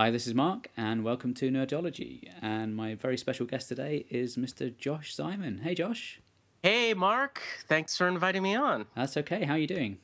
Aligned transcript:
Hi, 0.00 0.10
this 0.10 0.26
is 0.26 0.32
Mark, 0.34 0.70
and 0.78 1.04
welcome 1.04 1.34
to 1.34 1.50
Nerdology. 1.50 2.30
And 2.40 2.74
my 2.74 2.94
very 2.94 3.18
special 3.18 3.44
guest 3.44 3.68
today 3.68 4.06
is 4.08 4.38
Mr. 4.38 4.74
Josh 4.74 5.14
Simon. 5.14 5.58
Hey, 5.58 5.74
Josh. 5.74 6.22
Hey, 6.62 6.94
Mark. 6.94 7.42
Thanks 7.68 7.98
for 7.98 8.08
inviting 8.08 8.42
me 8.42 8.54
on. 8.54 8.86
That's 8.96 9.18
okay. 9.18 9.44
How 9.44 9.52
are 9.52 9.58
you 9.58 9.66
doing? 9.66 9.98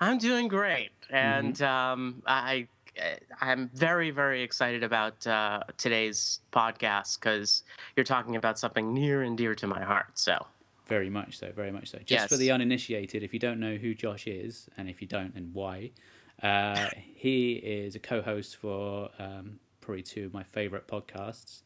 I'm 0.00 0.18
doing 0.18 0.48
great, 0.48 0.90
and 1.08 1.62
um, 1.62 2.24
I 2.26 2.66
I'm 3.40 3.70
very 3.72 4.10
very 4.10 4.42
excited 4.42 4.82
about 4.82 5.24
uh, 5.24 5.60
today's 5.78 6.40
podcast 6.52 7.20
because 7.20 7.62
you're 7.94 8.02
talking 8.02 8.34
about 8.34 8.58
something 8.58 8.92
near 8.92 9.22
and 9.22 9.38
dear 9.38 9.54
to 9.54 9.68
my 9.68 9.84
heart. 9.84 10.18
So 10.18 10.46
Very 10.88 11.10
much 11.10 11.38
so, 11.38 11.52
very 11.52 11.70
much 11.70 11.92
so. 11.92 11.98
Just 11.98 12.10
Yes. 12.10 12.28
for 12.28 12.36
the 12.38 12.50
uninitiated, 12.50 13.22
if 13.22 13.32
you 13.32 13.38
don't 13.38 13.60
know 13.60 13.76
who 13.76 13.94
Josh 13.94 14.26
is, 14.26 14.68
and 14.76 14.90
if 14.90 15.00
you 15.00 15.06
don't, 15.06 15.32
and 15.36 15.54
why, 15.54 15.92
uh, 16.42 16.88
he 17.14 17.52
is 17.52 17.94
a 17.94 17.98
co-host 17.98 18.56
for 18.56 19.10
um, 19.18 19.58
probably 19.80 20.02
two 20.02 20.26
of 20.26 20.34
my 20.34 20.42
favourite 20.42 20.86
podcasts. 20.88 21.62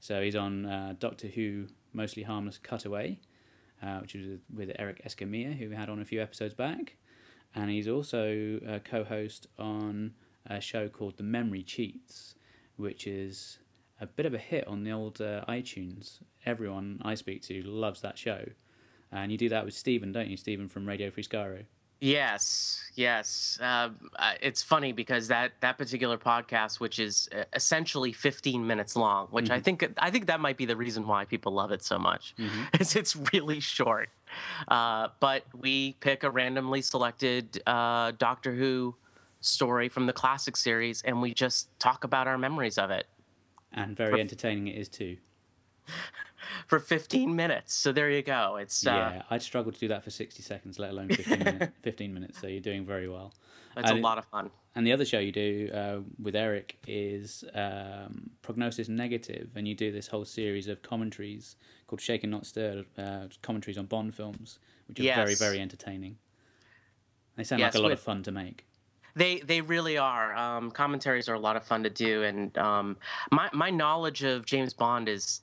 So 0.00 0.22
he's 0.22 0.36
on 0.36 0.66
uh, 0.66 0.94
Doctor 0.98 1.28
Who, 1.28 1.66
Mostly 1.92 2.22
Harmless 2.22 2.58
Cutaway, 2.58 3.18
uh, 3.82 3.98
which 3.98 4.14
is 4.14 4.38
with 4.54 4.70
Eric 4.78 5.02
Escamilla, 5.04 5.56
who 5.56 5.68
we 5.70 5.76
had 5.76 5.88
on 5.88 6.00
a 6.00 6.04
few 6.04 6.20
episodes 6.20 6.54
back, 6.54 6.96
and 7.54 7.70
he's 7.70 7.88
also 7.88 8.60
a 8.66 8.80
co-host 8.80 9.46
on 9.58 10.12
a 10.46 10.60
show 10.60 10.88
called 10.88 11.16
The 11.16 11.22
Memory 11.22 11.62
Cheats, 11.62 12.34
which 12.76 13.06
is 13.06 13.58
a 14.00 14.06
bit 14.06 14.26
of 14.26 14.34
a 14.34 14.38
hit 14.38 14.66
on 14.68 14.84
the 14.84 14.92
old 14.92 15.20
uh, 15.20 15.44
iTunes. 15.48 16.20
Everyone 16.46 17.00
I 17.02 17.14
speak 17.14 17.42
to 17.42 17.62
loves 17.62 18.00
that 18.02 18.16
show. 18.18 18.44
And 19.10 19.32
you 19.32 19.38
do 19.38 19.48
that 19.48 19.64
with 19.64 19.74
Stephen, 19.74 20.12
don't 20.12 20.28
you? 20.28 20.36
Stephen 20.36 20.68
from 20.68 20.86
Radio 20.86 21.10
Free 21.10 21.22
Skaro. 21.22 21.64
Yes, 22.00 22.80
yes, 22.94 23.58
um, 23.60 24.10
uh, 24.16 24.34
it's 24.40 24.62
funny 24.62 24.92
because 24.92 25.28
that 25.28 25.52
that 25.60 25.78
particular 25.78 26.18
podcast, 26.18 26.80
which 26.80 26.98
is 26.98 27.28
uh, 27.36 27.44
essentially 27.54 28.12
15 28.12 28.66
minutes 28.66 28.96
long, 28.96 29.28
which 29.30 29.50
I 29.50 29.60
think 29.60 29.88
I 29.98 30.10
think 30.10 30.26
that 30.26 30.40
might 30.40 30.56
be 30.56 30.64
the 30.64 30.76
reason 30.76 31.06
why 31.06 31.24
people 31.24 31.52
love 31.52 31.72
it 31.72 31.82
so 31.82 31.98
much, 31.98 32.34
is 32.80 32.96
it's 32.96 33.16
really 33.32 33.60
short. 33.60 34.08
Uh, 34.68 35.08
but 35.20 35.44
we 35.54 35.94
pick 36.00 36.22
a 36.24 36.30
randomly 36.30 36.82
selected 36.82 37.62
uh, 37.66 38.12
Doctor 38.18 38.54
Who 38.54 38.94
story 39.40 39.88
from 39.88 40.06
the 40.06 40.12
classic 40.12 40.56
series, 40.56 41.02
and 41.02 41.22
we 41.22 41.32
just 41.32 41.68
talk 41.78 42.04
about 42.04 42.26
our 42.26 42.38
memories 42.38 42.78
of 42.78 42.90
it. 42.90 43.06
And 43.72 43.96
very 43.96 44.20
entertaining 44.20 44.68
it 44.68 44.76
is 44.76 44.88
too. 44.88 45.16
For 46.66 46.78
15 46.78 47.34
minutes. 47.34 47.74
So 47.74 47.92
there 47.92 48.10
you 48.10 48.22
go. 48.22 48.56
It's 48.56 48.86
uh, 48.86 48.90
yeah, 48.90 49.22
I'd 49.30 49.42
struggle 49.42 49.72
to 49.72 49.78
do 49.78 49.88
that 49.88 50.04
for 50.04 50.10
60 50.10 50.42
seconds, 50.42 50.78
let 50.78 50.90
alone 50.90 51.08
15, 51.08 51.38
minute, 51.38 51.72
15 51.82 52.14
minutes. 52.14 52.40
So 52.40 52.46
you're 52.46 52.60
doing 52.60 52.84
very 52.84 53.08
well. 53.08 53.32
it's 53.76 53.88
a 53.88 53.90
and 53.90 53.98
it- 53.98 54.02
lot 54.02 54.18
of 54.18 54.24
fun. 54.26 54.50
And 54.74 54.86
the 54.86 54.92
other 54.92 55.04
show 55.04 55.18
you 55.18 55.32
do 55.32 55.70
uh, 55.74 55.98
with 56.22 56.36
Eric 56.36 56.76
is 56.86 57.42
um, 57.52 58.30
Prognosis 58.42 58.88
Negative, 58.88 59.48
and 59.56 59.66
you 59.66 59.74
do 59.74 59.90
this 59.90 60.06
whole 60.06 60.24
series 60.24 60.68
of 60.68 60.82
commentaries 60.82 61.56
called 61.88 62.00
Shaken 62.00 62.30
Not 62.30 62.46
Stirred, 62.46 62.86
uh, 62.96 63.24
commentaries 63.42 63.76
on 63.76 63.86
Bond 63.86 64.14
films, 64.14 64.60
which 64.86 65.00
are 65.00 65.02
very, 65.16 65.34
very 65.34 65.58
entertaining. 65.60 66.16
They 67.36 67.42
sound 67.42 67.58
Yes, 67.60 67.74
like 67.74 67.78
a 67.80 67.82
lot 67.82 67.88
with- 67.90 67.98
of 67.98 68.04
fun 68.04 68.22
to 68.24 68.30
make. 68.30 68.66
They 69.16 69.40
they 69.40 69.62
really 69.62 69.98
are. 69.98 70.36
Um, 70.36 70.70
commentaries 70.70 71.28
are 71.28 71.34
a 71.34 71.40
lot 71.40 71.56
of 71.56 71.64
fun 71.64 71.82
to 71.82 71.90
do, 71.90 72.22
and 72.22 72.56
um, 72.56 72.96
my 73.32 73.48
my 73.52 73.70
knowledge 73.70 74.22
of 74.22 74.46
James 74.46 74.74
Bond 74.74 75.08
is 75.08 75.40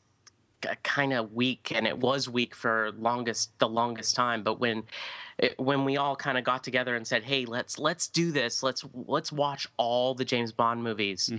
kind 0.83 1.13
of 1.13 1.33
weak, 1.33 1.71
and 1.73 1.87
it 1.87 1.97
was 1.97 2.29
weak 2.29 2.55
for 2.55 2.91
longest 2.97 3.57
the 3.59 3.67
longest 3.69 4.15
time. 4.15 4.43
But 4.43 4.59
when 4.59 4.83
it, 5.37 5.59
when 5.59 5.85
we 5.85 5.97
all 5.97 6.15
kind 6.15 6.37
of 6.37 6.43
got 6.43 6.63
together 6.63 6.95
and 6.95 7.05
said, 7.05 7.23
"Hey, 7.23 7.45
let's 7.45 7.77
let's 7.77 8.07
do 8.07 8.31
this. 8.31 8.63
Let's 8.63 8.85
let's 8.93 9.31
watch 9.31 9.67
all 9.77 10.13
the 10.15 10.25
James 10.25 10.51
Bond 10.51 10.83
movies, 10.83 11.29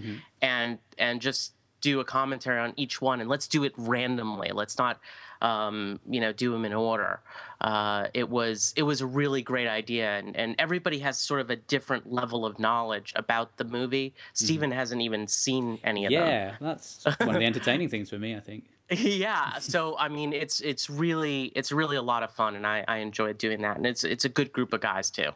and 0.42 0.78
and 0.98 1.20
just 1.20 1.53
do 1.81 2.00
a 2.00 2.04
commentary 2.04 2.59
on 2.59 2.72
each 2.76 3.00
one, 3.00 3.20
and 3.20 3.28
let's 3.28 3.47
do 3.48 3.65
it 3.65 3.72
randomly. 3.76 4.50
Let's 4.53 4.78
not." 4.78 4.98
Um, 5.42 6.00
you 6.09 6.19
know, 6.19 6.32
do 6.32 6.50
them 6.50 6.65
in 6.65 6.72
order. 6.72 7.20
Uh, 7.60 8.06
it 8.15 8.31
was 8.31 8.72
it 8.75 8.84
was 8.84 9.03
a 9.03 9.06
really 9.06 9.42
great 9.42 9.69
idea, 9.69 10.16
and, 10.16 10.34
and 10.34 10.54
everybody 10.59 11.00
has 11.00 11.19
sort 11.19 11.42
of 11.42 11.50
a 11.50 11.56
different 11.56 12.10
level 12.10 12.47
of 12.47 12.59
knowledge 12.59 13.12
about 13.15 13.59
the 13.59 13.65
movie. 13.65 14.15
Steven 14.32 14.70
hasn't 14.70 15.03
even 15.03 15.28
seen 15.28 15.78
any 15.84 16.06
of 16.06 16.12
them. 16.12 16.26
Yeah, 16.26 16.54
that's 16.59 17.04
one 17.20 17.34
of 17.34 17.38
the 17.38 17.44
entertaining 17.44 17.91
things 17.91 18.09
for 18.09 18.19
me, 18.19 18.34
I 18.34 18.41
think. 18.41 18.65
yeah 18.91 19.58
so 19.58 19.97
i 19.98 20.08
mean 20.08 20.32
it's 20.32 20.60
it's 20.60 20.88
really 20.88 21.47
it's 21.56 21.72
really 21.72 21.97
a 21.97 22.02
lot 22.02 22.22
of 22.22 22.30
fun 22.30 22.54
and 22.54 22.66
i 22.66 22.84
i 22.86 22.98
enjoy 22.98 23.32
doing 23.32 23.62
that 23.62 23.76
and 23.76 23.84
it's 23.86 24.04
it's 24.04 24.24
a 24.24 24.28
good 24.28 24.52
group 24.52 24.72
of 24.72 24.80
guys 24.80 25.10
too 25.10 25.30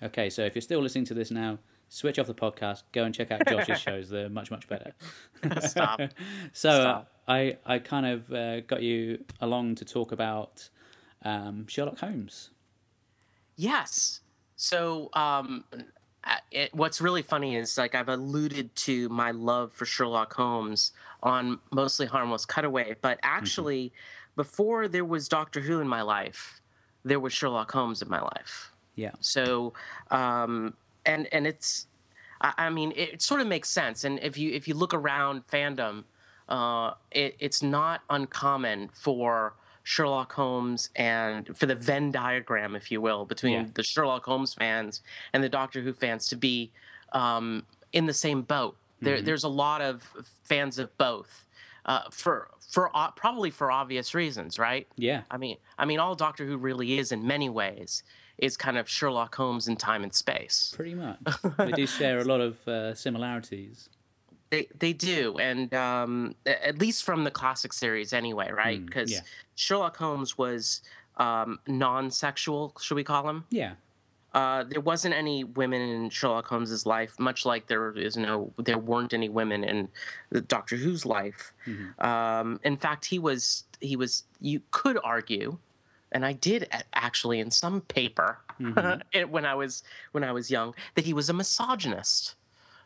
Okay, 0.00 0.30
so 0.30 0.42
if 0.44 0.54
you're 0.54 0.62
still 0.62 0.80
listening 0.80 1.06
to 1.06 1.14
this 1.14 1.32
now, 1.32 1.58
switch 1.88 2.20
off 2.20 2.28
the 2.28 2.34
podcast, 2.34 2.84
go 2.92 3.02
and 3.02 3.12
check 3.12 3.32
out 3.32 3.44
Josh's 3.48 3.80
shows. 3.86 4.08
They're 4.08 4.28
much, 4.28 4.48
much 4.48 4.68
better. 4.68 4.92
Stop. 5.60 6.00
so 6.52 6.70
uh, 6.70 7.04
I, 7.26 7.56
I 7.66 7.80
kind 7.80 8.06
of 8.06 8.32
uh, 8.32 8.60
got 8.60 8.80
you 8.82 9.24
along 9.40 9.74
to 9.74 9.84
talk 9.84 10.12
about 10.12 10.68
um, 11.24 11.66
Sherlock 11.66 11.98
Holmes. 11.98 12.50
yes 13.56 14.20
so 14.54 15.08
um 15.14 15.64
uh, 16.24 16.36
it, 16.50 16.72
what's 16.74 17.00
really 17.00 17.22
funny 17.22 17.56
is 17.56 17.76
like 17.78 17.94
i've 17.94 18.08
alluded 18.08 18.74
to 18.76 19.08
my 19.08 19.30
love 19.30 19.72
for 19.72 19.84
sherlock 19.84 20.32
holmes 20.34 20.92
on 21.22 21.58
mostly 21.72 22.06
harmless 22.06 22.44
cutaway 22.46 22.94
but 23.00 23.18
actually 23.22 23.92
before 24.36 24.88
there 24.88 25.04
was 25.04 25.28
doctor 25.28 25.60
who 25.60 25.80
in 25.80 25.88
my 25.88 26.02
life 26.02 26.60
there 27.04 27.20
was 27.20 27.32
sherlock 27.32 27.70
holmes 27.72 28.02
in 28.02 28.08
my 28.08 28.20
life 28.20 28.72
Yeah. 28.96 29.12
So, 29.20 29.74
um, 30.10 30.74
and 31.06 31.28
and 31.32 31.46
it's, 31.46 31.86
I, 32.40 32.52
I 32.66 32.70
mean, 32.70 32.92
it, 32.96 33.22
sort 33.22 33.40
of 33.40 33.46
makes 33.46 33.68
sense. 33.70 34.02
And 34.04 34.18
if 34.20 34.36
you 34.36 34.50
if 34.52 34.66
you 34.66 34.74
look 34.74 34.92
around 34.92 35.46
fandom, 35.46 36.02
uh, 36.48 36.94
it, 37.12 37.36
it's 37.38 37.62
not 37.62 38.00
uncommon 38.10 38.90
for 38.92 39.54
Sherlock 39.84 40.32
Holmes 40.32 40.90
and 40.96 41.56
for 41.56 41.66
the 41.66 41.76
Venn 41.76 42.10
diagram, 42.10 42.74
if 42.74 42.90
you 42.90 43.00
will, 43.00 43.24
between 43.24 43.52
Yeah. 43.52 43.66
the 43.74 43.84
Sherlock 43.84 44.24
Holmes 44.24 44.52
fans 44.54 45.02
and 45.32 45.42
the 45.44 45.48
Doctor 45.48 45.80
Who 45.80 45.92
fans 45.92 46.26
to 46.28 46.36
be 46.36 46.70
um, 47.12 47.64
in 47.92 48.06
the 48.06 48.14
same 48.14 48.42
boat. 48.42 48.76
There, 49.00 49.20
there's 49.22 49.44
a 49.44 49.48
lot 49.48 49.80
of 49.80 50.02
fans 50.44 50.78
of 50.78 50.96
both. 50.98 51.44
Uh, 51.86 52.02
for 52.10 52.48
for 52.68 52.94
o- 52.94 53.12
probably 53.16 53.50
for 53.50 53.70
obvious 53.70 54.14
reasons, 54.14 54.58
right? 54.58 54.86
Yeah. 54.96 55.22
I 55.30 55.38
mean, 55.38 55.56
I 55.78 55.86
mean, 55.86 55.98
all 56.00 56.14
Doctor 56.14 56.44
Who 56.44 56.58
really 56.58 56.98
is, 56.98 57.12
in 57.12 57.26
many 57.26 57.48
ways, 57.48 58.02
is 58.36 58.58
kind 58.58 58.76
of 58.76 58.88
Sherlock 58.90 59.34
Holmes 59.34 59.68
in 59.68 59.76
time 59.76 60.02
and 60.02 60.12
space. 60.12 60.72
Pretty 60.76 60.94
much. 60.94 61.18
they 61.58 61.72
do 61.72 61.86
share 61.86 62.18
a 62.18 62.24
lot 62.24 62.42
of 62.42 62.68
uh, 62.68 62.94
similarities. 62.94 63.88
They 64.50 64.66
they 64.78 64.92
do, 64.92 65.38
and 65.38 65.72
um, 65.72 66.34
at 66.46 66.78
least 66.78 67.04
from 67.04 67.24
the 67.24 67.30
classic 67.30 67.72
series, 67.72 68.12
anyway, 68.12 68.50
right? 68.50 68.80
Mm, 68.80 68.86
Because 68.86 69.10
yeah. 69.10 69.20
Sherlock 69.54 69.96
Holmes 69.96 70.36
was 70.36 70.82
um, 71.16 71.58
non-sexual, 71.66 72.74
should 72.80 72.94
we 72.96 73.04
call 73.04 73.28
him? 73.28 73.44
Yeah. 73.50 73.72
Uh, 74.34 74.62
there 74.64 74.80
wasn't 74.80 75.14
any 75.14 75.42
women 75.42 75.80
in 75.80 76.10
Sherlock 76.10 76.46
Holmes's 76.46 76.84
life, 76.84 77.18
much 77.18 77.46
like 77.46 77.66
there 77.66 77.90
is 77.92 78.16
no, 78.16 78.52
there 78.58 78.76
weren't 78.78 79.14
any 79.14 79.28
women 79.28 79.64
in 79.64 79.88
Doctor 80.46 80.76
Who's 80.76 81.06
life. 81.06 81.52
Um, 81.98 82.60
in 82.62 82.76
fact, 82.76 83.06
he 83.06 83.18
was, 83.18 83.64
he 83.80 83.96
was. 83.96 84.24
You 84.40 84.60
could 84.70 84.98
argue, 85.02 85.58
and 86.12 86.24
I 86.26 86.34
did 86.34 86.68
actually 86.92 87.40
in 87.40 87.50
some 87.50 87.80
paper 87.82 88.38
it- 89.12 89.30
when 89.30 89.46
I 89.46 89.54
was 89.54 89.82
when 90.12 90.24
I 90.24 90.32
was 90.32 90.50
young 90.50 90.74
that 90.94 91.04
he 91.04 91.12
was 91.14 91.30
a 91.30 91.32
misogynist. 91.32 92.34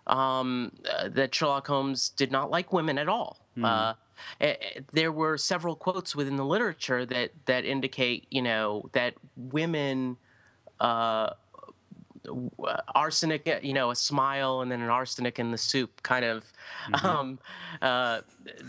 Um, 0.06 0.72
uh, 0.92 1.08
that 1.10 1.32
Sherlock 1.32 1.66
Holmes 1.68 2.08
did 2.08 2.32
not 2.32 2.50
like 2.50 2.72
women 2.72 2.98
at 2.98 3.08
all. 3.08 3.38
Uh, 3.62 3.94
eh, 4.40 4.54
eh, 4.60 4.80
there 4.92 5.12
were 5.12 5.38
several 5.38 5.76
quotes 5.76 6.16
within 6.16 6.36
the 6.36 6.44
literature 6.44 7.06
that 7.06 7.30
that 7.46 7.64
indicate, 7.64 8.26
you 8.30 8.42
know, 8.42 8.88
that 8.92 9.14
women 9.36 10.16
uh, 10.82 11.34
arsenic, 12.94 13.46
uh, 13.48 13.58
you 13.62 13.72
know, 13.72 13.90
a 13.90 13.96
smile 13.96 14.60
and 14.60 14.70
then 14.70 14.80
an 14.80 14.88
arsenic 14.88 15.38
in 15.38 15.50
the 15.50 15.58
soup, 15.58 16.02
kind 16.02 16.24
of. 16.24 16.44
Um, 17.04 17.38
uh, 17.80 18.22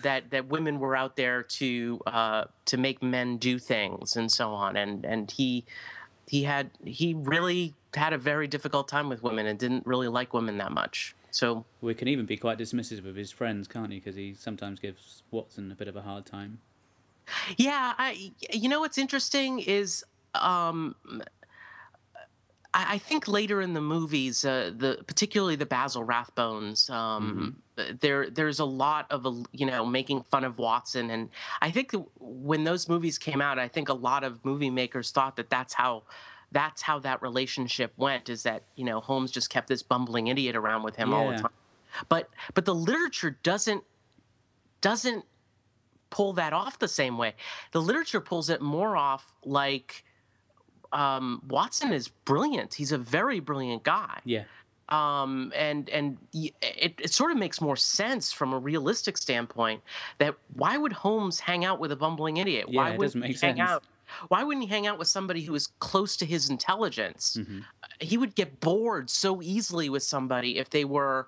that 0.03 0.29
that 0.31 0.47
women 0.47 0.79
were 0.79 0.95
out 0.95 1.15
there 1.15 1.43
to 1.43 1.99
uh, 2.07 2.45
to 2.65 2.77
make 2.77 3.01
men 3.01 3.37
do 3.37 3.59
things 3.59 4.15
and 4.15 4.31
so 4.31 4.51
on, 4.51 4.75
and 4.75 5.05
and 5.05 5.31
he 5.31 5.65
he 6.27 6.43
had 6.43 6.71
he 6.85 7.13
really 7.13 7.73
had 7.95 8.13
a 8.13 8.17
very 8.17 8.47
difficult 8.47 8.87
time 8.87 9.09
with 9.09 9.23
women 9.23 9.45
and 9.45 9.59
didn't 9.59 9.85
really 9.85 10.07
like 10.07 10.33
women 10.33 10.57
that 10.57 10.71
much. 10.71 11.15
So 11.31 11.65
We 11.81 11.95
can 11.95 12.07
even 12.07 12.25
be 12.25 12.37
quite 12.37 12.59
dismissive 12.59 13.07
of 13.07 13.15
his 13.15 13.31
friends, 13.31 13.67
can't 13.67 13.91
he? 13.91 13.99
Because 13.99 14.15
he 14.15 14.35
sometimes 14.35 14.79
gives 14.79 15.23
Watson 15.31 15.71
a 15.71 15.75
bit 15.75 15.87
of 15.87 15.95
a 15.95 16.01
hard 16.01 16.25
time. 16.25 16.59
Yeah, 17.57 17.93
I 17.97 18.31
you 18.51 18.69
know 18.69 18.79
what's 18.79 18.97
interesting 18.97 19.59
is 19.59 20.03
um 20.35 20.95
I, 22.73 22.95
I 22.95 22.97
think 22.97 23.27
later 23.27 23.61
in 23.61 23.73
the 23.73 23.81
movies, 23.81 24.45
uh, 24.45 24.71
the 24.75 25.03
particularly 25.05 25.55
the 25.55 25.65
Basil 25.65 26.05
Rathbones, 26.05 26.89
um, 26.89 27.61
there 27.99 28.29
there's 28.29 28.59
a 28.59 28.65
lot 28.65 29.11
of 29.11 29.25
you 29.51 29.65
know 29.65 29.85
making 29.85 30.23
fun 30.23 30.43
of 30.43 30.57
Watson, 30.57 31.09
and 31.09 31.29
I 31.61 31.71
think 31.71 31.93
when 32.19 32.63
those 32.63 32.89
movies 32.89 33.17
came 33.17 33.41
out, 33.41 33.59
I 33.59 33.67
think 33.67 33.89
a 33.89 33.93
lot 33.93 34.23
of 34.23 34.43
movie 34.43 34.69
makers 34.69 35.11
thought 35.11 35.35
that 35.37 35.49
that's 35.49 35.73
how 35.73 36.03
that's 36.51 36.81
how 36.81 36.99
that 36.99 37.21
relationship 37.21 37.93
went. 37.97 38.29
Is 38.29 38.43
that 38.43 38.63
you 38.75 38.85
know 38.85 38.99
Holmes 38.99 39.31
just 39.31 39.49
kept 39.49 39.67
this 39.67 39.83
bumbling 39.83 40.27
idiot 40.27 40.55
around 40.55 40.83
with 40.83 40.95
him 40.95 41.13
all 41.13 41.29
the 41.29 41.37
time. 41.37 41.51
but 42.09 42.29
but 42.53 42.65
the 42.65 42.75
literature 42.75 43.37
doesn't 43.43 43.83
doesn't 44.81 45.25
pull 46.09 46.33
that 46.33 46.53
off 46.53 46.77
the 46.77 46.87
same 46.87 47.17
way. 47.17 47.33
The 47.71 47.81
literature 47.81 48.21
pulls 48.21 48.49
it 48.49 48.61
more 48.61 48.95
off 48.95 49.33
like 49.43 50.05
um, 50.93 51.41
Watson 51.47 51.91
is 51.91 52.07
brilliant. 52.07 52.75
He's 52.75 52.91
a 52.91 52.97
very 52.97 53.39
brilliant 53.39 53.83
guy. 53.83 54.19
Yeah. 54.23 54.43
Um, 54.89 55.51
and 55.55 55.89
and 55.89 56.17
it, 56.33 56.53
it 56.99 57.11
sort 57.11 57.31
of 57.31 57.37
makes 57.37 57.59
more 57.59 57.75
sense 57.75 58.31
from 58.31 58.53
a 58.53 58.59
realistic 58.59 59.17
standpoint 59.17 59.81
that 60.19 60.35
why 60.53 60.77
would 60.77 60.93
Holmes 60.93 61.39
hang 61.39 61.65
out 61.65 61.79
with 61.79 61.91
a 61.91 61.95
bumbling 61.95 62.37
idiot? 62.37 62.67
Yeah, 62.69 62.77
why 62.77 62.91
it 62.91 62.99
would 62.99 63.05
doesn't 63.05 63.21
make 63.21 63.31
he 63.31 63.45
hang 63.45 63.57
sense. 63.57 63.69
out? 63.69 63.83
Why 64.27 64.43
wouldn't 64.43 64.65
he 64.65 64.69
hang 64.69 64.85
out 64.85 64.99
with 64.99 65.07
somebody 65.07 65.41
who 65.41 65.55
is 65.55 65.67
close 65.79 66.15
to 66.17 66.25
his 66.25 66.49
intelligence? 66.49 67.37
Mm-hmm. 67.39 67.59
He 67.99 68.17
would 68.17 68.35
get 68.35 68.59
bored 68.59 69.09
so 69.09 69.41
easily 69.41 69.89
with 69.89 70.03
somebody 70.03 70.59
if 70.59 70.69
they 70.69 70.85
were 70.85 71.27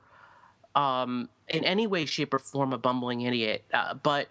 um, 0.76 1.30
in 1.48 1.64
any 1.64 1.88
way, 1.88 2.06
shape, 2.06 2.34
or 2.34 2.40
form 2.40 2.74
a 2.74 2.78
bumbling 2.78 3.22
idiot. 3.22 3.64
Uh, 3.74 3.96
but 3.96 4.28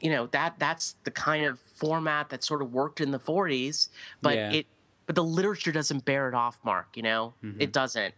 you 0.00 0.10
know 0.10 0.26
that 0.28 0.58
that's 0.58 0.96
the 1.04 1.10
kind 1.10 1.44
of 1.44 1.58
format 1.58 2.28
that 2.30 2.42
sort 2.44 2.62
of 2.62 2.72
worked 2.72 3.00
in 3.00 3.10
the 3.10 3.18
40s. 3.20 3.88
But 4.22 4.34
Yeah. 4.36 4.52
it 4.52 4.66
but 5.06 5.14
the 5.14 5.24
literature 5.24 5.72
doesn't 5.72 6.04
bear 6.04 6.28
it 6.28 6.34
off, 6.34 6.58
Mark. 6.64 6.96
You 6.96 7.02
know, 7.02 7.34
Mm-hmm. 7.42 7.60
it 7.60 7.72
doesn't. 7.72 8.14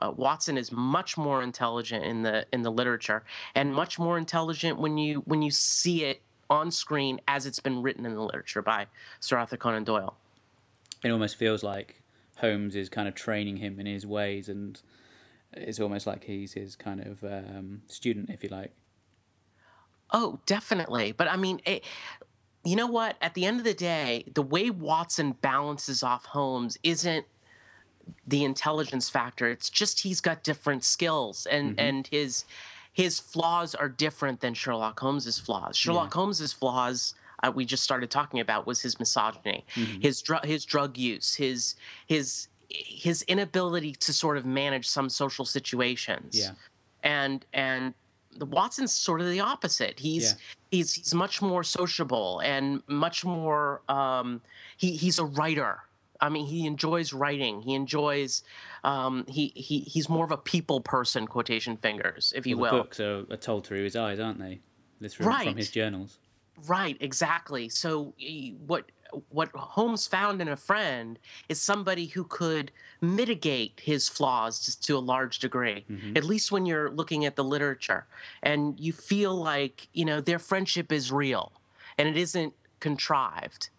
Uh, 0.00 0.10
Watson 0.16 0.58
is 0.58 0.72
much 0.72 1.16
more 1.16 1.40
intelligent 1.42 2.04
in 2.04 2.22
the 2.22 2.46
in 2.52 2.62
the 2.62 2.70
literature, 2.70 3.22
and 3.54 3.72
much 3.72 3.98
more 3.98 4.18
intelligent 4.18 4.78
when 4.78 4.98
you 4.98 5.20
when 5.26 5.40
you 5.42 5.50
see 5.52 6.04
it 6.04 6.20
on 6.50 6.70
screen 6.70 7.20
as 7.28 7.46
it's 7.46 7.60
been 7.60 7.80
written 7.82 8.04
in 8.04 8.14
the 8.14 8.20
literature 8.22 8.60
by 8.62 8.86
Sir 9.20 9.38
Arthur 9.38 9.56
Conan 9.56 9.84
Doyle. 9.84 10.16
It 11.04 11.10
almost 11.10 11.36
feels 11.36 11.62
like 11.62 12.02
Holmes 12.38 12.74
is 12.74 12.88
kind 12.88 13.06
of 13.06 13.14
training 13.14 13.58
him 13.58 13.78
in 13.78 13.86
his 13.86 14.04
ways, 14.04 14.48
and 14.48 14.80
it's 15.52 15.78
almost 15.78 16.06
like 16.06 16.24
he's 16.24 16.52
his 16.54 16.74
kind 16.74 17.00
of 17.00 17.22
um, 17.22 17.82
student, 17.86 18.30
if 18.30 18.42
you 18.42 18.48
like. 18.50 18.72
Oh, 20.16 20.38
definitely. 20.46 21.10
But 21.10 21.26
I 21.28 21.36
mean, 21.36 21.60
it, 21.66 21.82
you 22.64 22.76
know 22.76 22.86
what? 22.86 23.16
At 23.20 23.34
the 23.34 23.44
end 23.44 23.58
of 23.58 23.64
the 23.64 23.74
day, 23.74 24.24
the 24.32 24.42
way 24.42 24.70
Watson 24.70 25.32
balances 25.32 26.04
off 26.04 26.24
Holmes 26.26 26.78
isn't 26.84 27.26
the 28.26 28.44
intelligence 28.44 29.10
factor. 29.10 29.48
It's 29.48 29.68
just 29.68 30.00
he's 30.00 30.20
got 30.20 30.44
different 30.44 30.84
skills, 30.84 31.46
and 31.46 31.78
and 31.80 32.06
his 32.06 32.44
his 32.92 33.18
flaws 33.18 33.74
are 33.74 33.88
different 33.88 34.40
than 34.40 34.54
Sherlock 34.54 35.00
Holmes's 35.00 35.38
flaws. 35.40 35.76
Sherlock 35.76 36.14
Holmes's 36.14 36.52
flaws. 36.52 37.14
Uh, 37.42 37.50
we 37.50 37.64
just 37.64 37.82
started 37.82 38.08
talking 38.10 38.38
about 38.38 38.66
was 38.68 38.80
his 38.82 38.98
misogyny, 39.00 39.64
his 40.00 40.22
drug 40.22 40.44
his 40.46 40.64
drug 40.64 40.96
use, 40.96 41.34
his 41.34 41.74
his 42.06 42.46
his 42.70 43.22
inability 43.22 43.92
to 43.92 44.12
sort 44.12 44.36
of 44.36 44.46
manage 44.46 44.86
some 44.86 45.08
social 45.10 45.44
situations 45.44 46.38
Yeah. 46.38 46.52
and 47.02 47.44
and 47.52 47.94
the 48.38 48.46
Watson's 48.46 48.92
sort 48.92 49.20
of 49.20 49.28
the 49.28 49.40
opposite. 49.40 49.98
He's 49.98 50.32
Yeah. 50.32 50.38
he's 50.70 50.94
he's 50.94 51.14
much 51.14 51.40
more 51.42 51.62
sociable 51.64 52.40
and 52.40 52.82
much 52.86 53.24
more. 53.24 53.82
Um, 53.88 54.40
he 54.76 54.96
he's 54.96 55.18
a 55.18 55.24
writer. 55.24 55.80
I 56.20 56.28
mean, 56.28 56.46
he 56.46 56.66
enjoys 56.66 57.12
writing. 57.12 57.60
He 57.62 57.74
enjoys. 57.74 58.42
Um, 58.84 59.24
he 59.28 59.52
he 59.54 59.80
he's 59.80 60.08
more 60.08 60.24
of 60.24 60.30
a 60.30 60.36
people 60.36 60.80
person. 60.80 61.26
Quotation 61.26 61.76
fingers, 61.76 62.32
if 62.36 62.46
you 62.46 62.56
Well, 62.58 62.72
will. 62.72 62.82
books 62.82 63.00
are, 63.00 63.24
are 63.30 63.36
told 63.36 63.66
through 63.66 63.84
his 63.84 63.96
eyes, 63.96 64.18
aren't 64.20 64.38
they? 64.38 64.60
From 65.10 65.26
Right. 65.26 65.56
his 65.56 65.70
journals. 65.70 66.18
Right, 66.66 66.96
exactly. 67.00 67.68
So 67.68 68.14
what 68.66 68.90
what 69.28 69.50
Holmes 69.54 70.06
found 70.06 70.40
in 70.40 70.48
a 70.48 70.56
friend 70.56 71.18
is 71.48 71.60
somebody 71.60 72.06
who 72.06 72.24
could 72.24 72.70
mitigate 73.00 73.80
his 73.82 74.08
flaws 74.08 74.76
to 74.76 74.96
a 74.96 74.98
large 74.98 75.38
degree. 75.38 75.84
At 76.16 76.24
least 76.24 76.50
when 76.52 76.66
you're 76.66 76.90
looking 76.90 77.24
at 77.24 77.36
the 77.36 77.44
literature 77.44 78.06
and 78.42 78.78
you 78.78 78.92
feel 78.92 79.34
like, 79.34 79.88
you 79.92 80.04
know, 80.04 80.20
their 80.20 80.38
friendship 80.38 80.92
is 80.92 81.12
real 81.12 81.52
and 81.98 82.08
it 82.08 82.16
isn't 82.16 82.54
contrived. 82.80 83.70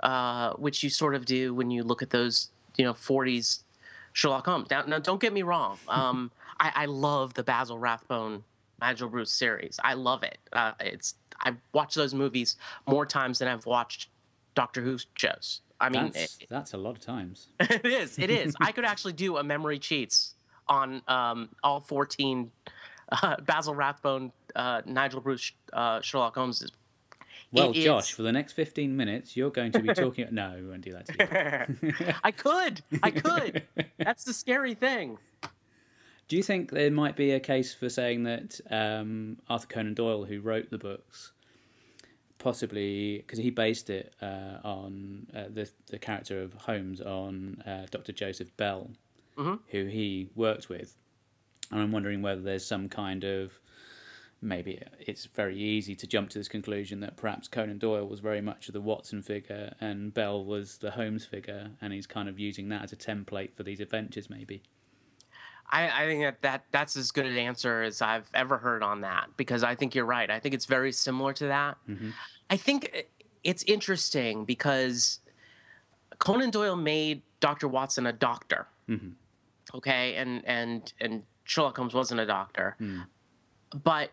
Uh, 0.00 0.52
which 0.52 0.84
you 0.84 0.90
sort 0.90 1.16
of 1.16 1.24
do 1.24 1.52
when 1.52 1.72
you 1.72 1.82
look 1.82 2.02
at 2.02 2.10
those, 2.10 2.50
you 2.76 2.84
know, 2.84 2.92
40s 2.92 3.64
Sherlock 4.12 4.46
Holmes. 4.46 4.70
Now, 4.70 4.82
now 4.82 5.00
don't 5.00 5.20
get 5.20 5.32
me 5.32 5.42
wrong. 5.42 5.76
Um, 5.88 6.30
I, 6.60 6.72
I 6.74 6.86
love 6.86 7.34
the 7.34 7.42
Basil 7.42 7.78
Rathbone 7.78 8.44
Nigel 8.80 9.08
Bruce 9.08 9.32
series. 9.32 9.78
I 9.82 9.94
love 9.94 10.22
it. 10.22 10.38
Uh, 10.52 10.72
it's 10.80 11.14
I've 11.40 11.56
watched 11.72 11.94
those 11.94 12.14
movies 12.14 12.56
more 12.86 13.06
times 13.06 13.38
than 13.38 13.48
I've 13.48 13.66
watched 13.66 14.08
Doctor 14.58 14.82
Who 14.82 14.98
shows. 15.14 15.60
I 15.80 15.88
mean, 15.88 16.10
That's, 16.12 16.38
that's 16.50 16.72
a 16.74 16.76
lot 16.76 16.90
of 16.90 17.00
times. 17.00 17.46
it, 17.60 17.70
it 17.84 17.86
is. 17.86 18.18
It 18.18 18.28
is. 18.28 18.56
I 18.60 18.72
could 18.72 18.84
actually 18.84 19.12
do 19.12 19.36
a 19.36 19.44
memory 19.44 19.78
cheats 19.78 20.34
on 20.66 21.00
um, 21.06 21.48
all 21.62 21.78
14 21.78 22.50
uh, 23.12 23.36
Basil 23.42 23.76
Rathbone, 23.76 24.32
uh, 24.56 24.82
Nigel 24.84 25.20
Bruce, 25.20 25.52
uh, 25.72 26.00
Sherlock 26.00 26.34
Holmes. 26.34 26.66
Well, 27.52 27.70
It 27.70 27.84
Josh, 27.84 28.10
is- 28.10 28.16
for 28.16 28.22
the 28.22 28.32
next 28.32 28.54
15 28.54 28.96
minutes, 28.96 29.36
you're 29.36 29.50
going 29.52 29.70
to 29.70 29.78
be 29.80 29.94
talking. 29.94 30.26
no, 30.32 30.56
we 30.60 30.66
won't 30.68 30.80
do 30.80 30.92
that 30.94 31.06
to 31.06 31.78
you. 31.86 32.14
I 32.24 32.32
could. 32.32 32.82
I 33.00 33.12
could. 33.12 33.62
That's 33.98 34.24
the 34.24 34.32
scary 34.32 34.74
thing. 34.74 35.18
Do 36.26 36.36
you 36.36 36.42
think 36.42 36.72
there 36.72 36.90
might 36.90 37.14
be 37.14 37.30
a 37.30 37.40
case 37.40 37.72
for 37.72 37.88
saying 37.88 38.24
that 38.24 38.60
um, 38.72 39.38
Arthur 39.48 39.68
Conan 39.68 39.94
Doyle, 39.94 40.24
who 40.24 40.40
wrote 40.40 40.68
the 40.70 40.78
books, 40.78 41.30
possibly 42.38 43.18
because 43.18 43.38
he 43.38 43.50
based 43.50 43.90
it 43.90 44.14
uh, 44.22 44.58
on 44.64 45.26
uh, 45.34 45.44
the 45.52 45.68
the 45.90 45.98
character 45.98 46.40
of 46.42 46.54
Holmes 46.54 47.00
on 47.00 47.62
uh, 47.66 47.86
Dr. 47.90 48.12
Joseph 48.12 48.56
Bell, 48.56 48.90
who 49.70 49.86
he 49.86 50.28
worked 50.34 50.68
with, 50.68 50.96
and 51.70 51.80
I'm 51.80 51.92
wondering 51.92 52.22
whether 52.22 52.40
there's 52.40 52.64
some 52.66 52.88
kind 52.88 53.24
of 53.24 53.52
maybe 54.40 54.80
it's 55.00 55.26
very 55.26 55.56
easy 55.58 55.96
to 55.96 56.06
jump 56.06 56.30
to 56.30 56.38
this 56.38 56.48
conclusion 56.48 57.00
that 57.00 57.16
perhaps 57.16 57.48
Conan 57.48 57.78
Doyle 57.78 58.06
was 58.06 58.20
very 58.20 58.40
much 58.40 58.68
the 58.68 58.80
Watson 58.80 59.20
figure 59.20 59.74
and 59.80 60.14
Bell 60.14 60.44
was 60.44 60.78
the 60.78 60.92
Holmes 60.92 61.24
figure, 61.24 61.70
and 61.80 61.92
he's 61.92 62.06
kind 62.06 62.28
of 62.28 62.38
using 62.38 62.68
that 62.68 62.84
as 62.84 62.92
a 62.92 62.96
template 62.96 63.54
for 63.56 63.64
these 63.64 63.80
adventures, 63.80 64.30
maybe. 64.30 64.62
I, 65.70 66.04
I 66.04 66.06
think 66.06 66.22
that, 66.22 66.42
that 66.42 66.64
that's 66.70 66.96
as 66.96 67.10
good 67.10 67.26
an 67.26 67.36
answer 67.36 67.82
as 67.82 68.00
I've 68.00 68.30
ever 68.34 68.58
heard 68.58 68.82
on 68.82 69.02
that 69.02 69.28
because 69.36 69.62
I 69.62 69.74
think 69.74 69.94
you're 69.94 70.06
right. 70.06 70.30
I 70.30 70.38
think 70.40 70.54
it's 70.54 70.64
very 70.66 70.92
similar 70.92 71.32
to 71.34 71.48
that. 71.48 71.76
Mm-hmm. 71.88 72.10
I 72.50 72.56
think 72.56 72.90
uh, 72.96 73.00
it's 73.44 73.62
interesting 73.64 74.44
because 74.44 75.20
Conan 76.18 76.50
Doyle 76.50 76.76
made 76.76 77.22
Dr. 77.40 77.68
Watson 77.68 78.06
a 78.06 78.12
doctor. 78.12 78.66
Mm-hmm. 78.88 79.10
Okay, 79.74 80.14
and 80.14 80.42
and 80.46 80.92
and 81.00 81.22
Sherlock 81.44 81.76
Holmes 81.76 81.92
wasn't 81.94 82.20
a 82.20 82.26
doctor. 82.26 82.74
Mm. 82.80 83.04
But 83.84 84.10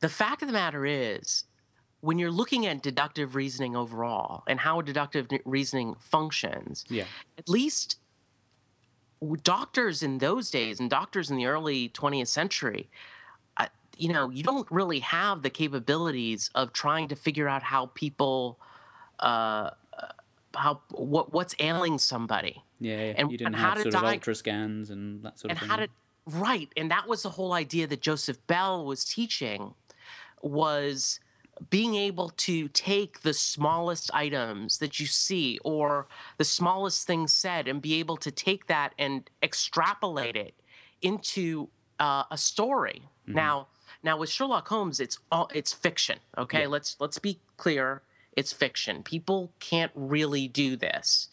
the 0.00 0.08
fact 0.08 0.42
of 0.42 0.48
the 0.48 0.52
matter 0.52 0.84
is, 0.84 1.44
when 2.00 2.18
you're 2.18 2.30
looking 2.32 2.66
at 2.66 2.82
deductive 2.82 3.36
reasoning 3.36 3.76
overall 3.76 4.42
and 4.48 4.58
how 4.58 4.80
deductive 4.80 5.28
reasoning 5.44 5.94
functions, 6.00 6.84
Yeah. 6.88 7.04
at 7.38 7.48
least 7.48 7.98
doctors 9.42 10.02
in 10.02 10.18
those 10.18 10.50
days 10.50 10.80
and 10.80 10.88
doctors 10.88 11.30
in 11.30 11.36
the 11.36 11.46
early 11.46 11.90
20th 11.90 12.28
century 12.28 12.88
uh, 13.58 13.66
you 13.98 14.12
know 14.12 14.30
you 14.30 14.42
don't 14.42 14.66
really 14.70 15.00
have 15.00 15.42
the 15.42 15.50
capabilities 15.50 16.50
of 16.54 16.72
trying 16.72 17.06
to 17.08 17.14
figure 17.16 17.48
out 17.48 17.62
how 17.62 17.86
people 17.94 18.58
uh, 19.20 19.22
uh, 19.22 20.06
how 20.54 20.80
what 20.92 21.32
what's 21.32 21.54
ailing 21.58 21.98
somebody 21.98 22.62
Yeah, 22.80 22.96
yeah. 22.96 23.14
And- 23.18 23.30
you 23.30 23.36
didn't 23.38 23.48
and 23.48 23.56
how 23.56 23.68
have 23.70 23.76
to 23.78 23.82
sort 23.82 23.94
of 23.94 24.00
die- 24.02 24.12
ultra 24.14 24.34
scans 24.34 24.90
and 24.90 25.22
that 25.22 25.38
sort 25.38 25.50
and 25.50 25.58
of 25.58 25.60
thing. 25.60 25.70
And 25.70 25.80
how 25.80 25.86
to 25.86 25.92
right 26.38 26.68
and 26.76 26.90
that 26.90 27.06
was 27.06 27.22
the 27.22 27.30
whole 27.30 27.52
idea 27.52 27.86
that 27.86 28.00
joseph 28.00 28.38
bell 28.46 28.84
was 28.86 29.04
teaching 29.04 29.74
was 30.42 31.20
being 31.68 31.94
able 31.94 32.30
to 32.30 32.68
take 32.68 33.20
the 33.20 33.34
smallest 33.34 34.10
items 34.14 34.78
that 34.78 34.98
you 34.98 35.06
see 35.06 35.58
or 35.64 36.06
the 36.38 36.44
smallest 36.44 37.06
things 37.06 37.32
said 37.32 37.68
and 37.68 37.82
be 37.82 37.94
able 37.94 38.16
to 38.16 38.30
take 38.30 38.66
that 38.66 38.94
and 38.98 39.28
extrapolate 39.42 40.36
it 40.36 40.54
into 41.02 41.68
uh, 41.98 42.24
a 42.30 42.38
story. 42.38 43.02
Now 43.26 43.66
now 44.02 44.16
with 44.16 44.30
sherlock 44.30 44.68
holmes 44.68 44.98
it's 44.98 45.18
all 45.30 45.50
it's 45.54 45.72
fiction 45.72 46.18
okay? 46.38 46.62
Yeah. 46.62 46.68
let's 46.68 46.96
let's 46.98 47.18
be 47.18 47.38
clear 47.56 48.02
it's 48.36 48.52
fiction. 48.52 49.02
People 49.02 49.52
can't 49.60 49.92
really 49.94 50.48
do 50.48 50.76
this. 50.76 51.28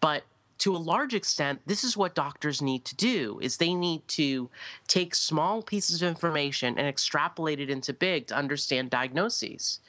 But 0.00 0.24
to 0.62 0.76
a 0.76 0.78
large 0.78 1.12
extent 1.12 1.60
this 1.66 1.82
is 1.82 1.96
what 1.96 2.14
doctors 2.14 2.62
need 2.62 2.84
to 2.84 2.94
do 2.94 3.38
is 3.42 3.56
they 3.56 3.74
need 3.74 4.06
to 4.06 4.48
take 4.86 5.12
small 5.12 5.60
pieces 5.60 6.00
of 6.00 6.06
information 6.08 6.78
and 6.78 6.86
extrapolate 6.86 7.58
it 7.58 7.68
into 7.68 7.92
big 7.92 8.28
to 8.28 8.34
understand 8.34 8.88
diagnoses 8.88 9.80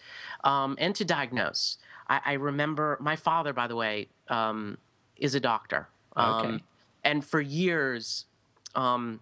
um, 0.44 0.76
and 0.80 0.96
to 0.96 1.06
diagnose 1.06 1.78
I, 2.10 2.22
I 2.26 2.34
remember 2.34 2.98
my 3.00 3.16
father 3.16 3.54
by 3.54 3.68
the 3.68 3.76
way 3.76 4.08
um, 4.30 4.78
is 5.18 5.36
a 5.36 5.40
doctor 5.40 5.90
um, 6.16 6.34
Okay. 6.36 6.64
and 7.04 7.24
for 7.24 7.40
years 7.40 8.26
um, 8.74 9.20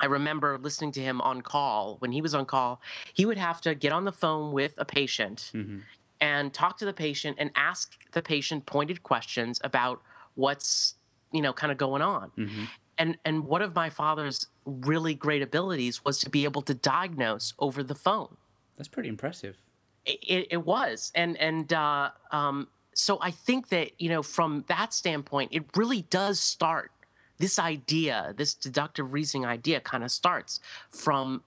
I 0.00 0.06
remember 0.06 0.58
listening 0.58 0.92
to 0.92 1.00
him 1.00 1.20
on 1.20 1.40
call. 1.42 1.96
When 1.98 2.12
he 2.12 2.20
was 2.22 2.32
on 2.34 2.46
call, 2.46 2.80
he 3.12 3.26
would 3.26 3.36
have 3.38 3.60
to 3.62 3.74
get 3.74 3.92
on 3.92 4.04
the 4.04 4.12
phone 4.12 4.52
with 4.52 4.74
a 4.78 4.84
patient 4.84 5.50
and 6.20 6.52
talk 6.52 6.78
to 6.78 6.84
the 6.84 6.92
patient 6.92 7.36
and 7.40 7.50
ask 7.56 7.92
the 8.12 8.22
patient 8.22 8.66
pointed 8.66 9.02
questions 9.02 9.60
about 9.64 10.00
what's 10.38 10.94
you 11.32 11.42
know 11.42 11.52
kind 11.52 11.70
of 11.72 11.78
going 11.78 12.00
on. 12.00 12.30
And 12.96 13.18
and 13.24 13.44
one 13.44 13.62
of 13.62 13.74
my 13.74 13.90
father's 13.90 14.46
really 14.64 15.14
great 15.14 15.42
abilities 15.42 16.04
was 16.04 16.18
to 16.20 16.30
be 16.30 16.44
able 16.44 16.62
to 16.62 16.74
diagnose 16.74 17.54
over 17.58 17.82
the 17.82 17.94
phone. 17.94 18.36
That's 18.76 18.88
pretty 18.88 19.08
impressive. 19.08 19.56
It, 20.06 20.18
it, 20.26 20.46
it 20.50 20.64
was, 20.64 21.12
and 21.14 21.36
and 21.36 21.72
uh, 21.72 22.10
um, 22.32 22.68
so 22.94 23.18
I 23.20 23.30
think 23.30 23.68
that 23.68 23.92
you 24.00 24.08
know 24.08 24.22
from 24.22 24.64
that 24.68 24.94
standpoint, 24.94 25.50
it 25.52 25.64
really 25.76 26.02
does 26.02 26.40
start 26.40 26.90
this 27.38 27.58
idea, 27.58 28.34
this 28.36 28.54
deductive 28.54 29.12
reasoning 29.12 29.46
idea, 29.46 29.80
kind 29.80 30.02
of 30.02 30.10
starts 30.10 30.60
from 30.90 31.42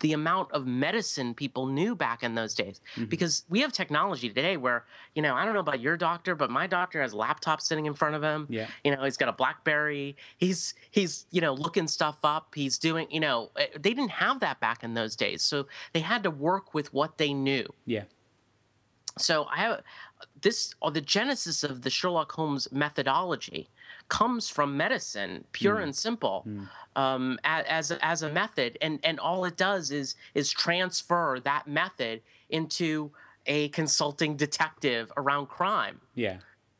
the 0.00 0.12
amount 0.12 0.50
of 0.52 0.66
medicine 0.66 1.34
people 1.34 1.66
knew 1.66 1.94
back 1.94 2.22
in 2.22 2.34
those 2.34 2.54
days. 2.54 2.80
Mm-hmm. 2.96 3.06
Because 3.06 3.44
we 3.48 3.60
have 3.60 3.72
technology 3.72 4.28
today 4.28 4.56
where, 4.56 4.84
you 5.14 5.22
know, 5.22 5.34
I 5.34 5.44
don't 5.44 5.54
know 5.54 5.60
about 5.60 5.80
your 5.80 5.96
doctor, 5.96 6.34
but 6.34 6.50
my 6.50 6.66
doctor 6.66 7.00
has 7.00 7.12
a 7.12 7.16
laptop 7.16 7.60
sitting 7.60 7.86
in 7.86 7.94
front 7.94 8.16
of 8.16 8.22
him. 8.22 8.46
Yeah. 8.50 8.66
You 8.84 8.94
know, 8.94 9.04
he's 9.04 9.16
got 9.16 9.28
a 9.28 9.32
BlackBerry. 9.32 10.16
He's 10.36 10.74
he's 10.90 11.26
you 11.30 11.40
know 11.40 11.54
looking 11.54 11.88
stuff 11.88 12.18
up. 12.24 12.54
He's 12.54 12.78
doing 12.78 13.06
you 13.10 13.20
know 13.20 13.50
eh, 13.56 13.66
they 13.74 13.94
didn't 13.94 14.10
have 14.10 14.40
that 14.40 14.60
back 14.60 14.82
in 14.82 14.94
those 14.94 15.16
days, 15.16 15.42
so 15.42 15.66
they 15.92 16.00
had 16.00 16.22
to 16.24 16.30
work 16.30 16.74
with 16.74 16.92
what 16.92 17.18
they 17.18 17.32
knew. 17.32 17.66
Yeah. 17.84 18.04
So 19.18 19.44
I 19.44 19.56
have 19.58 19.82
this 20.42 20.74
or 20.80 20.90
the 20.90 21.00
genesis 21.00 21.64
of 21.64 21.82
the 21.82 21.90
Sherlock 21.90 22.32
Holmes 22.32 22.68
methodology 22.70 23.68
comes 24.08 24.48
from 24.48 24.76
medicine, 24.76 25.44
pure 25.52 25.76
mm. 25.76 25.84
and 25.84 25.96
simple, 25.96 26.44
mm. 26.46 26.68
um, 26.94 27.38
as 27.44 27.90
as 28.02 28.22
a 28.22 28.30
method, 28.30 28.78
and 28.80 29.00
and 29.02 29.18
all 29.18 29.44
it 29.44 29.56
does 29.56 29.90
is 29.90 30.14
is 30.34 30.50
transfer 30.50 31.40
that 31.44 31.66
method 31.66 32.22
into 32.50 33.10
a 33.46 33.68
consulting 33.68 34.36
detective 34.36 35.12
around 35.16 35.46
crime. 35.46 36.00
Yeah. 36.14 36.38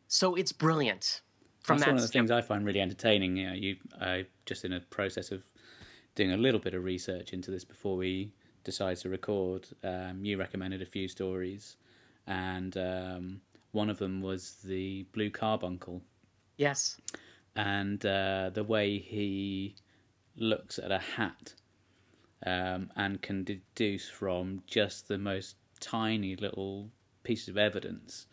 So 0.08 0.34
it's 0.34 0.52
brilliant. 0.52 1.22
From 1.60 1.78
That's 1.78 1.86
that 1.86 1.92
one 1.92 1.96
of 1.96 2.02
the 2.02 2.08
things 2.08 2.30
I 2.30 2.42
find 2.42 2.64
really 2.64 2.80
entertaining. 2.80 3.36
You 3.36 3.48
know, 3.48 3.54
you 3.54 3.76
I 4.00 4.26
just 4.44 4.64
in 4.64 4.72
a 4.72 4.80
process 4.80 5.32
of 5.32 5.42
doing 6.14 6.32
a 6.32 6.36
little 6.36 6.60
bit 6.60 6.74
of 6.74 6.84
research 6.84 7.32
into 7.32 7.50
this 7.50 7.64
before 7.64 7.96
we 7.96 8.32
decided 8.64 8.98
to 9.02 9.08
record. 9.08 9.66
Um, 9.82 10.24
you 10.24 10.38
recommended 10.38 10.82
a 10.82 10.86
few 10.86 11.08
stories, 11.08 11.76
and 12.26 12.76
um, 12.76 13.40
one 13.72 13.90
of 13.90 13.98
them 13.98 14.22
was 14.22 14.56
the 14.64 15.06
Blue 15.12 15.30
Carbuncle 15.30 16.02
Yes. 16.56 17.00
And 17.54 18.04
uh, 18.04 18.50
the 18.52 18.64
way 18.64 18.98
he 18.98 19.74
looks 20.36 20.78
at 20.78 20.90
a 20.90 20.98
hat 20.98 21.54
um, 22.44 22.90
and 22.96 23.22
can 23.22 23.44
deduce 23.44 24.08
from 24.08 24.62
just 24.66 25.08
the 25.08 25.18
most 25.18 25.56
tiny 25.80 26.36
little 26.36 26.90
piece 27.22 27.48
of 27.48 27.56
evidence 27.56 28.26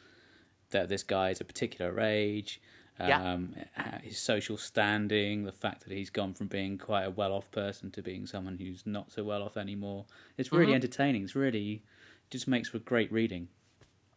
that 0.71 0.89
this 0.89 1.03
guy 1.03 1.29
is 1.29 1.39
a 1.39 1.45
particular 1.45 1.99
age, 1.99 2.61
um, 2.99 3.55
yeah. 3.55 3.99
his 4.01 4.17
social 4.17 4.57
standing, 4.57 5.43
the 5.43 5.51
fact 5.51 5.83
that 5.83 5.93
he's 5.93 6.09
gone 6.09 6.33
from 6.33 6.47
being 6.47 6.77
quite 6.77 7.03
a 7.03 7.09
well 7.09 7.31
off 7.31 7.49
person 7.51 7.91
to 7.91 8.01
being 8.01 8.25
someone 8.25 8.57
who's 8.57 8.85
not 8.85 9.11
so 9.11 9.23
well 9.23 9.41
off 9.41 9.57
anymore. 9.57 10.05
It's 10.37 10.51
really 10.51 10.67
mm-hmm. 10.67 10.75
entertaining. 10.75 11.23
It's 11.23 11.35
really 11.35 11.83
just 12.29 12.47
makes 12.47 12.69
for 12.69 12.79
great 12.79 13.11
reading. 13.11 13.47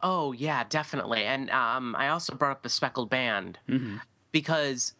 Oh 0.08 0.30
yeah, 0.30 0.62
definitely. 0.62 1.24
And 1.24 1.50
um, 1.50 1.96
I 1.98 2.10
also 2.10 2.36
brought 2.36 2.52
up 2.52 2.62
the 2.62 2.68
speckled 2.68 3.10
band 3.10 3.58
mm-hmm. 3.68 3.96
because 4.30 4.94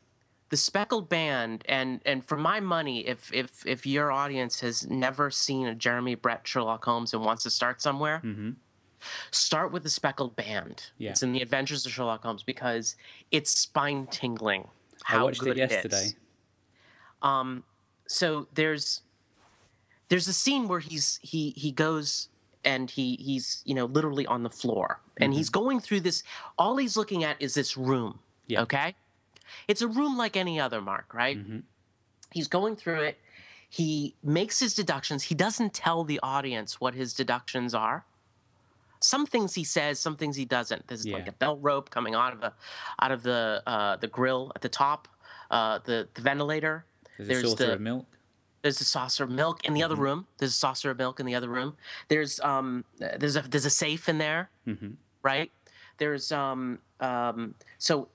the 0.49 0.57
speckled 0.57 1.09
band 1.09 1.63
and 1.69 2.01
and 2.05 2.25
for 2.25 2.37
my 2.37 2.59
money, 2.59 3.07
if 3.07 3.33
if 3.33 3.65
if 3.65 3.87
your 3.87 4.11
audience 4.11 4.59
has 4.63 4.85
never 4.89 5.31
seen 5.31 5.69
a 5.69 5.77
Jeremy 5.77 6.17
Brett 6.17 6.41
Sherlock 6.43 6.85
Holmes 6.85 7.15
and 7.15 7.25
wants 7.25 7.45
to 7.45 7.51
start 7.51 7.81
somewhere. 7.81 8.21
Mm-hmm. 8.25 8.51
Start 9.31 9.71
with 9.71 9.85
the 9.85 9.91
speckled 9.91 10.35
band. 10.35 10.91
Yeah. 10.99 11.11
It's 11.11 11.23
in 11.23 11.31
the 11.31 11.41
Adventures 11.41 11.87
of 11.87 11.93
Sherlock 11.93 12.25
Holmes 12.25 12.43
because 12.43 12.97
it's 13.31 13.53
spine 13.53 14.09
tingling. 14.09 14.67
How 15.05 15.21
I 15.21 15.23
watched 15.23 15.41
good 15.41 15.57
it 15.57 15.71
yesterday. 15.71 15.97
It 15.99 16.03
is. 16.07 16.15
Um, 17.23 17.63
so 18.09 18.49
there's 18.55 19.03
there's 20.09 20.27
a 20.27 20.33
scene 20.33 20.67
where 20.67 20.81
he's 20.81 21.21
he 21.23 21.51
he 21.51 21.71
goes 21.71 22.29
and 22.67 22.91
he 22.91 23.17
he's 23.17 23.63
you 23.65 23.75
know 23.75 23.87
literally 23.87 24.27
on 24.27 24.43
the 24.43 24.51
floor 24.51 25.01
and 25.17 25.31
mm-hmm. 25.31 25.39
he's 25.39 25.49
going 25.49 25.81
through 25.81 26.01
this 26.01 26.23
all 26.59 26.77
he's 26.77 26.97
looking 26.97 27.25
at 27.25 27.41
is 27.41 27.55
this 27.55 27.77
room 27.77 28.19
yeah. 28.49 28.61
okay 28.61 28.95
it's 29.69 29.81
a 29.81 29.89
room 29.89 30.19
like 30.19 30.37
any 30.37 30.61
other 30.61 30.83
mark 30.83 31.15
right 31.15 31.39
mm-hmm. 31.39 31.61
he's 32.33 32.49
going 32.49 32.77
through 32.77 33.01
it 33.01 33.19
he 33.71 34.15
makes 34.23 34.59
his 34.59 34.75
deductions 34.75 35.23
he 35.25 35.35
doesn't 35.35 35.73
tell 35.73 36.05
the 36.05 36.21
audience 36.23 36.81
what 36.81 36.95
his 36.95 37.15
deductions 37.15 37.75
are 37.75 38.05
some 39.01 39.25
things 39.25 39.55
he 39.55 39.65
says 39.65 39.99
some 39.99 40.17
things 40.17 40.37
he 40.37 40.45
doesn't 40.45 40.87
there's 40.89 41.07
yeah. 41.07 41.15
like 41.15 41.29
a 41.29 41.33
bell 41.33 41.57
rope 41.59 41.89
coming 41.91 42.15
out 42.15 42.33
of 42.33 42.41
the 42.41 42.53
out 43.01 43.13
of 43.13 43.23
the 43.23 43.63
uh, 43.67 43.97
the 43.97 44.09
grill 44.09 44.53
at 44.57 44.63
the 44.63 44.69
top 44.69 45.09
uh, 45.51 45.79
the 45.85 46.09
the 46.15 46.21
ventilator 46.21 46.85
there's, 47.19 47.43
there's 47.43 47.55
the, 47.55 47.75
of 47.75 47.81
milk 47.81 48.07
there's 48.63 48.81
a 48.81 48.85
saucer 48.85 49.25
of 49.25 49.31
milk 49.31 49.65
in 49.65 49.75
the 49.75 49.83
other 49.83 49.95
mm-hmm. 49.95 50.05
room. 50.05 50.27
There's 50.39 50.53
a 50.53 50.55
saucer 50.57 50.91
of 50.91 50.99
milk 50.99 51.21
in 51.21 51.27
the 51.27 51.35
other 51.35 51.49
room. 51.49 51.77
There's 52.09 52.41
um 52.41 52.85
there's 52.99 53.37
a 53.37 53.43
there's 53.43 53.65
a 53.65 53.71
safe 53.71 54.09
in 54.09 54.19
there, 54.19 54.51
mm-hmm. 54.67 54.91
right? 55.23 55.51
There's 55.99 56.33
um 56.33 56.81
um 57.01 57.55
so 57.79 58.09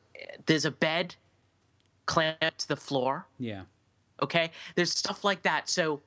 there's 0.45 0.65
a 0.65 0.71
bed 0.71 1.15
clamped 2.05 2.59
to 2.59 2.67
the 2.67 2.75
floor. 2.75 3.27
Yeah. 3.39 3.63
Okay. 4.21 4.51
There's 4.75 4.91
stuff 4.91 5.23
like 5.23 5.43
that. 5.43 5.69
So 5.69 6.01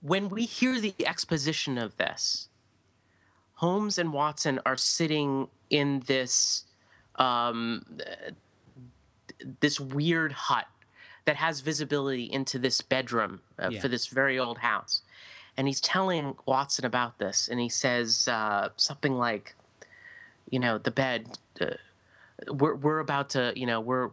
when 0.00 0.28
we 0.28 0.44
hear 0.44 0.80
the 0.80 0.94
exposition 1.06 1.76
of 1.76 1.96
this, 1.96 2.48
Holmes 3.54 3.98
and 3.98 4.12
Watson 4.12 4.60
are 4.64 4.76
sitting 4.76 5.48
in 5.68 6.02
this 6.06 6.64
um 7.16 7.84
this 9.60 9.80
weird 9.80 10.32
hut 10.32 10.66
that 11.30 11.36
has 11.36 11.60
visibility 11.60 12.24
into 12.24 12.58
this 12.58 12.80
bedroom 12.80 13.40
uh, 13.56 13.68
yeah. 13.70 13.80
for 13.80 13.86
this 13.86 14.08
very 14.08 14.36
old 14.36 14.58
house. 14.58 15.02
And 15.56 15.68
he's 15.68 15.80
telling 15.80 16.34
Watson 16.44 16.84
about 16.84 17.20
this, 17.20 17.46
and 17.46 17.60
he 17.60 17.68
says 17.68 18.26
uh, 18.26 18.70
something 18.74 19.14
like, 19.14 19.54
"You 20.50 20.58
know, 20.58 20.78
the 20.78 20.90
bed. 20.90 21.38
Uh, 21.60 21.74
we're 22.52 22.74
we're 22.74 22.98
about 22.98 23.30
to. 23.30 23.52
You 23.54 23.66
know, 23.66 23.80
we're. 23.80 24.10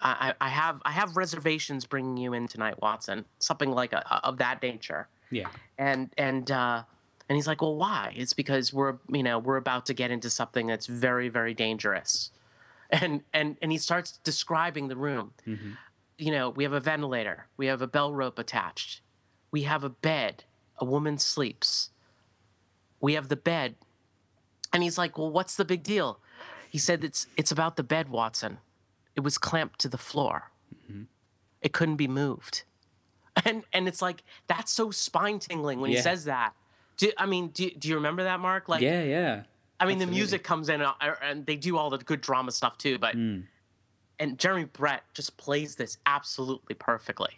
I, 0.00 0.32
I 0.40 0.48
have 0.48 0.80
I 0.86 0.92
have 0.92 1.18
reservations 1.18 1.84
bringing 1.84 2.16
you 2.16 2.32
in 2.32 2.48
tonight, 2.48 2.80
Watson. 2.80 3.26
Something 3.38 3.70
like 3.70 3.92
a, 3.92 4.24
of 4.24 4.38
that 4.38 4.62
nature. 4.62 5.08
Yeah. 5.30 5.48
And 5.76 6.08
and 6.16 6.50
uh, 6.50 6.84
and 7.28 7.36
he's 7.36 7.46
like, 7.46 7.60
well, 7.60 7.76
why? 7.76 8.14
It's 8.16 8.32
because 8.32 8.72
we're 8.72 8.96
you 9.12 9.22
know 9.22 9.38
we're 9.38 9.58
about 9.58 9.84
to 9.86 9.94
get 9.94 10.10
into 10.10 10.30
something 10.30 10.66
that's 10.66 10.86
very 10.86 11.28
very 11.28 11.52
dangerous 11.52 12.30
and 12.90 13.22
and 13.34 13.56
and 13.60 13.72
he 13.72 13.78
starts 13.78 14.20
describing 14.22 14.88
the 14.88 14.96
room. 14.96 15.32
Mm-hmm 15.46 15.72
you 16.18 16.30
know, 16.30 16.50
we 16.50 16.64
have 16.64 16.72
a 16.72 16.80
ventilator, 16.80 17.46
we 17.56 17.66
have 17.66 17.82
a 17.82 17.86
bell 17.86 18.12
rope 18.12 18.38
attached, 18.38 19.00
we 19.50 19.62
have 19.62 19.84
a 19.84 19.90
bed, 19.90 20.44
a 20.78 20.84
woman 20.84 21.18
sleeps, 21.18 21.90
we 23.00 23.14
have 23.14 23.28
the 23.28 23.36
bed. 23.36 23.76
And 24.72 24.82
he's 24.82 24.98
like, 24.98 25.18
Well, 25.18 25.30
what's 25.30 25.56
the 25.56 25.64
big 25.64 25.82
deal? 25.82 26.20
He 26.70 26.78
said, 26.78 27.04
It's, 27.04 27.26
it's 27.36 27.52
about 27.52 27.76
the 27.76 27.82
bed, 27.82 28.08
Watson. 28.08 28.58
It 29.14 29.20
was 29.20 29.38
clamped 29.38 29.78
to 29.80 29.88
the 29.88 29.98
floor, 29.98 30.50
mm-hmm. 30.74 31.04
it 31.62 31.72
couldn't 31.72 31.96
be 31.96 32.08
moved. 32.08 32.64
And, 33.44 33.64
and 33.70 33.86
it's 33.86 34.00
like, 34.00 34.22
that's 34.46 34.72
so 34.72 34.90
spine 34.90 35.40
tingling 35.40 35.78
when 35.78 35.90
yeah. 35.90 35.98
he 35.98 36.02
says 36.02 36.24
that. 36.24 36.54
Do, 36.96 37.12
I 37.18 37.26
mean, 37.26 37.48
do, 37.48 37.68
do 37.68 37.86
you 37.86 37.96
remember 37.96 38.24
that, 38.24 38.40
Mark? 38.40 38.66
Like, 38.66 38.80
yeah, 38.80 39.02
yeah. 39.02 39.42
I 39.78 39.84
mean, 39.84 39.96
Absolutely. 39.96 40.04
the 40.06 40.10
music 40.10 40.42
comes 40.42 40.70
in, 40.70 40.80
uh, 40.80 40.94
and 41.22 41.44
they 41.44 41.56
do 41.56 41.76
all 41.76 41.90
the 41.90 41.98
good 41.98 42.22
drama 42.22 42.50
stuff 42.50 42.78
too. 42.78 42.96
But 42.96 43.14
mm 43.14 43.44
and 44.18 44.38
Jeremy 44.38 44.64
Brett 44.64 45.02
just 45.14 45.36
plays 45.36 45.76
this 45.76 45.98
absolutely 46.06 46.74
perfectly. 46.74 47.32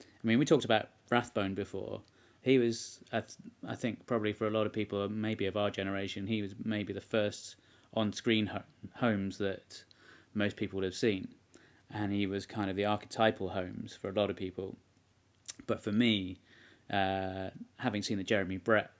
I 0.00 0.26
mean, 0.26 0.38
we 0.38 0.44
talked 0.44 0.64
about 0.64 0.88
Rathbone 1.10 1.54
before. 1.54 2.02
He 2.42 2.58
was, 2.58 3.00
I, 3.12 3.20
th- 3.20 3.38
I 3.66 3.74
think, 3.74 4.06
probably 4.06 4.32
for 4.32 4.46
a 4.46 4.50
lot 4.50 4.66
of 4.66 4.72
people, 4.72 5.08
maybe 5.08 5.46
of 5.46 5.56
our 5.56 5.70
generation, 5.70 6.26
he 6.26 6.42
was 6.42 6.54
maybe 6.64 6.92
the 6.92 7.00
first 7.00 7.56
on-screen 7.94 8.46
ho- 8.46 8.62
Holmes 8.96 9.38
that 9.38 9.84
most 10.34 10.56
people 10.56 10.78
would 10.78 10.84
have 10.84 10.94
seen, 10.94 11.28
and 11.90 12.12
he 12.12 12.26
was 12.26 12.46
kind 12.46 12.70
of 12.70 12.76
the 12.76 12.84
archetypal 12.84 13.50
Holmes 13.50 13.94
for 13.94 14.08
a 14.08 14.12
lot 14.12 14.30
of 14.30 14.36
people. 14.36 14.76
But 15.66 15.82
for 15.82 15.92
me, 15.92 16.40
uh, 16.90 17.50
having 17.76 18.02
seen 18.02 18.18
the 18.18 18.24
Jeremy 18.24 18.56
Brett 18.56 18.90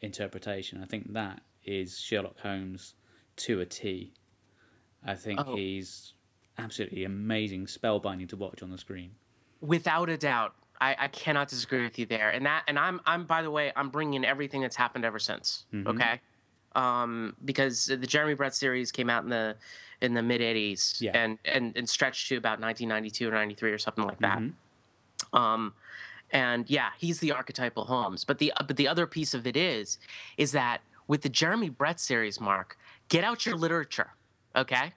interpretation, 0.00 0.82
I 0.82 0.86
think 0.86 1.12
that 1.12 1.40
is 1.64 1.98
Sherlock 1.98 2.40
Holmes 2.40 2.94
to 3.36 3.60
a 3.60 3.66
T. 3.66 4.12
I 5.04 5.14
think 5.14 5.40
oh. 5.46 5.56
he's 5.56 6.14
absolutely 6.58 7.04
amazing, 7.04 7.66
spellbinding 7.66 8.28
to 8.30 8.36
watch 8.36 8.62
on 8.62 8.70
the 8.70 8.78
screen. 8.78 9.10
Without 9.60 10.08
a 10.08 10.16
doubt, 10.16 10.54
I, 10.80 10.96
I 10.98 11.08
cannot 11.08 11.48
disagree 11.48 11.82
with 11.82 11.98
you 11.98 12.06
there. 12.06 12.30
And 12.30 12.44
that, 12.46 12.64
and 12.66 12.78
I'm, 12.78 13.00
I'm 13.06 13.24
by 13.24 13.42
the 13.42 13.50
way, 13.50 13.72
I'm 13.76 13.90
bringing 13.90 14.24
everything 14.24 14.62
that's 14.62 14.76
happened 14.76 15.04
ever 15.04 15.18
since. 15.18 15.66
Mm-hmm. 15.72 15.88
Okay, 15.88 16.20
um, 16.74 17.36
because 17.44 17.86
the 17.86 17.98
Jeremy 17.98 18.34
Brett 18.34 18.54
series 18.54 18.90
came 18.90 19.08
out 19.08 19.24
in 19.24 19.30
the 19.30 19.56
in 20.00 20.14
the 20.14 20.22
mid 20.22 20.40
'80s, 20.40 21.00
yeah. 21.00 21.12
and, 21.14 21.38
and 21.44 21.76
and 21.76 21.88
stretched 21.88 22.28
to 22.28 22.36
about 22.36 22.60
1992 22.60 23.28
or 23.28 23.32
'93 23.32 23.70
or 23.70 23.78
something 23.78 24.04
like 24.04 24.18
that. 24.20 24.38
Mm-hmm. 24.38 25.36
Um, 25.36 25.74
and 26.32 26.68
yeah, 26.68 26.90
he's 26.98 27.20
the 27.20 27.32
archetypal 27.32 27.84
Holmes. 27.84 28.24
But 28.24 28.38
the 28.38 28.52
but 28.66 28.76
the 28.76 28.88
other 28.88 29.06
piece 29.06 29.34
of 29.34 29.46
it 29.46 29.56
is, 29.56 29.98
is 30.36 30.52
that 30.52 30.80
with 31.06 31.22
the 31.22 31.28
Jeremy 31.28 31.68
Brett 31.68 32.00
series, 32.00 32.40
Mark, 32.40 32.76
get 33.08 33.22
out 33.22 33.44
your 33.46 33.54
literature, 33.54 34.10
okay? 34.56 34.94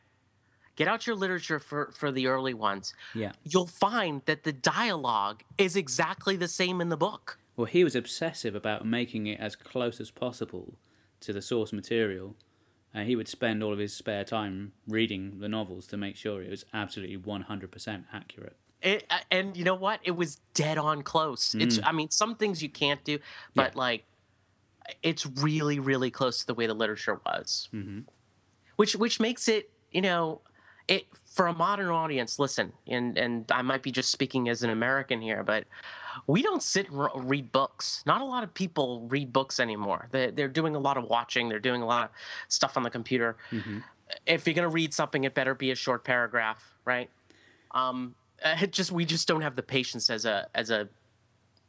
Get 0.75 0.87
out 0.87 1.07
your 1.07 1.15
literature 1.15 1.59
for 1.59 1.91
for 1.95 2.11
the 2.11 2.27
early 2.27 2.53
ones. 2.53 2.93
Yeah. 3.13 3.31
You'll 3.43 3.67
find 3.67 4.21
that 4.25 4.43
the 4.43 4.53
dialogue 4.53 5.43
is 5.57 5.75
exactly 5.75 6.35
the 6.35 6.47
same 6.47 6.81
in 6.81 6.89
the 6.89 6.97
book. 6.97 7.37
Well, 7.55 7.65
he 7.65 7.83
was 7.83 7.95
obsessive 7.95 8.55
about 8.55 8.85
making 8.85 9.27
it 9.27 9.39
as 9.39 9.55
close 9.55 10.01
as 10.01 10.11
possible 10.11 10.77
to 11.21 11.31
the 11.33 11.41
source 11.41 11.71
material. 11.71 12.35
And 12.93 13.07
he 13.09 13.15
would 13.17 13.27
spend 13.27 13.61
all 13.61 13.73
of 13.73 13.79
his 13.79 13.93
spare 13.93 14.23
time 14.23 14.71
reading 14.87 15.39
the 15.39 15.49
novels 15.49 15.85
to 15.87 15.97
make 15.97 16.15
sure 16.15 16.41
it 16.41 16.49
was 16.49 16.63
absolutely 16.73 17.17
100% 17.17 18.03
accurate. 18.13 18.55
It, 18.81 19.05
uh, 19.09 19.17
and 19.29 19.57
you 19.57 19.65
know 19.65 19.75
what? 19.75 19.99
It 20.03 20.11
was 20.15 20.37
dead 20.53 20.77
on 20.77 21.01
close. 21.03 21.55
It's 21.55 21.79
I 21.83 21.91
mean, 21.91 22.09
some 22.09 22.35
things 22.35 22.61
you 22.63 22.69
can't 22.69 23.03
do, 23.03 23.19
but 23.53 23.73
Yeah. 23.73 23.79
like 23.79 24.05
it's 25.01 25.25
really 25.25 25.79
really 25.79 26.11
close 26.11 26.39
to 26.41 26.47
the 26.47 26.53
way 26.53 26.67
the 26.67 26.73
literature 26.73 27.19
was. 27.25 27.67
hmm 27.71 28.01
which 28.75 28.95
which 28.95 29.19
makes 29.19 29.47
it 29.47 29.71
you 29.91 30.01
know 30.01 30.41
it 30.87 31.05
for 31.25 31.47
a 31.47 31.53
modern 31.53 31.89
audience 31.89 32.39
listen 32.39 32.71
and 32.87 33.17
and 33.17 33.51
i 33.51 33.61
might 33.61 33.83
be 33.83 33.91
just 33.91 34.11
speaking 34.11 34.49
as 34.49 34.63
an 34.63 34.69
american 34.69 35.21
here 35.21 35.43
but 35.43 35.65
we 36.27 36.41
don't 36.41 36.63
sit 36.63 36.89
and 36.89 37.29
read 37.29 37.51
books. 37.51 38.01
Not 38.05 38.21
a 38.21 38.23
lot 38.23 38.45
of 38.45 38.53
people 38.53 39.01
read 39.09 39.33
books 39.33 39.59
anymore. 39.59 40.07
They, 40.11 40.31
they're 40.31 40.47
doing 40.47 40.73
a 40.73 40.79
lot 40.79 40.95
of 40.95 41.03
watching. 41.03 41.49
They're 41.49 41.59
doing 41.59 41.81
a 41.81 41.85
lot 41.85 42.05
of 42.05 42.09
stuff 42.47 42.77
on 42.77 42.83
the 42.83 42.89
computer. 42.89 43.35
Hmm 43.49 43.79
if 44.25 44.45
you're 44.45 44.53
going 44.53 44.67
to 44.67 44.73
read 44.73 44.93
something 44.93 45.23
it 45.23 45.33
better 45.33 45.55
be 45.55 45.71
a 45.71 45.75
short 45.75 46.03
paragraph 46.03 46.75
right? 46.85 47.09
Um 47.71 48.15
it 48.45 48.71
just 48.71 48.91
we 48.91 49.05
just 49.05 49.27
don't 49.27 49.41
have 49.41 49.55
the 49.55 49.63
patience 49.63 50.09
as 50.09 50.25
a 50.25 50.47
as 50.55 50.69
a 50.69 50.87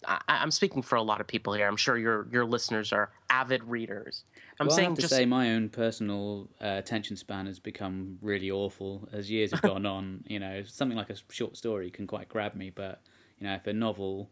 I, 0.07 0.21
I'm 0.29 0.51
speaking 0.51 0.83
for 0.83 0.97
a 0.97 1.03
lot 1.03 1.21
of 1.21 1.27
people 1.27 1.53
here. 1.53 1.67
I'm 1.67 1.77
sure 1.77 1.97
your 1.97 2.29
your 2.31 2.45
listeners 2.45 2.93
are 2.93 3.11
avid 3.31 3.65
readers. 3.65 4.25
I'm 4.59 4.67
well, 4.67 4.75
I 4.75 4.77
saying 4.77 4.89
have 4.91 4.97
to 4.97 5.03
just 5.03 5.15
say 5.15 5.27
my 5.27 5.53
own 5.53 5.69
personal 5.69 6.49
uh, 6.61 6.77
attention 6.79 7.17
span 7.17 7.47
has 7.47 7.59
become 7.59 8.19
really 8.23 8.51
awful 8.51 9.09
as 9.13 9.31
years 9.31 9.51
have 9.53 9.63
gone 9.63 9.87
on. 9.87 10.25
You 10.29 10.41
know, 10.41 10.63
something 10.67 10.97
like 10.97 11.11
a 11.11 11.17
short 11.31 11.57
story 11.57 11.91
can 11.91 12.07
quite 12.07 12.29
grab 12.29 12.55
me, 12.55 12.71
but 12.71 13.01
you 13.39 13.47
know, 13.47 13.55
if 13.55 13.67
a 13.67 13.73
novel, 13.73 14.29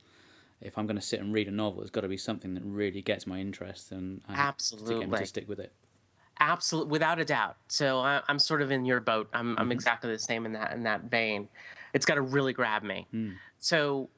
if 0.61 0.76
I'm 0.76 0.87
going 0.87 0.97
to 0.97 1.02
sit 1.02 1.21
and 1.21 1.33
read 1.33 1.49
a 1.49 1.50
novel, 1.50 1.83
it's 1.83 1.90
got 1.90 2.02
to 2.02 2.09
be 2.09 2.16
something 2.16 2.54
that 2.54 2.62
really 2.64 3.00
gets 3.00 3.26
my 3.26 3.38
interest, 3.38 3.92
and 3.92 4.21
I 4.28 4.35
have 4.35 4.56
to 4.59 4.76
get 4.99 5.09
me 5.09 5.18
to 5.18 5.26
stick 5.26 5.49
with 5.49 5.61
it. 5.61 5.73
Absolutely, 6.40 6.90
without 6.90 7.21
a 7.21 7.25
doubt. 7.25 7.56
So 7.68 8.00
I, 8.00 8.21
I'm 8.28 8.38
sort 8.38 8.61
of 8.61 8.71
in 8.71 8.85
your 8.85 9.00
boat. 9.00 9.28
I'm, 9.33 9.56
I'm 9.59 9.71
exactly 9.71 10.11
the 10.11 10.18
same 10.18 10.47
in 10.47 10.52
that 10.52 10.73
in 10.73 10.83
that 10.83 11.04
vein. 11.04 11.49
It's 11.92 12.06
got 12.06 12.16
to 12.16 12.23
really 12.23 12.52
grab 12.52 12.83
me. 12.83 13.06
Mm. 13.14 13.35
So 13.61 14.11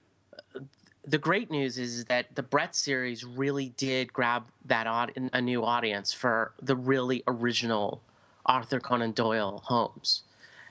the 1.07 1.19
great 1.19 1.51
news 1.51 1.79
is 1.79 2.05
that 2.07 2.35
the 2.35 2.43
Brett 2.43 2.75
series 2.75 3.25
really 3.25 3.71
did 3.77 4.13
grab 4.13 4.45
that 4.65 4.87
aud- 4.87 5.13
a 5.33 5.41
new 5.41 5.65
audience 5.65 6.13
for 6.13 6.53
the 6.61 6.75
really 6.75 7.23
original 7.29 8.03
Arthur 8.45 8.81
Conan 8.81 9.13
Doyle 9.13 9.63
Holmes. 9.65 10.23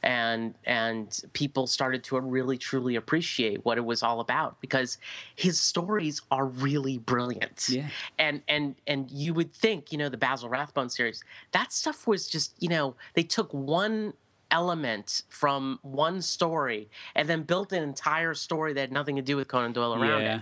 And 0.03 0.53
and 0.65 1.19
people 1.33 1.65
started 1.65 2.03
to 2.05 2.19
really 2.19 2.59
truly 2.59 2.95
appreciate 2.95 3.65
what 3.65 3.79
it 3.79 3.85
was 3.85 4.03
all 4.03 4.19
about 4.19 4.61
because 4.61 4.99
his 5.35 5.59
stories 5.59 6.21
are 6.29 6.45
really 6.45 6.99
brilliant 6.99 7.69
Yeah, 7.69 7.87
and 8.19 8.43
and 8.47 8.75
and 8.85 9.09
you 9.09 9.33
would 9.33 9.51
think 9.51 9.91
you 9.91 9.97
know 9.97 10.09
the 10.09 10.17
basil 10.17 10.47
rathbone 10.47 10.89
series 10.89 11.23
that 11.53 11.73
stuff 11.73 12.05
was 12.05 12.27
just 12.27 12.53
you 12.59 12.69
know 12.69 12.95
they 13.15 13.23
took 13.23 13.51
one 13.51 14.13
element 14.51 15.23
from 15.29 15.79
one 15.81 16.21
story 16.21 16.89
and 17.15 17.27
then 17.27 17.43
built 17.43 17.71
an 17.71 17.83
entire 17.83 18.33
story 18.33 18.73
that 18.73 18.81
had 18.81 18.91
nothing 18.91 19.15
to 19.15 19.21
do 19.21 19.35
with 19.35 19.47
conan 19.47 19.73
doyle 19.73 19.93
around 19.95 20.21
yeah. 20.21 20.37
it 20.37 20.41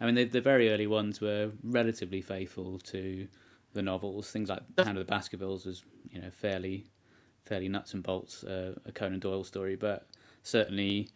I 0.00 0.06
mean, 0.06 0.14
the, 0.14 0.24
the 0.24 0.40
very 0.40 0.70
early 0.70 0.86
ones 0.86 1.20
were 1.20 1.52
relatively 1.62 2.22
faithful 2.22 2.78
to 2.78 3.28
the 3.74 3.82
novels. 3.82 4.30
Things 4.30 4.48
like 4.48 4.62
The- 4.74 4.84
Hound 4.84 4.96
of 4.96 5.06
the 5.06 5.10
Baskervilles 5.10 5.66
was, 5.66 5.84
you 6.10 6.20
know, 6.20 6.30
fairly, 6.30 6.86
fairly 7.44 7.68
nuts 7.68 7.92
and 7.92 8.02
bolts 8.02 8.42
uh, 8.42 8.74
a 8.86 8.92
Conan 8.92 9.20
Doyle 9.20 9.44
story. 9.44 9.76
But 9.76 10.06
certainly, 10.42 11.10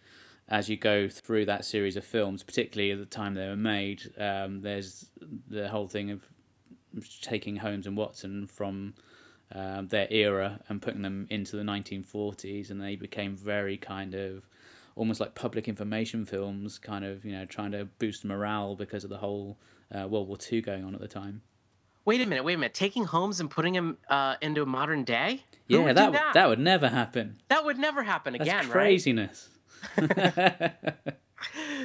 as 0.49 0.69
you 0.69 0.77
go 0.77 1.09
through 1.09 1.47
that 1.47 1.65
series 1.65 1.97
of 1.97 2.05
films, 2.05 2.43
particularly 2.43 2.93
at 2.93 2.99
the 2.99 3.07
time 3.07 3.35
they 3.35 3.49
were 3.49 3.57
made, 3.57 4.03
um, 4.19 4.61
there's 4.61 5.07
the 5.49 5.69
whole 5.69 5.89
thing 5.89 6.11
of 6.11 6.23
taking 7.23 7.57
Holmes 7.57 7.87
and 7.87 7.97
Watson 7.97 8.47
from 8.47 8.95
um, 9.53 9.89
their 9.89 10.07
era 10.11 10.61
and 10.69 10.81
putting 10.83 11.03
them 11.03 11.27
into 11.31 11.57
the 11.57 11.63
1940s, 11.63 12.71
and 12.71 12.81
they 12.81 12.97
became 12.97 13.37
very 13.37 13.77
kind 13.77 14.15
of 14.15 14.49
almost 14.97 15.21
like 15.21 15.35
public 15.35 15.69
information 15.69 16.25
films, 16.25 16.79
kind 16.79 17.05
of 17.05 17.25
you 17.25 17.33
know 17.33 17.45
trying 17.45 17.73
to 17.73 17.85
boost 17.99 18.25
morale 18.25 18.77
because 18.77 19.05
of 19.05 19.11
the 19.11 19.19
whole 19.19 19.59
uh, 19.95 20.07
World 20.09 20.29
War 20.29 20.39
II 20.51 20.61
going 20.63 20.85
on 20.85 20.95
at 20.95 21.01
the 21.01 21.09
time. 21.09 21.43
wait 22.05 22.21
a 22.21 22.27
minute 22.27 22.45
wait 22.45 22.55
a 22.55 22.59
minute 22.59 22.75
taking 22.75 23.05
holmes 23.05 23.41
and 23.41 23.51
putting 23.51 23.75
him 23.75 23.99
uh, 24.09 24.37
into 24.41 24.63
a 24.63 24.67
modern 24.67 25.05
day 25.05 25.43
Who 25.69 25.81
yeah, 25.87 25.93
that, 25.93 26.13
that? 26.13 26.35
that 26.35 26.49
would 26.49 26.59
never 26.61 26.89
happen. 26.89 27.41
that 27.49 27.65
would 27.65 27.79
never 27.79 28.03
happen 28.03 28.33
That's 28.35 28.43
again 28.45 28.65
right 28.67 28.73
craziness. 28.73 29.49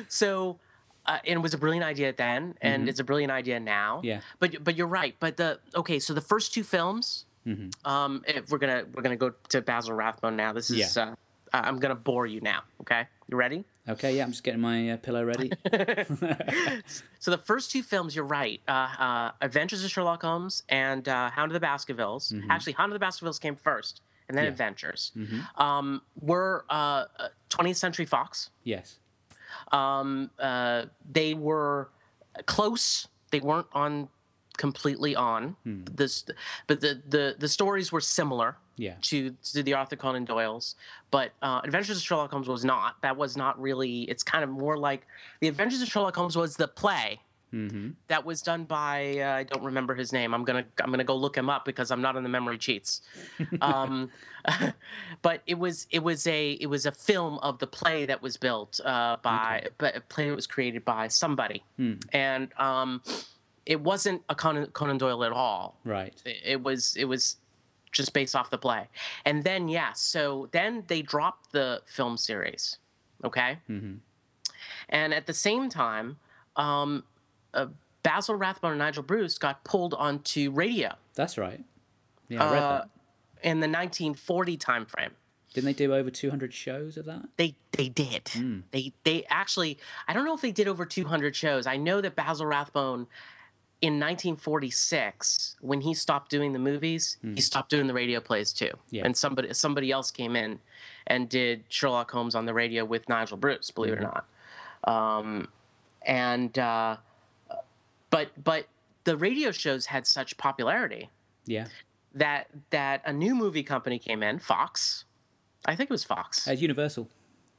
so 0.08 0.60
uh, 1.06 1.17
and 1.26 1.38
it 1.39 1.41
was 1.41 1.54
a 1.54 1.58
brilliant 1.58 1.84
idea 1.84 2.13
then 2.13 2.56
and 2.62 2.86
Mhm. 2.86 2.89
it's 2.89 3.00
a 3.00 3.04
brilliant 3.04 3.32
idea 3.32 3.60
now 3.60 4.02
yeah. 4.04 4.22
but 4.39 4.63
but 4.63 4.76
you're 4.76 4.88
right 4.88 5.15
but 5.19 5.38
the 5.38 5.60
okay 5.76 6.00
so 6.00 6.13
the 6.13 6.22
first 6.22 6.54
two 6.54 6.63
films 6.63 7.26
hmm 7.45 7.69
Um, 7.86 8.23
if 8.28 8.49
we're 8.49 8.58
gonna 8.58 8.86
we're 8.93 9.02
gonna 9.02 9.15
go 9.17 9.32
to 9.49 9.62
Basil 9.62 9.93
Rathbone 9.93 10.36
now. 10.36 10.54
This 10.54 10.69
is 10.69 10.97
uh, 10.97 11.15
I- 11.54 11.60
I'm 11.67 11.80
gonna 11.80 11.95
bore 11.95 12.28
you 12.28 12.41
now. 12.41 12.62
Okay, 12.82 13.08
you 13.28 13.38
ready? 13.38 13.63
Okay, 13.88 14.15
yeah, 14.17 14.23
I'm 14.23 14.32
just 14.32 14.43
getting 14.43 14.62
my 14.62 14.91
uh, 14.91 14.97
pillow 14.97 15.23
ready. 15.25 15.52
so 17.19 17.32
the 17.32 17.38
first 17.39 17.71
two 17.71 17.82
films, 17.84 18.15
you're 18.15 18.25
right. 18.25 18.62
Uh, 18.67 18.71
uh, 18.71 19.32
Adventures 19.41 19.84
of 19.84 19.89
Sherlock 19.91 20.21
Holmes 20.21 20.63
and 20.69 21.08
uh, 21.08 21.30
Hound 21.32 21.52
of 21.52 21.54
the 21.54 21.60
Baskervilles. 21.60 22.32
Mhm. 22.32 22.45
Actually, 22.49 22.73
Hound 22.73 22.91
of 22.91 22.99
the 22.99 23.04
Baskervilles 23.04 23.39
came 23.39 23.56
first, 23.56 24.02
and 24.28 24.38
then 24.38 24.45
Yeah. 24.45 24.52
Adventures. 24.52 25.12
hmm 25.15 25.39
Um, 25.62 26.02
were 26.21 26.65
uh, 26.69 27.06
uh, 27.17 27.30
20th 27.49 27.78
Century 27.78 28.06
Fox. 28.06 28.52
Yes. 28.63 28.99
Um, 29.71 30.30
uh, 30.39 30.86
they 31.12 31.34
were 31.34 31.89
close. 32.45 33.08
They 33.32 33.39
weren't 33.39 33.67
on 33.73 34.10
completely 34.60 35.15
on 35.15 35.56
Hmm. 35.63 35.84
this, 36.00 36.24
but 36.67 36.82
the, 36.82 37.02
the 37.10 37.36
the 37.39 37.48
stories 37.48 37.91
were 37.91 38.02
similar. 38.02 38.58
Yeah. 38.88 38.95
to 39.12 39.36
to 39.54 39.62
the 39.62 39.74
Arthur 39.74 39.98
Conan 39.98 40.24
Doyle's, 40.24 40.76
but 41.12 41.32
uh, 41.41 41.60
Adventures 41.65 41.98
of 41.98 42.04
Sherlock 42.04 42.32
Holmes 42.32 42.48
was 42.48 42.63
not. 42.63 42.95
That 43.02 43.17
was 43.17 43.36
not 43.36 43.60
really. 43.60 44.04
It's 44.12 44.24
kind 44.24 44.41
of 44.41 44.50
more 44.50 44.78
like 44.78 45.02
the 45.41 45.50
Adventures 45.50 45.82
of 45.82 45.89
Sherlock 45.89 46.15
Holmes 46.15 46.38
was 46.38 46.56
the 46.56 46.67
play 46.67 47.19
hmm 47.52 47.89
that 48.08 48.24
was 48.24 48.41
done 48.43 48.63
by 48.63 49.17
uh, 49.19 49.34
I 49.41 49.43
don't 49.43 49.63
remember 49.65 49.95
his 49.95 50.13
name. 50.13 50.34
I'm 50.36 50.45
gonna 50.45 50.65
I'm 50.82 50.91
gonna 50.91 51.04
go 51.04 51.15
look 51.17 51.36
him 51.36 51.50
up 51.50 51.65
because 51.65 51.89
I'm 51.91 52.02
not 52.02 52.15
in 52.15 52.24
the 52.24 52.30
memory 52.30 52.58
cheats. 52.58 53.02
um, 53.62 54.12
but 55.22 55.41
it 55.45 55.58
was 55.60 55.88
it 55.91 56.02
was 56.04 56.26
a 56.28 56.52
it 56.54 56.67
was 56.67 56.86
a 56.86 56.91
film 56.93 57.38
of 57.39 57.60
the 57.60 57.67
play 57.67 58.06
that 58.06 58.22
was 58.22 58.38
built 58.38 58.80
uh, 58.86 59.17
by 59.22 59.67
but 59.78 59.98
a 59.98 60.02
play 60.02 60.30
that 60.30 60.36
was 60.36 60.48
created 60.48 60.86
by 60.86 61.08
somebody, 61.10 61.63
Hmm. 61.78 61.93
and 62.13 62.48
um, 62.58 63.02
it 63.73 63.79
wasn't 63.82 64.19
a 64.29 64.36
Conan, 64.36 64.65
Conan 64.79 64.97
Doyle 64.97 65.23
at 65.23 65.32
all 65.32 65.77
Right. 65.86 66.15
it 66.25 66.38
it 66.53 66.63
was 66.63 66.95
it 66.97 67.05
was 67.05 67.38
just 67.91 68.13
based 68.13 68.36
off 68.36 68.49
the 68.49 68.58
play 68.58 68.88
and 69.25 69.43
then 69.43 69.67
yes 69.67 69.99
so 70.01 70.47
then 70.51 70.84
they 70.88 71.01
dropped 71.01 71.51
the 71.53 71.82
film 71.86 72.17
series 72.17 72.77
okay 73.23 73.60
hmm 73.67 73.95
and 74.89 75.13
at 75.13 75.25
the 75.27 75.34
same 75.34 75.69
time 75.69 76.17
um, 76.55 77.03
uh, 77.53 77.67
basil 78.03 78.36
rathbone 78.36 78.71
and 78.71 78.79
nigel 78.79 79.03
bruce 79.03 79.38
got 79.38 79.63
pulled 79.63 79.93
onto 79.93 80.51
radio 80.51 80.91
That's 81.15 81.38
right. 81.38 81.63
Yeah, 82.27 82.43
I 82.43 82.51
read 82.51 82.63
uh, 82.63 82.69
that. 82.69 82.89
in 83.43 83.60
the 83.60 83.67
1940 83.67 84.58
time 84.58 84.86
frame 84.86 85.12
Didn't 85.53 85.65
they 85.65 85.73
do 85.73 85.93
over 85.93 86.12
200 86.12 86.53
shows 86.53 86.95
of 86.97 87.05
that? 87.05 87.23
they 87.38 87.55
they 87.71 87.89
did 87.89 88.25
Mm. 88.25 88.63
they 88.71 88.93
they 89.03 89.25
actually 89.29 89.77
i 90.08 90.13
don't 90.13 90.25
know 90.25 90.36
if 90.36 90.41
they 90.41 90.51
did 90.51 90.67
over 90.67 90.86
200 90.86 91.36
shows 91.36 91.65
i 91.65 91.75
know 91.77 92.01
that 92.01 92.15
basil 92.15 92.45
rathbone 92.45 93.08
in 93.82 93.94
1946 94.00 95.56
when 95.62 95.82
he 95.82 95.94
stopped 95.94 96.30
doing 96.30 96.52
the 96.54 96.60
movies 96.60 97.18
he 97.36 97.42
stopped 97.42 97.70
doing 97.70 97.88
the 97.88 97.94
radio 97.94 98.20
plays 98.20 98.52
too 98.52 98.72
Yeah. 98.89 99.04
and 99.06 99.15
somebody 99.15 99.54
somebody 99.54 99.92
else 99.92 100.12
came 100.12 100.36
in 100.36 100.60
and 101.08 101.30
did 101.30 101.63
sherlock 101.70 102.12
holmes 102.12 102.36
on 102.36 102.46
the 102.46 102.54
radio 102.54 102.84
with 102.84 103.08
nigel 103.08 103.38
bruce 103.38 103.72
believe 103.72 103.94
it 103.94 104.00
or 104.00 104.02
not 104.02 104.26
um, 104.86 105.48
and 106.06 106.58
uh, 106.60 106.98
but 108.10 108.32
but 108.44 108.68
the 109.06 109.15
radio 109.18 109.52
shows 109.52 109.86
had 109.88 110.06
such 110.06 110.36
popularity 110.38 111.10
Yeah. 111.46 111.68
that 112.13 112.48
that 112.72 113.02
a 113.06 113.13
new 113.13 113.34
movie 113.34 113.63
company 113.63 113.98
came 113.98 114.24
in 114.24 114.39
fox 114.39 115.06
i 115.65 115.76
think 115.76 115.89
it 115.89 115.94
was 115.94 116.04
fox 116.04 116.48
Uh, 116.48 116.52
Universal. 116.52 117.08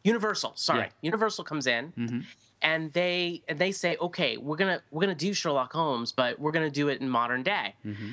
Universal, 0.03 0.53
sorry. 0.57 0.81
Yeah. 0.81 0.89
Universal 1.03 1.45
comes 1.45 1.67
in 1.67 1.89
hmm 1.97 2.21
and 2.63 2.93
they 2.93 3.43
and 3.49 3.59
they 3.59 3.73
say, 3.73 3.97
okay, 4.01 4.37
we're 4.37 4.57
gonna 4.57 4.83
we're 4.91 5.01
gonna 5.03 5.15
do 5.15 5.33
Sherlock 5.33 5.73
Holmes, 5.73 6.13
but 6.13 6.39
we're 6.39 6.53
gonna 6.53 6.71
do 6.71 6.89
it 6.89 7.01
in 7.01 7.09
modern 7.09 7.43
day. 7.43 7.75
hmm 7.83 8.11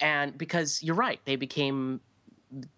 And 0.00 0.36
because 0.36 0.82
you're 0.82 0.96
right, 0.96 1.20
they 1.24 1.36
became 1.36 2.00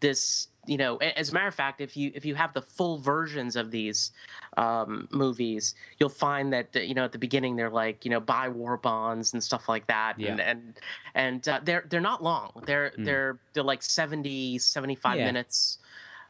this. 0.00 0.48
You 0.66 0.76
know, 0.76 0.98
as 0.98 1.31
a 1.31 1.33
matter 1.33 1.46
of 1.48 1.54
fact, 1.54 1.81
if 1.81 1.96
you 1.96 2.12
if 2.14 2.26
you 2.26 2.35
have 2.35 2.52
the 2.52 2.61
full 2.61 2.98
versions 2.98 3.57
of 3.57 3.70
these 3.70 4.11
um, 4.59 5.09
movies, 5.11 5.74
you'll 5.98 6.11
find 6.11 6.52
that 6.52 6.74
you 6.87 6.92
know 6.92 7.04
at 7.04 7.12
the 7.12 7.18
beginning 7.18 7.57
they're 7.57 7.70
like 7.70 8.04
you 8.04 8.11
know 8.11 8.20
buy 8.20 8.50
war 8.50 8.76
bonds 8.76 9.33
and 9.33 9.42
stuff 9.42 9.66
like 9.66 9.87
that, 9.87 10.18
and 10.18 10.40
and, 10.40 10.78
and 11.14 11.48
uh, 11.48 11.61
they're 11.64 11.85
they're 11.88 12.02
not 12.02 12.22
long. 12.22 12.50
They're 12.66 12.90
Mm. 12.98 13.04
they're 13.04 13.38
they're 13.54 13.62
like 13.62 13.83
70, 13.83 14.59
75 14.59 15.16
Yeah. 15.16 15.24
minutes. 15.24 15.78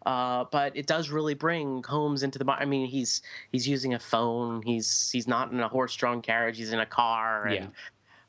Uh, 0.08 0.44
but 0.50 0.74
it 0.74 0.86
does 0.86 1.10
really 1.10 1.34
bring 1.34 1.82
Holmes 1.82 2.22
into 2.22 2.38
the. 2.38 2.50
I 2.50 2.64
mean, 2.64 2.86
he's 2.86 3.20
he's 3.52 3.68
using 3.68 3.92
a 3.92 3.98
phone. 3.98 4.62
He's 4.62 5.10
he's 5.10 5.28
not 5.28 5.52
in 5.52 5.60
a 5.60 5.68
horse-drawn 5.68 6.22
carriage. 6.22 6.56
He's 6.56 6.72
in 6.72 6.80
a 6.80 6.86
car. 6.86 7.44
And, 7.46 7.54
Yeah. 7.54 7.66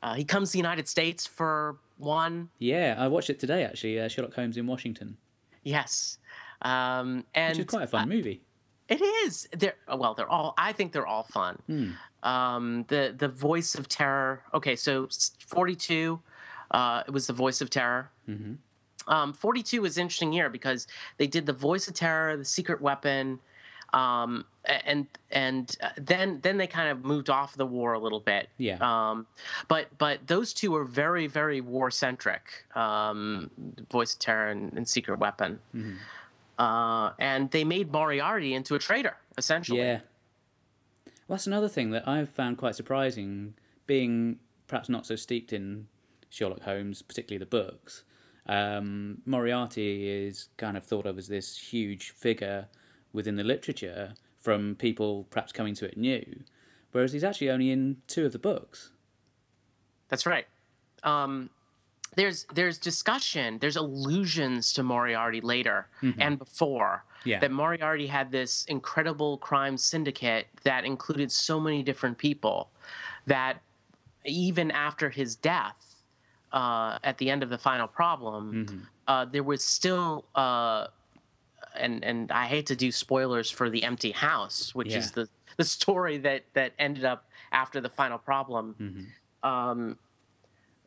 Uh, 0.02 0.14
he 0.14 0.24
comes 0.24 0.48
to 0.50 0.52
the 0.52 0.58
United 0.58 0.88
States 0.88 1.26
for 1.26 1.76
one. 1.98 2.50
Yeah, 2.58 2.96
I 2.98 3.08
watched 3.08 3.30
it 3.30 3.38
today 3.40 3.64
actually. 3.64 3.98
Uh, 4.00 4.08
Sherlock 4.08 4.34
Holmes 4.34 4.56
in 4.58 4.66
Washington, 4.66 5.16
Yes. 5.62 6.18
Um, 6.62 7.24
and 7.34 7.56
which 7.56 7.66
is 7.66 7.70
quite 7.70 7.84
a 7.84 7.86
fun 7.86 8.08
movie. 8.08 8.42
It 8.88 9.00
is. 9.24 9.48
They're 9.56 9.76
well. 9.88 10.14
They're 10.14 10.28
all. 10.28 10.52
I 10.58 10.72
think 10.72 10.92
they're 10.92 11.06
all 11.06 11.22
fun. 11.24 11.54
Hmm. 11.66 11.90
Um, 12.28 12.84
the 12.88 13.14
the 13.16 13.28
voice 13.28 13.74
of 13.74 13.88
terror. 13.88 14.42
Okay, 14.52 14.76
so 14.76 15.08
forty 15.46 15.76
two. 15.76 16.20
Uh, 16.70 17.02
it 17.06 17.10
was 17.12 17.26
the 17.26 17.32
voice 17.32 17.60
of 17.62 17.70
terror. 17.70 18.10
Mhm. 18.28 18.56
Um, 19.06 19.32
forty 19.32 19.62
two 19.62 19.82
was 19.82 19.96
an 19.96 20.02
interesting 20.02 20.32
year 20.32 20.48
because 20.50 20.86
they 21.16 21.26
did 21.26 21.46
the 21.46 21.52
voice 21.52 21.88
of 21.88 21.94
terror, 21.94 22.36
the 22.36 22.44
secret 22.44 22.80
weapon, 22.80 23.40
um, 23.92 24.44
and 24.64 25.06
and 25.30 25.76
uh, 25.82 25.88
then 25.96 26.40
then 26.42 26.58
they 26.58 26.66
kind 26.66 26.90
of 26.90 27.04
moved 27.04 27.30
off 27.30 27.56
the 27.56 27.66
war 27.66 27.94
a 27.94 27.98
little 27.98 28.20
bit. 28.20 28.48
Yeah. 28.58 28.78
Um, 28.80 29.26
but 29.68 29.86
but 29.98 30.26
those 30.26 30.52
two 30.52 30.70
were 30.72 30.84
very 30.84 31.26
very 31.26 31.60
war 31.60 31.90
centric. 31.90 32.42
Um, 32.74 33.50
voice 33.90 34.14
of 34.14 34.20
terror 34.20 34.50
and, 34.50 34.72
and 34.74 34.86
secret 34.88 35.18
weapon. 35.18 35.58
Mhm. 35.74 35.96
Uh, 36.58 37.12
and 37.18 37.50
they 37.52 37.64
made 37.64 37.90
Moriarty 37.90 38.52
into 38.52 38.74
a 38.74 38.78
traitor, 38.78 39.16
essentially. 39.38 39.80
Yeah. 39.80 40.00
Well, 41.26 41.36
that's 41.36 41.46
another 41.46 41.68
thing 41.68 41.90
that 41.92 42.06
I've 42.06 42.28
found 42.28 42.58
quite 42.58 42.74
surprising, 42.74 43.54
being 43.86 44.38
perhaps 44.66 44.90
not 44.90 45.06
so 45.06 45.16
steeped 45.16 45.54
in 45.54 45.86
Sherlock 46.28 46.60
Holmes, 46.60 47.00
particularly 47.00 47.38
the 47.38 47.46
books. 47.46 48.04
Um, 48.50 49.22
Moriarty 49.26 50.08
is 50.08 50.48
kind 50.56 50.76
of 50.76 50.84
thought 50.84 51.06
of 51.06 51.16
as 51.16 51.28
this 51.28 51.56
huge 51.56 52.10
figure 52.10 52.66
within 53.12 53.36
the 53.36 53.44
literature 53.44 54.14
from 54.40 54.74
people 54.74 55.28
perhaps 55.30 55.52
coming 55.52 55.74
to 55.76 55.84
it 55.84 55.96
new, 55.96 56.40
whereas 56.90 57.12
he's 57.12 57.22
actually 57.22 57.48
only 57.48 57.70
in 57.70 57.98
two 58.08 58.26
of 58.26 58.32
the 58.32 58.40
books. 58.40 58.90
That's 60.08 60.26
right. 60.26 60.46
Um, 61.04 61.50
there's 62.16 62.44
there's 62.52 62.76
discussion, 62.76 63.58
there's 63.60 63.76
allusions 63.76 64.72
to 64.72 64.82
Moriarty 64.82 65.40
later 65.40 65.86
and 66.18 66.36
before. 66.36 67.04
Yeah. 67.24 67.38
That 67.38 67.52
Moriarty 67.52 68.08
had 68.08 68.32
this 68.32 68.64
incredible 68.64 69.38
crime 69.38 69.76
syndicate 69.76 70.48
that 70.64 70.84
included 70.84 71.30
so 71.30 71.60
many 71.60 71.84
different 71.84 72.18
people 72.18 72.70
that 73.26 73.60
even 74.24 74.70
after 74.70 75.10
his 75.10 75.36
death, 75.36 75.89
uh, 76.52 76.98
at 77.04 77.18
the 77.18 77.30
end 77.30 77.42
of 77.42 77.50
the 77.50 77.58
final 77.58 77.86
problem, 77.86 78.86
uh, 79.06 79.24
there 79.24 79.42
was 79.42 79.62
still 79.64 80.24
uh, 80.34 80.86
and 81.76 82.04
and 82.04 82.30
I 82.32 82.46
hate 82.46 82.66
to 82.66 82.76
do 82.76 82.90
spoilers 82.92 83.50
for 83.50 83.70
the 83.70 83.84
empty 83.84 84.10
house, 84.12 84.74
which 84.74 84.94
is 84.96 85.12
the 85.12 85.28
the 85.56 85.64
story 85.64 86.18
that 86.18 86.44
that 86.54 86.72
ended 86.78 87.04
up 87.04 87.26
after 87.52 87.80
the 87.80 87.88
final 87.88 88.18
problem. 88.18 88.76
Um, 89.42 89.98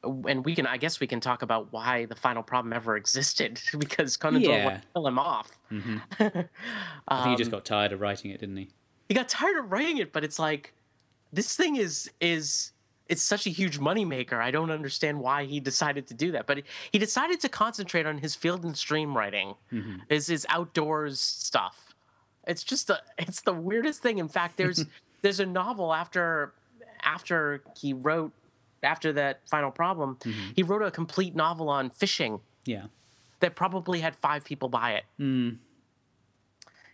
and 0.03 0.43
we 0.43 0.53
can, 0.53 0.67
I 0.67 0.75
guess, 0.77 0.99
we 0.99 1.07
can 1.07 1.21
talk 1.21 1.43
about 1.43 1.71
why 1.71 2.05
the 2.05 2.15
final 2.15 2.43
problem 2.43 2.73
ever 2.73 2.97
existed 2.97 3.61
because 3.77 4.17
Conan 4.17 4.41
Doyle 4.41 4.57
Yeah. 4.57 4.65
would 4.65 4.81
kill 4.93 5.07
him 5.07 5.17
off. 5.19 5.57
hmm 5.69 5.97
I 6.19 6.31
think 6.31 6.49
he 7.07 7.31
Um, 7.31 7.37
just 7.37 7.51
got 7.51 7.63
tired 7.65 7.93
of 7.93 8.01
writing 8.01 8.31
it, 8.31 8.39
didn't 8.39 8.57
he? 8.57 8.69
he 9.07 9.15
got 9.15 9.29
tired 9.29 9.57
of 9.57 9.71
writing 9.71 9.97
it, 9.97 10.11
but 10.11 10.23
it's 10.23 10.39
like 10.39 10.73
this 11.31 11.55
thing 11.55 11.77
is 11.77 12.11
is 12.19 12.71
it's 13.09 13.21
such 13.21 13.45
a 13.45 13.49
huge 13.49 13.79
moneymaker. 13.79 14.39
I 14.39 14.49
don't 14.51 14.71
understand 14.71 15.19
why 15.19 15.45
he 15.45 15.59
decided 15.59 16.07
to 16.07 16.13
do 16.13 16.31
that. 16.31 16.47
But 16.47 16.63
he 16.91 16.99
decided 16.99 17.39
to 17.41 17.49
concentrate 17.49 18.05
on 18.05 18.17
his 18.17 18.35
field 18.35 18.63
and 18.63 18.75
stream 18.77 19.15
writing, 19.15 19.55
Mm-hmm. 19.71 19.95
his 20.09 20.27
his 20.27 20.45
outdoors 20.49 21.19
stuff. 21.19 21.93
It's 22.47 22.63
just 22.63 22.89
a 22.89 22.99
it's 23.17 23.41
the 23.41 23.53
weirdest 23.53 24.01
thing. 24.01 24.17
In 24.19 24.27
fact, 24.29 24.57
there's 24.57 24.85
there's 25.21 25.39
a 25.39 25.45
novel 25.45 25.93
after 25.93 26.53
after 27.03 27.61
he 27.77 27.93
wrote 27.93 28.31
after 28.83 29.11
that 29.13 29.41
final 29.49 29.71
problem, 29.71 30.15
Mm-hmm. 30.21 30.51
he 30.55 30.63
wrote 30.63 30.81
a 30.81 30.91
complete 30.91 31.35
novel 31.35 31.69
on 31.69 31.89
fishing 31.89 32.39
Yeah. 32.65 32.85
that 33.41 33.55
probably 33.55 33.99
had 34.01 34.15
five 34.15 34.43
people 34.45 34.69
buy 34.69 34.93
it. 34.93 35.03
Mm. 35.19 35.57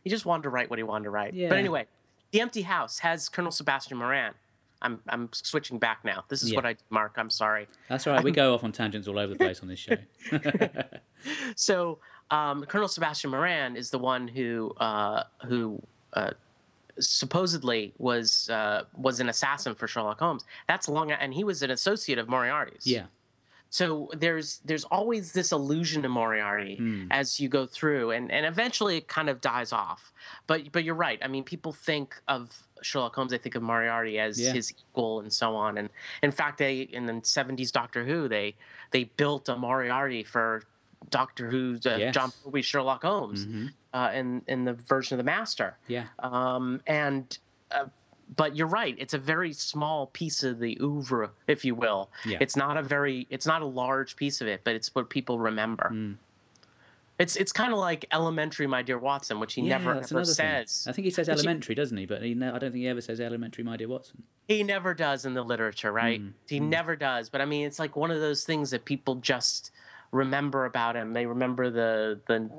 He 0.03 0.09
just 0.09 0.25
wanted 0.25 0.43
to 0.43 0.49
write 0.49 0.69
what 0.69 0.79
he 0.79 0.83
wanted 0.83 1.05
to 1.05 1.09
write. 1.09 1.33
Yeah. 1.33 1.49
But 1.49 1.57
anyway, 1.57 1.85
The 2.31 2.41
Empty 2.41 2.61
House 2.63 2.99
has 2.99 3.27
Colonel 3.29 3.51
Sebastian 3.51 3.97
Moran. 3.97 4.33
I'm 4.81 4.99
I'm 5.09 5.29
switching 5.33 5.77
back 5.79 6.05
now. 6.05 6.23
This 6.29 6.41
is 6.43 6.51
Yeah. 6.51 6.55
what 6.57 6.65
I 6.65 6.75
Mark. 6.89 7.13
I'm 7.17 7.29
sorry. 7.29 7.67
That's 7.89 8.07
all 8.07 8.13
right. 8.13 8.23
We 8.23 8.31
go 8.31 8.53
off 8.53 8.63
on 8.63 8.71
tangents 8.71 9.07
all 9.07 9.19
over 9.19 9.33
the 9.33 9.37
place 9.39 9.61
on 9.61 9.67
this 9.67 9.79
show. 9.79 9.95
So 11.55 11.99
um, 12.31 12.63
Colonel 12.65 12.87
Sebastian 12.87 13.31
Moran 13.31 13.75
is 13.75 13.89
the 13.89 13.99
one 13.99 14.27
who 14.27 14.73
uh, 14.79 15.23
who 15.45 15.81
uh, 16.13 16.31
supposedly 16.99 17.93
was 17.97 18.49
uh, 18.49 18.83
was 18.95 19.19
an 19.19 19.29
assassin 19.29 19.75
for 19.75 19.87
Sherlock 19.87 20.19
Holmes. 20.19 20.45
That's 20.67 20.87
long, 20.87 21.11
and 21.11 21.33
he 21.33 21.43
was 21.43 21.61
an 21.61 21.71
associate 21.71 22.17
of 22.19 22.29
Moriarty's. 22.29 22.85
yeah. 22.87 23.05
So 23.71 24.09
there's 24.17 24.61
there's 24.65 24.83
always 24.85 25.31
this 25.33 25.51
allusion 25.51 26.01
to 26.01 26.09
Moriarty 26.09 26.77
Hmm. 26.77 27.07
as 27.11 27.39
you 27.39 27.49
go 27.49 27.67
through, 27.67 28.11
and 28.11 28.31
and 28.31 28.45
eventually 28.45 28.97
it 28.97 29.07
kind 29.07 29.29
of 29.29 29.41
dies 29.41 29.71
off. 29.71 30.11
But 30.47 30.71
but 30.71 30.83
you're 30.83 30.95
right. 30.95 31.19
I 31.21 31.27
mean, 31.27 31.43
people 31.43 31.71
think 31.71 32.15
of 32.27 32.63
Sherlock 32.81 33.15
Holmes, 33.15 33.31
they 33.31 33.37
think 33.37 33.55
of 33.55 33.63
Moriarty 33.63 34.19
as 34.19 34.39
Yeah. 34.39 34.53
his 34.53 34.71
equal 34.71 35.19
and 35.21 35.31
so 35.31 35.55
on. 35.55 35.77
And 35.77 35.89
in 36.23 36.31
fact, 36.31 36.57
they 36.57 36.81
in 36.81 37.05
the 37.05 37.13
'70s 37.13 37.71
Doctor 37.71 38.03
Who, 38.05 38.27
they 38.27 38.55
they 38.91 39.05
built 39.05 39.49
a 39.49 39.55
Moriarty 39.55 40.23
for 40.23 40.63
Doctor 41.09 41.49
Who's 41.49 41.85
uh, 41.85 41.95
Yes. 41.99 42.13
Jon 42.13 42.31
Pertwee 42.43 42.61
Sherlock 42.61 43.03
Holmes 43.03 43.45
Mhm. 43.45 43.71
uh, 43.93 44.11
in 44.13 44.41
in 44.47 44.65
the 44.65 44.73
version 44.73 45.15
of 45.19 45.25
the 45.25 45.29
Master. 45.29 45.77
Yeah. 45.87 46.07
Um, 46.19 46.81
and 46.87 47.37
uh, 47.71 47.85
but 48.35 48.55
you're 48.55 48.67
right; 48.67 48.95
it's 48.99 49.13
a 49.13 49.17
very 49.17 49.53
small 49.53 50.07
piece 50.07 50.43
of 50.43 50.59
the 50.59 50.77
oeuvre, 50.81 51.31
if 51.47 51.65
you 51.65 51.73
will. 51.73 52.11
Yeah. 52.25 52.37
It's 52.41 52.55
not 52.55 52.77
a 52.77 52.83
very, 52.83 53.25
it's 53.31 53.47
not 53.47 53.61
a 53.63 53.65
large 53.65 54.15
piece 54.15 54.39
of 54.41 54.47
it, 54.47 54.61
but 54.63 54.75
it's 54.75 54.93
what 54.93 55.09
people 55.09 55.39
remember. 55.39 55.89
Mm. 55.91 56.17
It's 57.19 57.35
it's 57.35 57.51
kind 57.51 57.73
of 57.73 57.79
like 57.79 58.05
Elementary, 58.13 58.65
My 58.65 58.81
Dear 58.81 58.97
Watson, 58.97 59.39
which 59.41 59.53
he 59.53 59.61
yeah, 59.61 59.77
never 59.77 59.91
ever 59.91 59.99
another 60.09 60.23
thing. 60.25 60.33
says. 60.33 60.85
I 60.87 60.93
think 60.93 61.03
he 61.05 61.11
says 61.11 61.27
Which 61.27 61.41
he- 61.41 61.45
elementary, 61.47 61.75
doesn't 61.75 61.97
he? 61.97 62.05
But 62.05 62.21
he 62.23 62.31
I 62.31 62.35
don't 62.35 62.59
think 62.59 62.75
he 62.75 62.87
ever 62.87 63.01
says 63.01 63.19
elementary, 63.19 63.63
my 63.63 63.75
dear 63.77 63.89
Watson. 63.89 64.23
He 64.47 64.63
never 64.63 64.93
does 64.93 65.25
in 65.25 65.33
the 65.33 65.43
literature, 65.43 65.91
right? 65.91 66.21
Mm, 66.21 66.31
He 66.47 66.59
never 66.61 66.95
does. 66.95 67.29
But 67.29 67.41
I 67.41 67.45
mean, 67.45 67.67
it's 67.67 67.77
like 67.77 67.95
one 67.97 68.09
of 68.09 68.19
those 68.21 68.45
things 68.45 68.71
that 68.71 68.85
people 68.85 69.15
just 69.15 69.71
remember 70.11 70.65
about 70.65 70.95
him. 70.95 71.11
They 71.13 71.25
remember 71.25 71.69
the 71.69 72.19
the 72.27 72.49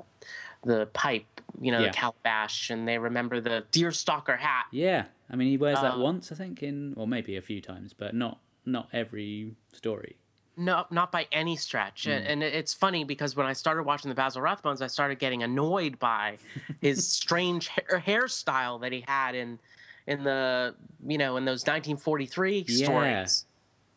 the 0.63 0.85
pipe, 0.93 1.41
you 1.59 1.71
know, 1.71 1.79
Yeah. 1.79 1.87
the 1.87 1.93
calabash, 1.93 2.69
and 2.69 2.87
they 2.87 2.99
remember 2.99 3.41
the 3.41 3.65
deerstalker 3.71 4.37
hat. 4.37 4.67
Yeah. 4.71 5.05
I 5.27 5.35
mean, 5.37 5.47
he 5.49 5.57
wears 5.57 5.81
that 5.81 5.95
Uh, 5.95 5.99
once, 5.99 6.31
I 6.31 6.35
think, 6.35 6.61
in 6.61 6.93
or 6.97 7.07
maybe 7.07 7.35
a 7.35 7.41
few 7.41 7.61
times, 7.61 7.93
but 7.93 8.13
not 8.13 8.37
not 8.63 8.89
every 8.93 9.55
story. 9.73 10.17
No, 10.63 10.85
not 10.91 11.11
by 11.11 11.27
any 11.31 11.55
stretch. 11.55 12.03
Hmm. 12.03 12.11
And 12.11 12.43
it's 12.43 12.73
funny 12.73 13.03
because 13.03 13.35
when 13.35 13.47
I 13.47 13.53
started 13.53 13.83
watching 13.83 14.09
the 14.09 14.15
Basil 14.15 14.41
Rathbones, 14.43 14.81
I 14.81 14.87
started 14.87 15.17
getting 15.17 15.41
annoyed 15.41 15.97
by 15.97 16.37
his 16.81 17.07
strange 17.07 17.67
hair, 17.69 18.03
hairstyle 18.05 18.79
that 18.81 18.91
he 18.91 19.03
had 19.07 19.33
in 19.35 19.59
in 20.07 20.23
the 20.23 20.75
you 21.05 21.17
know 21.17 21.37
in 21.37 21.45
those 21.45 21.61
1943 21.61 22.65
Yeah. 22.67 22.85
stories 22.85 23.45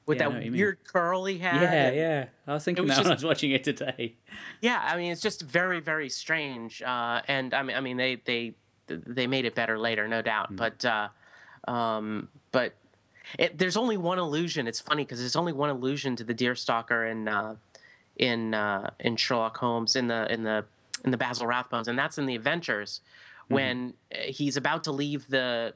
with 0.06 0.18
Yeah, 0.18 0.24
that 0.24 0.32
what 0.34 0.44
you 0.44 0.50
mean. 0.52 0.58
weird 0.60 0.78
curly 0.84 1.38
hair. 1.38 1.54
Yeah, 1.62 1.90
yeah. 1.92 2.24
I 2.46 2.54
was 2.54 2.64
thinking 2.64 2.84
was 2.86 2.96
that 2.96 3.02
when 3.04 3.12
I 3.12 3.14
was 3.14 3.24
watching 3.24 3.50
it 3.52 3.64
today. 3.64 4.14
yeah. 4.60 4.80
I 4.84 4.96
mean, 4.96 5.12
it's 5.12 5.20
just 5.22 5.42
very 5.42 5.80
very 5.80 6.08
strange. 6.08 6.80
Uh, 6.82 7.20
and 7.28 7.52
I 7.52 7.62
mean, 7.62 7.76
I 7.76 7.80
mean 7.80 7.96
they 7.98 8.16
they 8.24 8.54
they 8.86 9.26
made 9.26 9.44
it 9.44 9.54
better 9.54 9.78
later, 9.78 10.08
no 10.08 10.22
doubt. 10.22 10.48
Hmm. 10.48 10.56
But 10.56 10.84
uh, 10.84 11.08
um, 11.70 12.28
but 12.52 12.74
it, 13.38 13.58
there's 13.58 13.76
only 13.76 13.96
one 13.96 14.18
illusion. 14.18 14.66
It's 14.66 14.80
funny 14.80 15.04
because 15.04 15.18
there's 15.20 15.36
only 15.36 15.52
one 15.52 15.70
illusion 15.70 16.16
to 16.16 16.24
the 16.24 16.34
deerstalker 16.34 17.10
in 17.10 17.28
uh, 17.28 17.56
in 18.16 18.54
uh, 18.54 18.90
in 19.00 19.16
Sherlock 19.16 19.56
Holmes 19.56 19.96
in 19.96 20.06
the 20.08 20.32
in 20.32 20.42
the 20.42 20.64
in 21.04 21.10
the 21.10 21.16
Basil 21.16 21.46
Rathbones, 21.46 21.88
and 21.88 21.98
that's 21.98 22.18
in 22.18 22.26
the 22.26 22.34
Adventures 22.34 23.00
when 23.48 23.92
uh, 24.12 24.18
he's 24.26 24.56
about 24.56 24.84
to 24.84 24.92
leave 24.92 25.28
the 25.28 25.74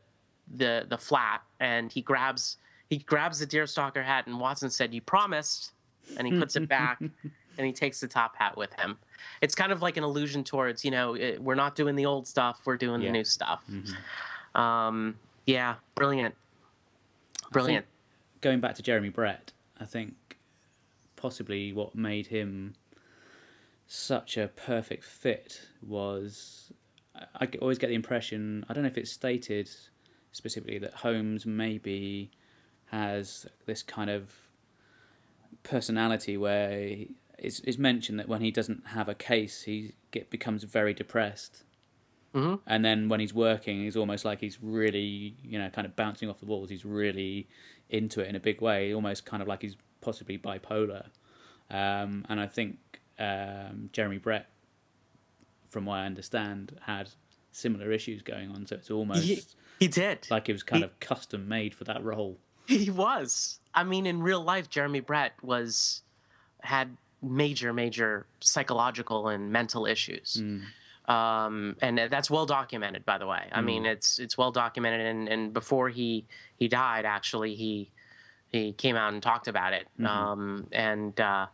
the 0.57 0.87
the 0.89 0.97
flat 0.97 1.43
and 1.61 1.93
he 1.93 2.01
grabs 2.01 2.57
he 2.89 2.97
grabs 2.99 3.39
the 3.39 3.47
deerstalker 3.47 4.03
hat 4.03 4.27
and 4.27 4.41
Watson 4.41 4.71
said 4.71 4.95
you 4.95 5.03
promised 5.03 5.73
and 6.17 6.27
he 6.27 6.39
puts 6.39 6.57
it 6.57 6.67
back 6.67 6.99
and 7.59 7.67
he 7.67 7.71
takes 7.73 8.01
the 8.01 8.09
top 8.09 8.35
hat 8.37 8.57
with 8.57 8.73
him. 8.81 8.97
It's 9.43 9.55
kind 9.55 9.73
of 9.73 9.83
like 9.83 9.99
an 9.99 10.05
allusion 10.05 10.43
towards 10.45 10.83
you 10.87 10.91
know 10.91 11.15
it, 11.15 11.43
we're 11.43 11.55
not 11.57 11.75
doing 11.77 11.97
the 11.97 12.07
old 12.07 12.27
stuff, 12.27 12.61
we're 12.65 12.79
doing 12.79 13.03
Yeah. 13.03 13.09
the 13.09 13.13
new 13.13 13.25
stuff. 13.25 13.63
Mhm. 13.71 14.59
Um, 14.59 15.17
yeah, 15.47 15.75
brilliant, 15.95 16.35
brilliant. 17.51 17.87
Going 18.41 18.61
back 18.61 18.75
to 18.77 18.83
Jeremy 18.83 19.09
Brett, 19.09 19.53
I 19.81 19.85
think 19.85 20.15
possibly 21.17 21.73
what 21.73 21.95
made 21.95 22.29
him 22.29 22.75
such 23.87 24.37
a 24.37 24.49
perfect 24.49 25.03
fit 25.03 25.63
was 25.83 26.73
I 27.35 27.49
always 27.61 27.79
get 27.79 27.89
the 27.89 27.95
impression 27.95 28.65
I 28.69 28.75
don't 28.75 28.83
know 28.83 28.89
if 28.89 28.99
it's 28.99 29.11
stated 29.11 29.69
specifically 30.33 30.79
that 30.79 30.95
Holmes 30.95 31.47
maybe 31.47 32.31
has 32.87 33.47
this 33.67 33.83
kind 33.83 34.11
of 34.11 34.33
personality 35.63 36.37
where 36.37 36.97
it's, 37.39 37.61
it's 37.61 37.79
mentioned 37.79 38.19
that 38.19 38.29
when 38.29 38.41
he 38.41 38.51
doesn't 38.51 38.89
have 38.89 39.09
a 39.09 39.15
case, 39.15 39.63
he 39.63 39.95
get 40.11 40.31
becomes 40.31 40.65
very 40.65 40.95
depressed. 40.95 41.65
Mm-hmm. 42.39 42.55
And 42.67 42.85
then 42.85 43.09
when 43.09 43.21
he's 43.21 43.35
working, 43.35 43.83
he's 43.85 43.97
almost 43.97 44.25
like 44.25 44.41
he's 44.41 44.59
really, 44.63 45.35
you 45.43 45.59
know, 45.59 45.69
kind 45.71 45.87
of 45.87 45.97
bouncing 45.97 46.29
off 46.29 46.39
the 46.41 46.47
walls. 46.47 46.71
He's 46.71 46.85
really 46.85 47.47
into 47.91 48.21
it 48.21 48.29
in 48.29 48.37
a 48.37 48.41
big 48.41 48.61
way, 48.61 48.93
almost 48.95 49.25
kind 49.25 49.43
of 49.43 49.49
like 49.49 49.63
he's 49.63 49.77
possibly 50.01 50.39
bipolar. 50.39 51.07
Um, 51.71 52.25
and 52.29 52.41
I 52.41 52.47
think 52.47 52.79
um, 53.19 53.91
Jeremy 53.93 54.19
Brett, 54.19 54.49
from 55.69 55.85
what 55.87 55.97
I 55.97 56.07
understand, 56.07 56.77
had 56.83 57.11
similar 57.53 57.91
issues 57.93 58.23
going 58.23 58.51
on. 58.51 58.67
So 58.67 58.77
it's 58.77 58.91
almost 58.91 59.23
He, 59.23 59.41
he 59.81 59.89
did. 59.89 60.27
like 60.31 60.49
it 60.49 60.53
was 60.53 60.63
kind 60.63 60.81
he- 60.81 60.85
of 60.85 60.99
custom 61.01 61.49
made 61.49 61.75
for 61.75 61.85
that 61.85 62.03
role. 62.05 62.39
He 62.67 62.91
was. 62.91 63.61
I 63.75 63.85
mean, 63.85 64.05
in 64.07 64.21
real 64.23 64.43
life, 64.43 64.69
Jeremy 64.69 65.01
Brett 65.01 65.33
was 65.43 66.03
had 66.61 66.97
major, 67.23 67.73
major 67.73 68.27
psychological 68.41 69.29
and 69.29 69.51
mental 69.51 69.87
issues. 69.87 70.37
Mm. 70.41 70.65
Um, 71.09 71.77
and 71.81 71.99
that's 72.11 72.31
well 72.31 72.45
documented, 72.45 73.07
by 73.07 73.17
the 73.17 73.27
way. 73.27 73.49
I 73.51 73.63
mean, 73.63 73.87
it's 73.87 74.19
it's 74.19 74.37
well 74.37 74.53
documented, 74.53 75.01
and, 75.07 75.29
and 75.29 75.53
before 75.55 75.89
he 75.89 76.27
he 76.57 76.69
died, 76.69 77.07
actually, 77.07 77.55
he 77.55 77.91
he 78.53 78.73
came 78.73 78.95
out 78.95 79.15
and 79.15 79.23
talked 79.23 79.49
about 79.49 79.73
it. 79.73 79.89
Um, 80.05 80.67
and 80.71 81.19
uh, 81.19 81.47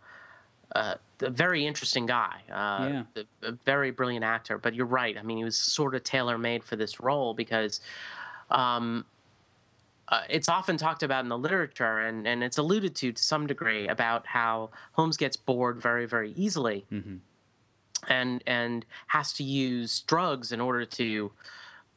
uh, 0.75 0.95
a 1.21 1.31
very 1.31 1.67
interesting 1.67 2.07
guy, 2.07 2.40
uh, 2.51 3.03
Yeah. 3.17 3.23
a, 3.43 3.53
very 3.53 3.93
brilliant 3.93 4.25
actor. 4.25 4.59
But 4.59 4.75
you're 4.75 4.87
right. 4.87 5.17
I 5.17 5.23
mean, 5.23 5.37
he 5.38 5.45
was 5.45 5.57
sort 5.57 5.95
of 5.95 6.03
tailor 6.03 6.37
made 6.37 6.64
for 6.64 6.77
this 6.77 7.01
role 7.01 7.33
because. 7.33 7.81
Um, 8.51 9.07
uh, 10.09 10.21
it's 10.29 10.51
often 10.51 10.77
talked 10.77 11.03
about 11.03 11.25
in 11.25 11.31
the 11.31 11.38
literature 11.38 12.01
and, 12.01 12.29
and 12.29 12.45
it's 12.45 12.59
alluded 12.59 12.95
to 12.95 13.11
to 13.11 13.23
some 13.23 13.47
degree 13.47 13.88
about 13.88 14.27
how 14.27 14.69
Holmes 14.93 15.17
gets 15.17 15.35
bored 15.35 15.81
very, 15.81 16.05
very 16.05 16.33
easily 16.33 16.85
hmm 16.90 17.17
and 18.09 18.43
and 18.47 18.85
has 19.09 19.33
to 19.35 19.43
use 19.45 20.01
drugs 20.01 20.53
in 20.53 20.61
order 20.61 20.85
to 20.85 21.33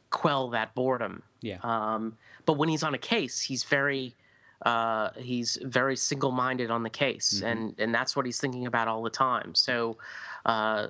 quell 0.09 0.49
that 0.49 0.73
boredom. 0.75 1.23
Yeah. 1.41 1.57
Um, 1.63 2.17
but 2.45 2.53
when 2.53 2.69
he's 2.69 2.83
on 2.83 2.93
a 2.93 2.97
case, 2.99 3.41
he's 3.41 3.63
very 3.63 4.15
uh, 4.63 5.11
he's 5.17 5.57
very 5.63 5.95
single-minded 5.95 6.71
on 6.71 6.81
the 6.83 6.89
case, 6.89 7.41
and 7.45 7.75
and 7.79 7.93
that's 7.93 8.15
what 8.15 8.25
he's 8.25 8.39
thinking 8.39 8.65
about 8.65 8.87
all 8.87 9.03
the 9.03 9.09
time. 9.11 9.53
So, 9.53 9.97
uh, 10.45 10.87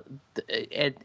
it, 0.48 0.96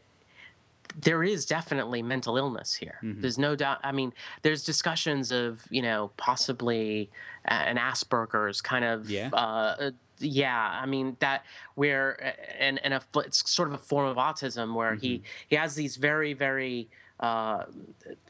there 1.00 1.22
is 1.24 1.44
definitely 1.44 2.02
mental 2.02 2.36
illness 2.38 2.74
here. 2.74 2.98
There's 3.02 3.36
no 3.36 3.54
doubt. 3.56 3.80
I 3.82 3.92
mean, 3.92 4.12
there's 4.42 4.64
discussions 4.64 5.30
of 5.32 5.62
you 5.70 5.82
know 5.82 6.10
possibly 6.16 7.10
an 7.44 7.76
Asperger's 7.76 8.62
kind 8.62 8.84
of 8.84 9.10
Yeah. 9.10 9.28
uh, 9.32 9.90
yeah. 10.24 10.80
I 10.82 10.86
mean 10.86 11.16
that 11.20 11.44
where 11.74 12.34
and 12.58 12.78
and 12.84 12.94
a, 12.94 13.02
it's 13.16 13.48
sort 13.50 13.68
of 13.68 13.74
a 13.74 13.78
form 13.78 14.06
of 14.06 14.16
autism 14.16 14.74
where 14.74 14.94
he 14.94 15.22
he 15.48 15.56
has 15.56 15.74
these 15.74 15.96
very 15.96 16.32
very 16.32 16.88
uh, 17.20 17.64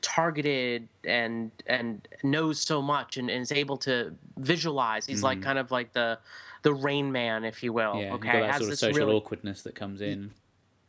targeted 0.01 0.89
and 1.05 1.51
and 1.67 2.07
knows 2.23 2.61
so 2.61 2.83
much 2.83 3.17
and, 3.17 3.31
and 3.31 3.43
is 3.43 3.53
able 3.53 3.77
to 3.79 4.15
visualize. 4.37 5.07
He's 5.07 5.23
like 5.23 5.43
kind 5.43 5.59
of 5.59 5.71
like 5.71 5.93
the 5.93 6.19
the 6.63 6.75
Rain 6.75 7.13
Man, 7.13 7.45
if 7.45 7.63
you 7.63 7.73
will. 7.73 8.01
Yeah, 8.01 8.15
okay, 8.15 8.41
that 8.41 8.51
Has 8.51 8.57
sort 8.57 8.63
of 8.63 8.69
this 8.71 8.81
social 8.81 9.07
really- 9.07 9.17
awkwardness 9.17 9.63
that 9.63 9.75
comes 9.75 10.01
in. 10.01 10.33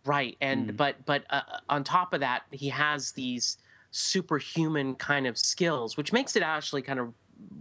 Right, 0.05 0.37
and 0.39 0.77
but 0.77 1.03
but 1.05 1.23
uh, 1.31 1.41
on 1.67 1.83
top 1.83 2.13
of 2.13 2.19
that, 2.19 2.43
he 2.51 2.69
has 2.69 3.13
these 3.13 3.57
superhuman 3.89 4.93
kind 4.95 5.25
of 5.25 5.37
skills, 5.37 5.97
which 5.97 6.13
makes 6.13 6.35
it 6.35 6.43
actually 6.43 6.83
kind 6.83 6.99
of 6.99 7.13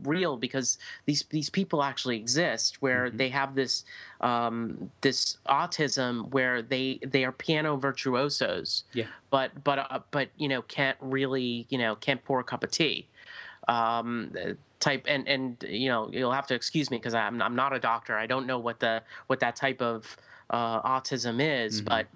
real 0.03 0.37
because 0.37 0.79
these 1.07 1.25
these 1.31 1.49
people 1.51 1.83
actually 1.83 2.17
exist 2.17 2.83
where 2.83 3.09
they 3.11 3.29
have 3.31 3.55
this 3.55 3.85
um, 4.21 4.91
this 5.01 5.39
autism 5.49 6.31
where 6.31 6.61
they 6.63 6.99
they 7.07 7.25
are 7.25 7.33
piano 7.33 7.77
virtuosos, 7.77 8.85
Yeah. 8.93 9.07
but 9.31 9.65
but 9.65 9.79
uh, 9.79 10.01
but 10.11 10.29
you 10.37 10.49
know 10.49 10.63
can't 10.63 10.99
really 11.01 11.67
you 11.71 11.79
know 11.79 11.97
can't 11.97 12.23
pour 12.25 12.41
a 12.41 12.45
cup 12.45 12.63
of 12.65 12.71
tea 12.71 13.09
um, 13.69 14.33
type 14.81 15.05
and 15.09 15.27
and 15.29 15.65
you 15.69 15.89
know 15.89 16.11
you'll 16.13 16.33
have 16.33 16.47
to 16.49 16.55
excuse 16.55 16.91
me 16.91 16.99
because 16.99 17.15
I'm 17.15 17.41
I'm 17.41 17.57
not 17.57 17.73
a 17.73 17.79
doctor. 17.79 18.17
I 18.17 18.27
don't 18.27 18.47
know 18.47 18.59
what 18.59 18.81
the 18.81 19.03
what 19.27 19.41
that 19.41 19.57
type 19.57 19.81
of 19.81 20.17
uh, 20.51 20.83
autism 20.83 21.41
is, 21.41 21.81
but 21.81 22.07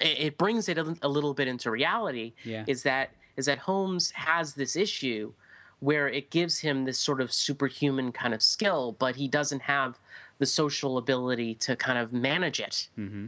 it, 0.00 0.18
it 0.20 0.38
brings 0.38 0.68
it 0.68 0.78
a, 0.78 0.96
a 1.02 1.08
little 1.08 1.34
bit 1.34 1.48
into 1.48 1.70
reality. 1.70 2.32
Yeah. 2.44 2.64
Is 2.66 2.82
that 2.84 3.10
is 3.36 3.46
that 3.46 3.58
Holmes 3.58 4.10
has 4.12 4.54
this 4.54 4.76
issue 4.76 5.32
where 5.80 6.08
it 6.08 6.30
gives 6.30 6.58
him 6.60 6.84
this 6.84 6.98
sort 6.98 7.20
of 7.20 7.32
superhuman 7.32 8.12
kind 8.12 8.34
of 8.34 8.42
skill, 8.42 8.96
but 8.98 9.16
he 9.16 9.28
doesn't 9.28 9.62
have 9.62 9.98
the 10.38 10.46
social 10.46 10.98
ability 10.98 11.54
to 11.54 11.76
kind 11.76 11.98
of 11.98 12.12
manage 12.12 12.60
it. 12.60 12.88
hmm 12.94 13.26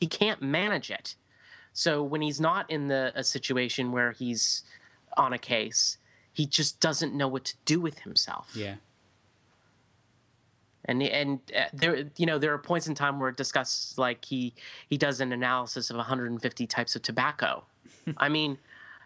He 0.00 0.06
can't 0.06 0.42
manage 0.42 0.90
it. 0.90 1.14
So 1.72 2.02
when 2.02 2.20
he's 2.20 2.40
not 2.40 2.70
in 2.70 2.88
the 2.88 3.12
a 3.14 3.24
situation 3.24 3.92
where 3.92 4.12
he's 4.12 4.62
on 5.16 5.32
a 5.32 5.38
case, 5.38 5.98
he 6.32 6.46
just 6.46 6.80
doesn't 6.80 7.14
know 7.14 7.28
what 7.28 7.44
to 7.46 7.54
do 7.64 7.80
with 7.80 8.00
himself. 8.00 8.50
Yeah. 8.54 8.76
And 10.84 11.02
and 11.02 11.38
uh, 11.56 11.64
there 11.72 12.10
you 12.16 12.26
know 12.26 12.38
there 12.38 12.52
are 12.52 12.58
points 12.58 12.88
in 12.88 12.94
time 12.94 13.20
where 13.20 13.28
it 13.28 13.36
discusses 13.36 13.96
like 13.96 14.24
he 14.24 14.52
he 14.88 14.96
does 14.96 15.20
an 15.20 15.32
analysis 15.32 15.90
of 15.90 15.96
150 15.96 16.66
types 16.66 16.96
of 16.96 17.02
tobacco. 17.02 17.64
I 18.16 18.28
mean, 18.28 18.58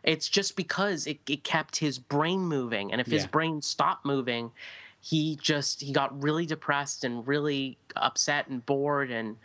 it's 0.06 0.28
just 0.28 0.56
because 0.56 1.06
it, 1.06 1.18
it 1.28 1.44
kept 1.44 1.76
his 1.76 1.98
brain 1.98 2.40
moving, 2.40 2.92
and 2.92 3.00
if 3.00 3.08
his 3.08 3.24
Yeah. 3.24 3.30
brain 3.30 3.60
stopped 3.60 4.06
moving, 4.06 4.52
he 5.00 5.36
just 5.36 5.82
he 5.82 5.92
got 5.92 6.22
really 6.22 6.46
depressed 6.46 7.04
and 7.04 7.26
really 7.26 7.76
upset 7.96 8.48
and 8.48 8.64
bored 8.64 9.10
and 9.10 9.36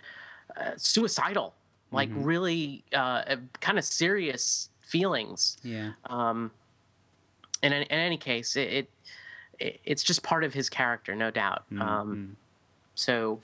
uh, 0.55 0.71
suicidal, 0.77 1.55
like 1.91 2.09
really 2.15 2.83
uh, 2.93 3.35
kind 3.59 3.77
of 3.77 3.83
serious 3.85 4.69
feelings. 4.81 5.57
Yeah. 5.63 5.93
Um, 6.05 6.51
and 7.63 7.73
in, 7.73 7.83
in 7.83 7.99
any 7.99 8.17
case, 8.17 8.55
it, 8.55 8.73
it 8.73 8.89
it 9.59 9.79
it's 9.83 10.03
just 10.03 10.23
part 10.23 10.43
of 10.43 10.53
his 10.53 10.69
character, 10.69 11.15
no 11.15 11.31
doubt. 11.31 11.63
Um, 11.79 12.35
so 12.95 13.41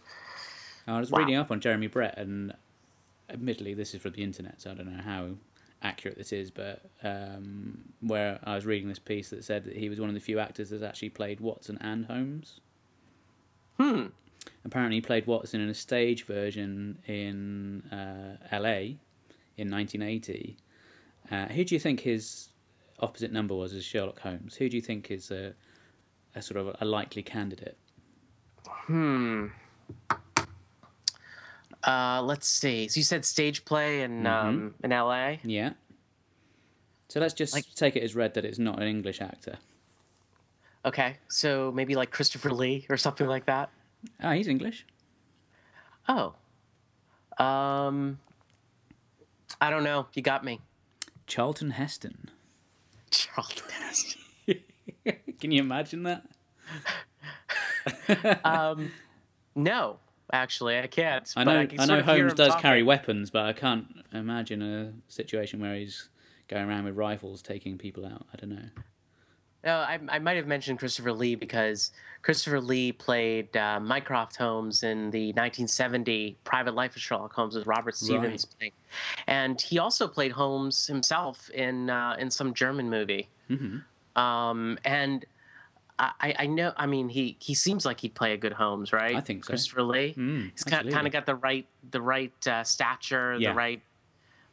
I 0.88 1.00
was 1.00 1.12
Wow. 1.12 1.20
reading 1.20 1.36
up 1.36 1.52
on 1.52 1.60
Jeremy 1.60 1.88
Brett, 1.88 2.18
and 2.18 2.54
admittedly, 3.30 3.74
this 3.74 3.94
is 3.94 4.02
from 4.02 4.14
the 4.14 4.24
internet, 4.24 4.62
so 4.62 4.72
I 4.72 4.74
don't 4.76 4.92
know 4.96 5.02
how 5.04 5.30
accurate 5.82 6.18
this 6.18 6.34
is, 6.34 6.52
but 6.52 6.82
um, 7.04 7.80
where 8.02 8.40
I 8.44 8.56
was 8.56 8.66
reading 8.66 8.90
this 8.90 9.00
piece 9.00 9.30
that 9.30 9.44
said 9.44 9.66
that 9.66 9.76
he 9.76 9.90
was 9.90 10.00
one 10.00 10.10
of 10.10 10.16
the 10.16 10.22
few 10.22 10.40
actors 10.40 10.70
that's 10.70 10.84
actually 10.84 11.10
played 11.10 11.40
Watson 11.40 11.78
and 11.82 12.06
Holmes. 12.06 12.60
Hmm. 13.78 14.08
Apparently, 14.66 14.98
he 14.98 15.02
played 15.02 15.28
Watson 15.28 15.62
in 15.62 15.70
a 15.70 15.74
stage 15.74 16.26
version 16.26 16.98
in 17.08 17.84
uh, 17.92 18.38
LA 18.52 18.98
in 19.58 19.72
1980. 19.72 20.58
Uh, 21.32 21.46
who 21.48 21.64
do 21.64 21.76
you 21.76 21.80
think 21.80 22.00
his 22.00 22.50
opposite 23.00 23.32
number 23.32 23.54
was 23.54 23.74
as 23.74 23.84
Sherlock 23.84 24.20
Holmes? 24.20 24.56
Who 24.56 24.70
do 24.70 24.76
you 24.76 24.82
think 24.82 25.12
is 25.12 25.32
a, 25.32 25.54
a 26.36 26.42
sort 26.42 26.60
of 26.60 26.76
a 26.80 26.86
likely 26.86 27.24
candidate? 27.24 27.78
Hmm. 28.68 29.48
Uh, 31.84 32.22
let's 32.24 32.48
see. 32.48 32.88
So 32.88 33.00
you 33.00 33.04
said 33.04 33.26
stage 33.26 33.66
play 33.66 34.04
in 34.04 34.26
um, 34.28 34.76
in 34.84 34.92
L.A. 34.92 35.40
Yeah. 35.44 35.72
So 37.10 37.20
let's 37.20 37.34
just 37.34 37.54
Like- 37.54 37.66
take 37.76 37.96
it 37.96 38.04
as 38.04 38.16
read 38.16 38.34
that 38.34 38.46
it's 38.46 38.60
not 38.60 38.82
an 38.82 38.88
English 38.88 39.22
actor. 39.22 39.58
Okay, 40.86 41.18
so 41.28 41.72
maybe 41.74 41.96
like 41.96 42.12
Christopher 42.12 42.52
Lee 42.52 42.86
or 42.90 42.98
something 42.98 43.28
like 43.28 43.46
that. 43.46 43.70
Ah, 44.22 44.34
he's 44.34 44.48
English. 44.48 44.86
Oh. 46.08 46.34
Um. 47.38 48.20
I 49.62 49.70
don't 49.70 49.84
know. 49.84 50.08
You 50.14 50.22
got 50.22 50.44
me. 50.44 50.60
Charlton 51.26 51.72
Heston. 51.72 52.30
Charlton 53.12 53.70
Heston. 53.70 54.22
Can 55.40 55.52
you 55.52 55.62
imagine 55.62 56.04
that? 56.04 56.26
Um, 58.44 58.92
no, 59.56 59.98
actually, 60.32 60.78
I 60.80 60.88
can't. 60.88 61.32
I 61.36 61.44
but 61.44 61.54
know. 61.54 61.60
I, 61.62 61.66
can 61.66 61.78
know 61.78 61.86
sort 61.86 62.00
of 62.00 62.06
hear 62.06 62.16
Holmes 62.20 62.34
does 62.34 62.48
talking. 62.50 62.62
carry 62.62 62.84
weapons, 62.84 63.30
but 63.30 63.46
I 63.46 63.54
can't 63.54 63.86
imagine 64.14 64.62
a 64.62 64.94
situation 65.08 65.60
where 65.60 65.76
he's 65.76 66.10
going 66.48 66.68
around 66.68 66.86
with 66.86 66.96
rifles 66.96 67.42
taking 67.42 67.78
people 67.78 68.06
out. 68.06 68.26
I 68.34 68.38
don't 68.38 68.50
know. 68.50 68.70
No, 69.64 69.78
I, 69.78 70.00
I 70.08 70.20
might 70.20 70.38
have 70.38 70.48
mentioned 70.48 70.80
Christopher 70.80 71.12
Lee 71.12 71.36
because 71.36 71.92
Christopher 72.22 72.62
Lee 72.62 72.92
played 72.92 73.58
uh, 73.58 73.80
Mycroft 73.82 74.38
Holmes 74.38 74.84
in 74.84 75.10
the 75.10 75.28
1970 75.30 76.38
Private 76.44 76.74
Life 76.76 76.96
of 76.96 77.02
Sherlock 77.02 77.34
Holmes 77.34 77.56
with 77.56 77.66
Robert 77.68 77.96
Stephens 77.96 78.46
playing, 78.46 78.72
and 79.26 79.60
he 79.60 79.80
also 79.80 80.08
played 80.08 80.32
Holmes 80.32 80.88
himself 80.88 81.50
in 81.50 81.90
uh, 81.90 82.16
in 82.20 82.30
some 82.32 82.54
German 82.54 82.90
movie. 82.90 83.28
hmm 83.48 83.80
Um, 84.16 84.78
and 84.86 85.26
I, 86.00 86.36
I 86.40 86.46
know, 86.46 86.74
I 86.78 86.86
mean, 86.86 87.10
he 87.10 87.38
he 87.40 87.56
seems 87.56 87.86
like 87.86 88.00
he'd 88.02 88.14
play 88.14 88.34
a 88.34 88.38
good 88.38 88.54
Holmes, 88.54 88.94
right? 88.94 89.16
I 89.16 89.22
think 89.22 89.44
so. 89.44 89.50
Christopher 89.50 89.82
Lee. 89.82 90.14
Mm, 90.16 90.52
He's 90.52 90.64
kind, 90.64 90.90
kind 90.92 91.08
of 91.08 91.14
got 91.14 91.26
the 91.26 91.36
right 91.36 91.66
the 91.90 92.02
right 92.02 92.48
uh, 92.48 92.64
stature, 92.64 93.36
Yeah. 93.40 93.50
the 93.52 93.56
right 93.56 93.82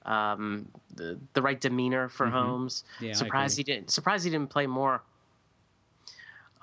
um, 0.06 0.68
the, 0.94 1.18
the 1.34 1.42
right 1.42 1.60
demeanor 1.60 2.08
for 2.08 2.26
Holmes. 2.28 2.84
Mm-hmm. 2.96 3.04
Yeah, 3.06 3.10
I 3.10 3.14
surprised 3.14 3.56
he 3.58 3.62
didn't. 3.62 3.90
Surprised 3.90 4.24
he 4.24 4.30
didn't 4.30 4.50
play 4.50 4.66
more. 4.66 5.02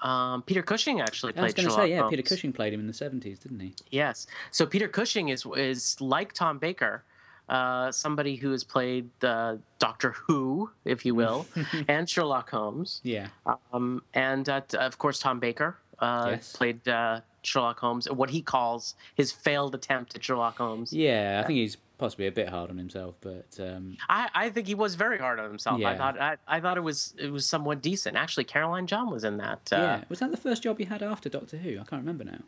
Um, 0.02 0.42
Peter 0.42 0.64
Cushing 0.64 1.00
actually 1.00 1.34
played. 1.34 1.42
I 1.42 1.46
was 1.46 1.54
going 1.54 1.68
to 1.68 1.74
say, 1.74 1.90
yeah, 1.92 2.00
Holmes. 2.00 2.10
Peter 2.12 2.24
Cushing 2.24 2.52
played 2.54 2.74
him 2.74 2.80
in 2.80 2.88
the 2.88 2.94
70s, 2.94 3.40
didn't 3.42 3.60
he? 3.60 3.76
Yes. 3.92 4.26
So 4.50 4.66
Peter 4.66 4.88
Cushing 4.88 5.30
is 5.30 5.46
is 5.56 6.00
like 6.02 6.34
Tom 6.34 6.58
Baker, 6.58 7.04
uh, 7.50 7.92
somebody 7.92 8.36
who 8.36 8.52
has 8.52 8.64
played 8.64 9.10
uh, 9.24 9.58
Doctor 9.80 10.12
Who, 10.12 10.70
if 10.86 11.06
you 11.06 11.16
will, 11.16 11.46
and 11.88 12.10
Sherlock 12.10 12.50
Holmes. 12.50 13.02
Yeah. 13.04 13.28
Um, 13.74 14.04
and 14.14 14.48
uh, 14.48 14.62
of 14.74 14.98
course, 14.98 15.20
Tom 15.20 15.40
Baker 15.40 15.78
uh, 16.00 16.28
Yes. 16.32 16.56
played 16.56 16.88
uh, 16.88 17.22
Sherlock 17.44 17.80
Holmes, 17.80 18.10
what 18.10 18.30
he 18.30 18.42
calls 18.42 18.96
his 19.16 19.32
failed 19.32 19.76
attempt 19.76 20.16
at 20.16 20.24
Sherlock 20.24 20.58
Holmes. 20.58 20.94
Yeah, 20.94 21.42
I 21.44 21.48
think 21.48 21.58
he's 21.58 21.78
possibly 21.98 22.26
a 22.26 22.32
bit 22.32 22.50
hard 22.50 22.70
on 22.72 22.78
himself, 22.78 23.16
but 23.22 23.46
um, 23.60 23.96
I, 24.10 24.30
I 24.34 24.50
think 24.50 24.66
he 24.68 24.74
was 24.76 24.96
very 24.96 25.20
hard 25.20 25.40
on 25.40 25.48
himself. 25.50 25.84
I 25.84 25.96
thought 25.96 26.20
I, 26.20 26.38
I 26.48 26.60
thought 26.60 26.78
it 26.78 26.82
was 26.82 27.14
it 27.20 27.32
was 27.32 27.46
somewhat 27.48 27.82
decent. 27.82 28.16
Actually, 28.18 28.46
Caroline 28.46 28.88
John 28.88 29.12
was 29.12 29.24
in 29.24 29.38
that. 29.38 29.70
Uh, 29.72 29.76
yeah. 29.78 30.04
Was 30.10 30.20
that 30.20 30.32
the 30.32 30.38
first 30.38 30.64
job 30.64 30.78
he 30.80 30.86
had 30.86 31.04
after 31.04 31.30
Doctor 31.30 31.58
Who? 31.58 31.72
I 31.74 31.84
can't 31.84 32.02
remember 32.02 32.24
now. 32.24 32.40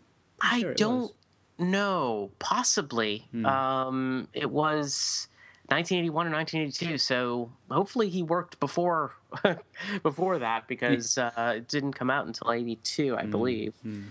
I'm 0.41 0.55
I 0.55 0.59
sure 0.59 0.71
it 0.71 0.77
don't 0.77 1.13
know. 1.57 2.31
Possibly. 2.39 3.27
Hmm. 3.31 3.45
Um, 3.45 4.27
it 4.33 4.49
was 4.49 5.27
1981 5.67 6.27
or 6.27 6.31
1982. 6.31 6.97
So 6.97 7.51
hopefully 7.69 8.09
he 8.09 8.23
worked 8.23 8.59
before 8.59 9.15
before 10.03 10.39
that 10.39 10.67
because 10.67 11.17
uh, 11.17 11.53
it 11.57 11.67
didn't 11.67 11.93
come 11.93 12.09
out 12.09 12.27
until 12.27 12.51
82, 12.51 13.15
I 13.17 13.25
believe. 13.25 13.73
Hmm. 13.83 14.03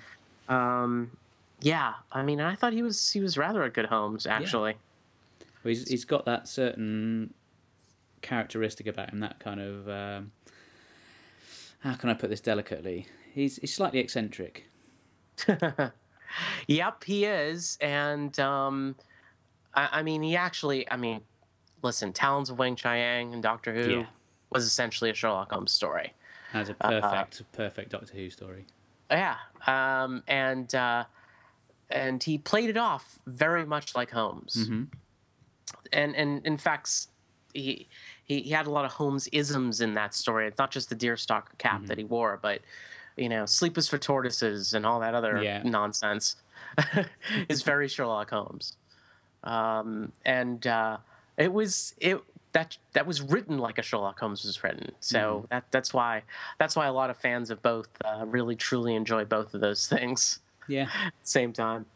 Um, 0.49 1.11
yeah. 1.61 1.95
I 2.11 2.23
mean, 2.23 2.41
I 2.41 2.55
thought 2.55 2.73
he 2.73 2.83
was 2.83 3.11
he 3.11 3.21
was 3.21 3.39
rather 3.39 3.63
a 3.63 3.71
good 3.71 3.87
Holmes 3.87 4.27
actually. 4.27 4.77
Well, 5.63 5.71
he's, 5.71 5.89
he's 5.89 6.05
got 6.05 6.25
that 6.25 6.49
certain 6.49 7.35
characteristic 8.21 8.87
about 8.87 9.11
him, 9.11 9.21
that 9.21 9.39
kind 9.39 9.61
of. 9.61 9.89
Um, 9.89 10.33
how 11.81 11.95
can 11.95 12.11
I 12.11 12.15
put 12.15 12.31
this 12.31 12.41
delicately? 12.41 13.07
He's, 13.33 13.57
he's 13.57 13.75
slightly 13.75 13.99
eccentric. 13.99 14.69
Yep, 16.69 17.05
he 17.05 17.25
is, 17.25 17.79
and 17.81 18.39
um, 18.41 18.97
I, 19.75 19.89
I 19.93 20.03
mean, 20.03 20.23
he 20.23 20.37
actually. 20.37 20.91
I 20.91 20.97
mean, 20.97 21.21
listen, 21.83 22.13
Talons 22.13 22.51
of 22.51 22.57
Weng-Chiang 22.59 23.33
and 23.35 23.43
Doctor 23.43 23.73
Who 23.75 23.91
Yeah. 23.91 24.07
was 24.51 24.65
essentially 24.65 25.11
a 25.11 25.15
Sherlock 25.15 25.53
Holmes 25.53 25.73
story. 25.73 26.13
That's 26.53 26.69
a 26.69 26.77
Uh-huh. 26.81 27.01
perfect, 27.01 27.43
perfect 27.53 27.91
Doctor 27.93 28.15
Who 28.15 28.31
story. 28.31 28.67
Yeah, 29.11 29.37
um, 29.67 30.23
and 30.29 30.75
uh, 30.75 31.05
and 31.91 32.23
he 32.23 32.39
played 32.39 32.71
it 32.71 32.77
off 32.77 33.19
very 33.27 33.65
much 33.67 33.95
like 33.95 34.11
Holmes, 34.11 34.55
Mm-hmm. 34.57 34.85
and 35.93 36.17
and 36.17 36.47
in 36.47 36.57
fact, 36.57 37.09
he, 37.53 37.89
he 38.25 38.41
he 38.43 38.51
had 38.51 38.67
a 38.67 38.71
lot 38.71 38.85
of 38.85 38.93
Holmes 38.93 39.29
isms 39.33 39.81
in 39.81 39.95
that 39.95 40.15
story. 40.15 40.47
It's 40.47 40.59
not 40.59 40.71
just 40.71 40.89
the 40.89 40.97
deerstalker 40.97 41.57
cap 41.59 41.79
Mm-hmm. 41.79 41.87
that 41.87 41.99
he 41.99 42.05
wore, 42.05 42.39
but 42.41 42.61
you 43.17 43.29
know, 43.29 43.47
sleep 43.47 43.77
is 43.79 43.89
for 43.89 43.99
tortoises 43.99 44.75
and 44.75 44.85
all 44.87 45.01
that 45.01 45.15
other 45.15 45.43
Yeah. 45.43 45.63
nonsense 45.65 46.37
is 47.49 47.63
very 47.63 47.89
Sherlock 47.89 48.31
Holmes, 48.31 48.77
um, 49.45 50.13
and 50.25 50.67
uh, 50.67 50.99
it 51.37 51.53
was 51.53 51.95
it. 51.99 52.21
That, 52.53 52.77
that 52.93 53.07
was 53.07 53.23
written 53.23 53.57
like 53.57 53.79
a 53.79 53.83
Sherlock 53.83 54.21
Holmes 54.21 54.45
was 54.45 54.63
written, 54.63 54.93
so 55.01 55.19
Mm-hmm. 55.19 55.47
that 55.51 55.65
that's 55.71 55.95
why 55.95 56.23
that's 56.59 56.77
why 56.77 56.87
a 56.87 56.93
lot 56.93 57.09
of 57.09 57.17
fans 57.17 57.51
of 57.51 57.63
both 57.63 57.89
uh, 58.05 58.25
really 58.27 58.57
truly 58.57 58.95
enjoy 58.95 59.25
both 59.25 59.55
of 59.55 59.63
those 59.63 59.87
things 59.89 60.41
Yeah. 60.69 60.83
at 61.07 61.13
the 61.23 61.27
same 61.29 61.53
time. 61.55 61.87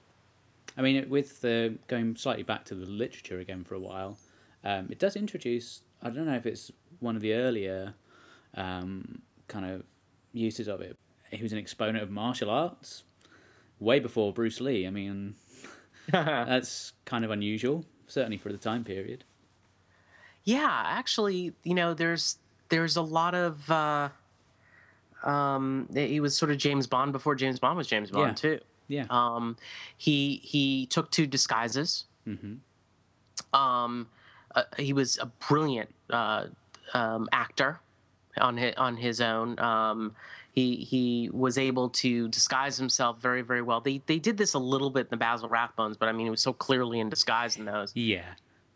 I 0.78 0.82
mean, 0.82 1.08
with 1.10 1.42
the 1.42 1.76
going 1.88 2.16
slightly 2.16 2.42
back 2.42 2.64
to 2.66 2.74
the 2.74 2.86
literature 2.86 3.38
again 3.38 3.64
for 3.64 3.74
a 3.74 3.78
while, 3.78 4.16
um, 4.64 4.88
it 4.90 4.98
does 4.98 5.14
introduce. 5.14 5.82
I 6.02 6.08
don't 6.08 6.24
know 6.26 6.36
if 6.36 6.46
it's 6.46 6.72
one 7.00 7.16
of 7.16 7.22
the 7.22 7.34
earlier 7.34 7.92
um, 8.54 9.20
kind 9.48 9.66
of 9.66 9.82
uses 10.32 10.68
of 10.68 10.80
it. 10.80 10.96
He 11.30 11.42
was 11.42 11.52
an 11.52 11.58
exponent 11.58 12.02
of 12.02 12.10
martial 12.10 12.50
arts 12.50 13.02
way 13.80 14.00
before 14.00 14.32
Bruce 14.32 14.60
Lee. 14.60 14.86
I 14.86 14.90
mean, 14.90 15.34
that's 16.10 16.92
kind 17.04 17.24
of 17.24 17.30
unusual, 17.30 17.84
certainly 18.06 18.38
for 18.38 18.50
the 18.52 18.58
time 18.58 18.84
period. 18.84 19.24
Yeah, 20.44 20.82
actually, 20.86 21.52
you 21.64 21.74
know, 21.74 21.94
there's 21.94 22.38
there's 22.68 22.96
a 22.96 23.02
lot 23.02 23.34
of 23.34 23.68
uh, 23.70 24.08
um, 25.24 25.88
he 25.92 26.20
was 26.20 26.36
sort 26.36 26.50
of 26.50 26.58
James 26.58 26.86
Bond 26.86 27.12
before 27.12 27.34
James 27.34 27.58
Bond 27.58 27.76
was 27.76 27.86
James 27.86 28.10
Bond 28.10 28.28
Yeah. 28.28 28.34
too. 28.34 28.60
Yeah. 28.88 29.06
Um, 29.10 29.56
he 29.96 30.36
he 30.44 30.86
took 30.86 31.10
two 31.10 31.26
disguises. 31.26 32.04
hmm 32.24 32.54
Um, 33.52 34.08
uh, 34.54 34.62
he 34.78 34.92
was 34.92 35.18
a 35.18 35.26
brilliant 35.26 35.92
uh, 36.10 36.46
um, 36.94 37.28
actor 37.32 37.80
on 38.40 38.56
his, 38.56 38.74
on 38.76 38.96
his 38.96 39.20
own. 39.20 39.58
Um, 39.58 40.14
he 40.56 40.76
he 40.76 41.30
was 41.32 41.58
able 41.58 41.90
to 41.90 42.28
disguise 42.28 42.76
himself 42.78 43.20
very 43.20 43.42
very 43.42 43.62
well. 43.62 43.80
They 43.80 44.02
they 44.06 44.18
did 44.18 44.38
this 44.38 44.54
a 44.54 44.58
little 44.58 44.90
bit 44.90 45.02
in 45.02 45.10
the 45.10 45.16
Basil 45.18 45.48
Rathbones, 45.48 45.96
but 45.98 46.08
I 46.08 46.12
mean, 46.12 46.26
he 46.26 46.30
was 46.30 46.40
so 46.40 46.52
clearly 46.52 46.98
in 46.98 47.08
disguise 47.10 47.56
in 47.58 47.66
those. 47.66 47.92
Yeah. 47.94 48.24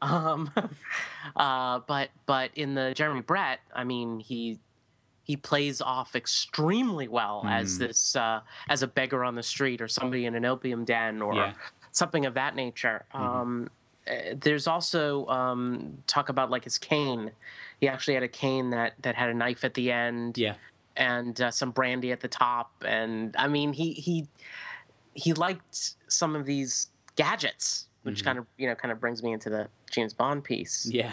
Um, 0.02 0.50
uh, 1.36 1.80
but 1.88 2.10
but 2.26 2.50
in 2.54 2.74
the 2.74 2.92
Jeremy 2.94 3.22
Brett, 3.22 3.60
I 3.74 3.84
mean, 3.84 4.20
he 4.20 4.58
he 5.24 5.36
plays 5.36 5.80
off 5.80 6.14
extremely 6.14 7.08
well 7.08 7.44
as 7.48 7.76
Mm. 7.76 7.78
this 7.78 8.14
uh, 8.16 8.40
as 8.68 8.82
a 8.82 8.86
beggar 8.86 9.24
on 9.24 9.34
the 9.34 9.42
street 9.42 9.80
or 9.80 9.88
somebody 9.88 10.26
in 10.26 10.34
an 10.34 10.44
opium 10.44 10.84
den 10.84 11.22
or 11.22 11.34
Yeah. 11.34 11.52
something 11.92 12.26
of 12.26 12.34
that 12.34 12.54
nature. 12.56 13.04
Um, 13.14 13.70
uh, 14.10 14.34
there's 14.34 14.66
also 14.66 15.26
um, 15.28 15.98
talk 16.06 16.28
about 16.30 16.50
like 16.50 16.64
his 16.64 16.78
cane. 16.78 17.30
He 17.80 17.88
actually 17.88 18.14
had 18.14 18.22
a 18.22 18.28
cane 18.28 18.70
that 18.70 18.94
that 19.02 19.14
had 19.14 19.30
a 19.30 19.34
knife 19.34 19.62
at 19.64 19.74
the 19.74 19.90
end 19.92 20.36
Yeah. 20.36 20.54
And 21.00 21.40
uh, 21.40 21.50
some 21.50 21.72
brandy 21.72 22.12
at 22.12 22.20
the 22.20 22.28
top. 22.28 22.70
And 22.86 23.34
I 23.36 23.48
mean, 23.48 23.72
he 23.72 23.92
he 23.94 24.28
he 25.14 25.32
liked 25.32 25.94
some 26.06 26.36
of 26.36 26.46
these 26.46 26.88
gadgets, 27.16 27.88
which 28.02 28.20
Mhm. 28.20 28.24
kind 28.24 28.38
of 28.38 28.46
you 28.58 28.68
know 28.68 28.76
kind 28.76 28.92
of 28.92 29.00
brings 29.00 29.22
me 29.22 29.32
into 29.32 29.50
the 29.50 29.68
James 29.90 30.14
Bond 30.14 30.44
piece. 30.44 30.86
Yeah. 30.92 31.12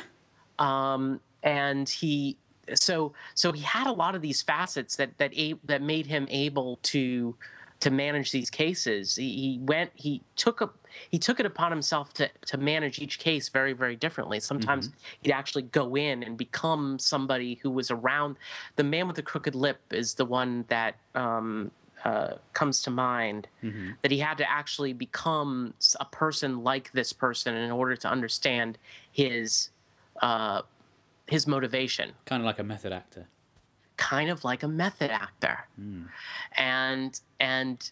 Um, 0.60 1.19
and 1.41 1.88
he 1.89 2.38
so 2.76 3.13
so 3.34 3.52
he 3.54 3.62
had 3.63 3.88
a 3.88 3.91
lot 3.93 4.13
of 4.13 4.21
these 4.21 4.41
facets 4.41 4.97
that 4.97 5.17
that 5.17 5.34
a, 5.38 5.56
that 5.63 5.82
made 5.82 6.06
him 6.06 6.28
able 6.30 6.78
to 6.84 7.36
to 7.80 7.92
manage 7.92 8.32
these 8.32 8.50
cases. 8.50 9.16
He, 9.16 9.36
he 9.36 9.60
went 9.62 9.92
he 9.96 10.22
took 10.36 10.62
a 10.62 10.70
he 11.10 11.20
took 11.20 11.40
it 11.40 11.46
upon 11.46 11.72
himself 11.72 12.13
to 12.13 12.30
to 12.48 12.58
manage 12.58 13.00
each 13.00 13.20
case 13.20 13.50
very 13.50 13.74
very 13.74 13.96
differently. 13.96 14.40
Sometimes 14.40 14.90
he'd 15.22 15.32
actually 15.32 15.63
go 15.63 15.96
in 15.96 16.24
and 16.24 16.38
become 16.38 16.98
somebody 16.98 17.56
who 17.56 17.70
was 17.70 17.92
around. 17.92 18.38
The 18.76 18.84
man 18.84 19.08
with 19.08 19.16
the 19.16 19.22
crooked 19.22 19.56
lip 19.56 19.80
is 19.92 20.16
the 20.16 20.26
one 20.26 20.66
that 20.70 20.96
um, 21.13 21.72
uh, 22.04 22.36
comes 22.54 22.82
to 22.84 22.90
mind. 22.90 23.48
hmm 23.62 23.92
That 24.02 24.12
he 24.12 24.20
had 24.20 24.38
to 24.40 24.50
actually 24.50 24.94
become 24.94 25.74
a 26.00 26.06
person 26.06 26.63
like 26.63 26.92
this 26.94 27.13
person 27.13 27.56
in 27.56 27.72
order 27.72 27.96
to 27.96 28.10
understand 28.10 28.78
his 29.12 29.70
uh, 30.22 30.62
his 31.28 31.46
motivation 31.46 32.13
Kind 32.26 32.42
of 32.42 32.46
like 32.46 32.58
a 32.60 32.63
method 32.63 32.92
actor. 32.92 33.28
Kind 33.98 34.30
of 34.30 34.44
like 34.44 34.64
a 34.64 34.68
method 34.68 35.12
actor 35.12 35.68
Mm. 35.80 36.08
and 36.56 37.20
and 37.40 37.92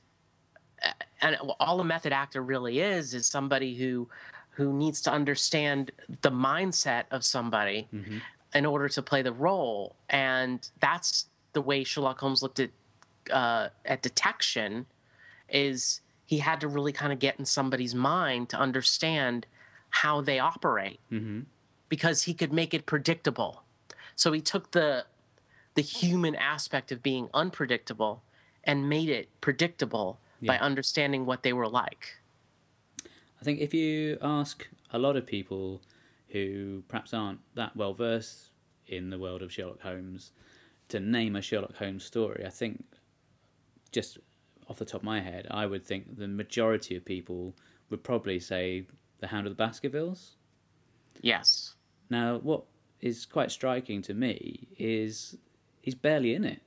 uh, 0.83 0.91
and 1.21 1.35
all 1.59 1.79
a 1.79 1.83
method 1.83 2.13
actor 2.13 2.41
really 2.41 2.79
is 2.79 3.13
is 3.13 3.27
somebody 3.27 3.75
who 3.75 4.07
who 4.51 4.71
needs 4.73 5.01
to 5.01 5.11
understand 5.11 5.91
the 6.21 6.31
mindset 6.31 7.03
of 7.11 7.23
somebody 7.23 7.87
hmm 7.91 8.19
in 8.53 8.65
order 8.65 8.87
to 8.87 9.01
play 9.01 9.21
the 9.21 9.33
role 9.33 9.95
and 10.09 10.69
that's 10.79 11.25
the 11.51 11.61
way 11.61 11.83
Sherlock 11.83 12.19
Holmes 12.21 12.41
looked 12.41 12.59
at 12.61 12.69
uh, 13.31 13.69
at 13.83 14.01
detection 14.01 14.85
is 15.49 15.99
he 16.25 16.37
had 16.39 16.61
to 16.61 16.67
really 16.67 16.93
kind 16.93 17.11
of 17.11 17.19
get 17.19 17.37
in 17.37 17.45
somebody's 17.45 17.93
mind 17.93 18.47
to 18.49 18.57
understand 18.57 19.45
how 19.89 20.21
they 20.21 20.39
operate 20.39 20.99
hmm 21.09 21.41
because 21.89 22.23
he 22.23 22.33
could 22.33 22.51
make 22.51 22.73
it 22.73 22.85
predictable. 22.85 23.63
So 24.15 24.31
he 24.31 24.41
took 24.41 24.71
the 24.71 25.05
the 25.75 25.81
human 25.81 26.35
aspect 26.35 26.91
of 26.91 27.03
being 27.03 27.29
unpredictable 27.33 28.23
and 28.63 28.89
made 28.89 29.09
it 29.09 29.29
predictable 29.41 30.19
by 30.45 30.57
understanding 30.57 31.25
what 31.25 31.43
they 31.43 31.53
were 31.53 31.67
like. 31.67 32.17
I 33.03 33.43
think 33.43 33.59
if 33.59 33.73
you 33.73 34.17
ask 34.21 34.67
a 34.91 34.99
lot 34.99 35.15
of 35.15 35.25
people 35.25 35.81
who 36.29 36.83
perhaps 36.87 37.13
aren't 37.13 37.39
that 37.55 37.75
well 37.75 37.93
versed 37.93 38.49
in 38.87 39.09
the 39.09 39.17
world 39.17 39.41
of 39.41 39.51
Sherlock 39.51 39.81
Holmes 39.81 40.31
to 40.89 40.99
name 40.99 41.35
a 41.35 41.41
Sherlock 41.41 41.75
Holmes 41.75 42.05
story, 42.05 42.43
I 42.45 42.49
think 42.49 42.83
just 43.91 44.19
off 44.69 44.77
the 44.77 44.85
top 44.85 45.01
of 45.01 45.05
my 45.05 45.19
head, 45.19 45.47
I 45.49 45.65
would 45.65 45.85
think 45.85 46.17
the 46.17 46.27
majority 46.27 46.95
of 46.95 47.05
people 47.05 47.55
would 47.89 48.03
probably 48.03 48.39
say 48.39 48.85
The 49.19 49.27
Hound 49.27 49.47
of 49.47 49.51
the 49.51 49.63
Baskervilles. 49.63 50.35
Yes. 51.21 51.75
Now, 52.09 52.37
what 52.37 52.63
is 53.01 53.25
quite 53.25 53.51
striking 53.51 54.01
to 54.03 54.13
me 54.13 54.67
is 54.77 55.37
he's 55.85 55.93
barely 55.95 56.33
in 56.33 56.43
it. 56.43 56.61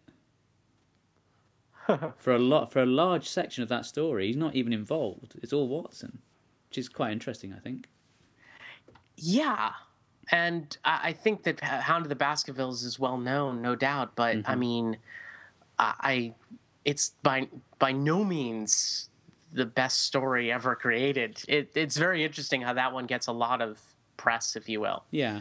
for 2.18 2.32
a 2.34 2.38
lot, 2.38 2.70
for 2.72 2.80
a 2.80 2.86
large 2.86 3.28
section 3.28 3.62
of 3.64 3.68
that 3.68 3.84
story, 3.84 4.28
he's 4.28 4.36
not 4.36 4.54
even 4.54 4.72
involved. 4.72 5.34
It's 5.42 5.52
all 5.52 5.66
Watson, 5.66 6.20
which 6.68 6.78
is 6.78 6.88
quite 6.88 7.10
interesting, 7.10 7.52
I 7.52 7.58
think. 7.58 7.88
Yeah. 9.16 9.72
And 10.30 10.76
I, 10.84 11.00
I 11.08 11.12
think 11.12 11.42
that 11.42 11.60
Hound 11.60 12.04
of 12.04 12.10
the 12.10 12.14
Baskervilles 12.14 12.84
is 12.84 12.98
well 12.98 13.18
known, 13.18 13.60
no 13.60 13.74
doubt. 13.74 14.14
But 14.14 14.36
I 14.46 14.54
Mhm. 14.54 14.58
mean, 14.58 14.96
I, 15.78 15.94
I 16.00 16.34
it's 16.84 17.10
by 17.22 17.48
by 17.80 17.90
no 17.92 18.22
means 18.24 19.08
the 19.52 19.66
best 19.66 20.02
story 20.02 20.52
ever 20.52 20.76
created. 20.76 21.42
It, 21.48 21.72
it's 21.74 21.96
very 21.96 22.22
interesting 22.22 22.60
how 22.60 22.74
that 22.74 22.92
one 22.92 23.06
gets 23.06 23.26
a 23.26 23.32
lot 23.32 23.60
of 23.62 23.80
press, 24.16 24.54
if 24.54 24.68
you 24.68 24.80
will. 24.80 25.04
Yeah. 25.10 25.40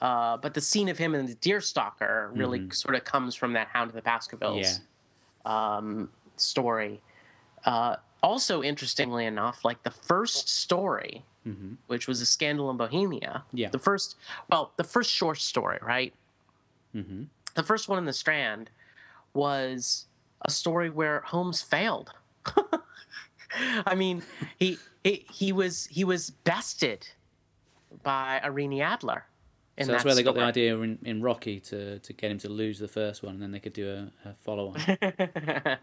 Uh, 0.00 0.36
but 0.38 0.54
the 0.54 0.60
scene 0.60 0.88
of 0.88 0.96
him 0.98 1.14
and 1.14 1.28
the 1.28 1.34
Deerstalker 1.36 2.30
really 2.34 2.60
Mhm. 2.60 2.74
sort 2.74 2.94
of 2.94 3.04
comes 3.04 3.34
from 3.34 3.52
that 3.52 3.68
Hound 3.68 3.90
of 3.90 3.94
the 3.94 4.02
Baskervilles 4.02 4.80
Yeah. 5.44 5.76
um, 5.76 6.10
story. 6.36 7.02
Uh, 7.64 7.96
also, 8.22 8.62
interestingly 8.62 9.26
enough, 9.26 9.64
like 9.64 9.82
the 9.82 9.90
first 9.90 10.48
story, 10.48 11.24
hmm 11.44 11.74
which 11.86 12.06
was 12.08 12.20
a 12.20 12.26
scandal 12.26 12.70
in 12.70 12.76
Bohemia. 12.76 13.44
Yeah. 13.52 13.68
The 13.70 13.78
first, 13.78 14.16
well, 14.50 14.72
the 14.76 14.84
first 14.84 15.10
short 15.10 15.38
story, 15.38 15.78
right? 15.82 16.14
hmm 16.92 17.24
The 17.54 17.62
first 17.62 17.88
one 17.88 17.98
in 17.98 18.04
the 18.06 18.12
Strand 18.12 18.70
was 19.34 20.06
a 20.42 20.50
story 20.50 20.88
where 20.90 21.20
Holmes 21.22 21.60
failed. 21.62 22.12
I 23.86 23.94
mean, 23.94 24.22
he, 24.58 24.78
he 25.02 25.26
he 25.30 25.52
was 25.52 25.86
he 25.86 26.04
was 26.04 26.30
bested 26.30 27.08
by 28.02 28.40
Irene 28.44 28.80
Adler. 28.80 29.26
So 29.86 29.92
that's 29.92 30.02
that 30.02 30.08
where 30.08 30.14
they 30.14 30.22
got 30.22 30.34
the 30.34 30.42
idea 30.42 30.76
in, 30.78 30.98
in 31.04 31.22
Rocky 31.22 31.60
to, 31.60 31.98
to 31.98 32.12
get 32.12 32.30
him 32.30 32.38
to 32.38 32.48
lose 32.48 32.78
the 32.78 32.88
first 32.88 33.22
one, 33.22 33.34
and 33.34 33.42
then 33.42 33.50
they 33.50 33.60
could 33.60 33.72
do 33.72 33.88
a, 34.24 34.28
a 34.28 34.34
follow 34.42 34.74
on. 34.74 34.98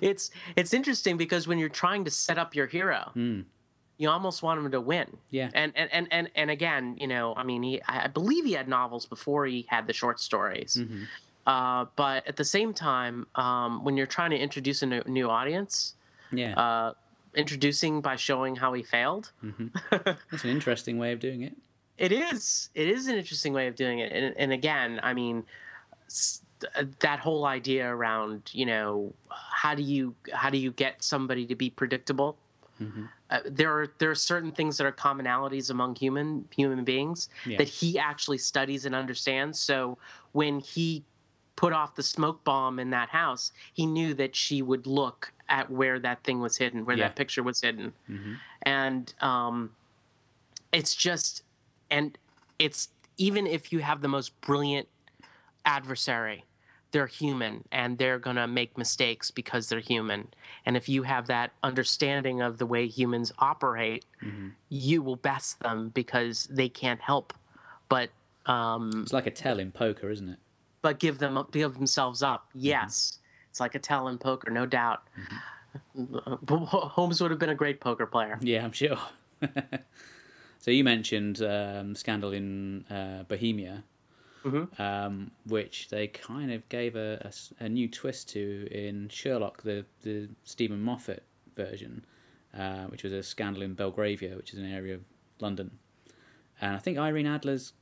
it's 0.00 0.30
it's 0.56 0.72
interesting 0.72 1.16
because 1.16 1.48
when 1.48 1.58
you're 1.58 1.68
trying 1.68 2.04
to 2.04 2.10
set 2.10 2.38
up 2.38 2.54
your 2.54 2.66
hero, 2.66 3.10
mm. 3.16 3.44
you 3.98 4.08
almost 4.08 4.42
want 4.42 4.60
him 4.60 4.70
to 4.70 4.80
win. 4.80 5.16
Yeah. 5.30 5.50
And 5.54 5.72
and 5.74 5.90
and 5.92 6.08
and, 6.10 6.30
and 6.34 6.50
again, 6.50 6.96
you 7.00 7.06
know, 7.06 7.34
I 7.36 7.42
mean, 7.42 7.62
he 7.62 7.82
I 7.88 8.06
believe 8.08 8.44
he 8.44 8.52
had 8.52 8.68
novels 8.68 9.06
before 9.06 9.46
he 9.46 9.66
had 9.68 9.86
the 9.86 9.92
short 9.92 10.20
stories. 10.20 10.74
hmm 10.74 11.04
Uh, 11.46 11.86
but 11.96 12.26
at 12.28 12.36
the 12.36 12.44
same 12.44 12.72
time, 12.74 13.26
um, 13.34 13.82
when 13.82 13.96
you're 13.96 14.06
trying 14.18 14.30
to 14.30 14.36
introduce 14.38 14.82
a 14.82 14.86
new, 14.86 15.02
new 15.06 15.28
audience, 15.28 15.94
Yeah. 16.30 16.52
uh, 16.54 16.92
introducing 17.34 18.02
by 18.02 18.16
showing 18.16 18.56
how 18.56 18.74
he 18.74 18.82
failed, 18.82 19.32
hmm 19.40 19.68
That's 20.30 20.44
an 20.44 20.50
interesting 20.50 20.98
way 20.98 21.12
of 21.12 21.18
doing 21.18 21.42
it. 21.42 21.56
It 22.00 22.12
is 22.12 22.70
it 22.74 22.88
is 22.88 23.06
an 23.06 23.14
interesting 23.16 23.52
way 23.52 23.66
of 23.68 23.74
doing 23.76 23.98
it. 24.00 24.10
And, 24.10 24.34
and 24.36 24.52
again, 24.52 24.98
I 25.02 25.12
mean, 25.14 25.44
that 27.00 27.20
whole 27.20 27.44
idea 27.46 27.88
around 27.94 28.50
you 28.52 28.66
know 28.66 29.14
how 29.62 29.74
do 29.74 29.82
you 29.82 30.14
how 30.32 30.50
do 30.50 30.58
you 30.58 30.72
get 30.72 31.02
somebody 31.02 31.46
to 31.46 31.54
be 31.54 31.70
predictable? 31.70 32.36
hmm 32.78 33.04
Uh, 33.30 33.38
there 33.60 33.70
are 33.78 33.88
there 33.98 34.10
are 34.10 34.22
certain 34.32 34.50
things 34.58 34.76
that 34.78 34.86
are 34.90 34.96
commonalities 35.08 35.70
among 35.70 35.94
human 35.94 36.48
human 36.60 36.82
beings 36.84 37.28
Yeah. 37.46 37.58
that 37.58 37.68
he 37.68 37.98
actually 38.10 38.38
studies 38.38 38.86
and 38.86 38.94
understands. 38.94 39.56
So 39.60 39.98
when 40.32 40.54
he 40.60 41.04
put 41.54 41.72
off 41.72 41.94
the 41.94 42.02
smoke 42.02 42.42
bomb 42.42 42.78
in 42.80 42.90
that 42.90 43.10
house, 43.10 43.52
he 43.78 43.84
knew 43.86 44.14
that 44.14 44.34
she 44.34 44.62
would 44.62 44.86
look 44.86 45.32
at 45.48 45.70
where 45.70 45.98
that 46.00 46.18
thing 46.24 46.40
was 46.40 46.56
hidden, 46.56 46.84
where 46.86 46.96
Yeah. 46.96 47.08
that 47.08 47.16
picture 47.16 47.44
was 47.50 47.60
hidden, 47.60 47.92
hmm 48.06 48.34
and 48.62 49.14
um, 49.20 49.54
it's 50.72 50.94
just 51.08 51.42
and 51.90 52.16
it's 52.58 52.88
even 53.18 53.46
if 53.46 53.72
you 53.72 53.80
have 53.80 54.00
the 54.00 54.08
most 54.08 54.38
brilliant 54.40 54.88
adversary 55.64 56.44
they're 56.92 57.06
human 57.06 57.62
and 57.70 57.98
they're 57.98 58.18
going 58.18 58.34
to 58.36 58.48
make 58.48 58.76
mistakes 58.76 59.30
because 59.30 59.68
they're 59.68 59.78
human. 59.78 60.26
And 60.66 60.76
if 60.76 60.88
you 60.88 61.04
have 61.04 61.28
that 61.28 61.52
understanding 61.62 62.42
of 62.42 62.58
the 62.58 62.66
way 62.66 62.86
humans 62.86 63.32
operate 63.38 64.04
hmm 64.20 64.48
you 64.72 65.02
will 65.02 65.16
best 65.16 65.58
them 65.60 65.88
because 65.88 66.44
they 66.48 66.68
can't 66.68 67.00
help 67.00 67.34
but 67.88 68.08
um 68.46 68.90
It's 69.02 69.12
like 69.12 69.26
a 69.26 69.30
tell 69.32 69.58
in 69.58 69.72
poker, 69.72 70.10
isn't 70.10 70.28
it? 70.28 70.38
but 70.82 70.98
give 71.00 71.18
them 71.18 71.44
give 71.50 71.74
themselves 71.74 72.22
up. 72.22 72.48
Yes. 72.54 73.18
It's 73.50 73.58
like 73.58 73.74
a 73.74 73.80
tell 73.80 74.06
in 74.08 74.18
poker 74.18 74.50
no 74.50 74.66
doubt. 74.66 75.02
Holmes 76.48 77.20
would 77.20 77.30
have 77.32 77.40
been 77.40 77.50
a 77.50 77.54
great 77.54 77.80
poker 77.80 78.06
player. 78.06 78.38
Yeah, 78.40 78.64
I'm 78.64 78.72
sure. 78.72 78.98
so 80.60 80.70
you 80.70 80.84
mentioned 80.84 81.42
um, 81.42 81.94
Scandal 81.96 82.32
in 82.32 82.84
uh, 82.90 83.24
Bohemia, 83.26 83.82
Mhm. 84.44 84.80
um, 84.80 85.30
which 85.44 85.88
they 85.88 86.06
kind 86.06 86.50
of 86.52 86.66
gave 86.70 86.96
a 86.96 87.30
new 87.68 87.88
twist 87.88 88.28
to 88.30 88.66
in 88.70 89.08
Sherlock, 89.10 89.62
the, 89.64 89.84
the 90.02 90.28
Steven 90.44 90.80
Moffat 90.80 91.22
version, 91.56 92.04
uh, 92.56 92.84
which 92.86 93.02
was 93.02 93.12
a 93.12 93.22
Scandal 93.22 93.62
in 93.62 93.74
Belgravia, 93.74 94.36
which 94.36 94.52
is 94.54 94.58
an 94.58 94.64
area 94.72 94.94
of 94.94 95.02
London. 95.40 95.78
And 96.60 96.74
I 96.74 96.78
think 96.78 96.96
Irene 96.98 97.26
Adler's 97.26 97.72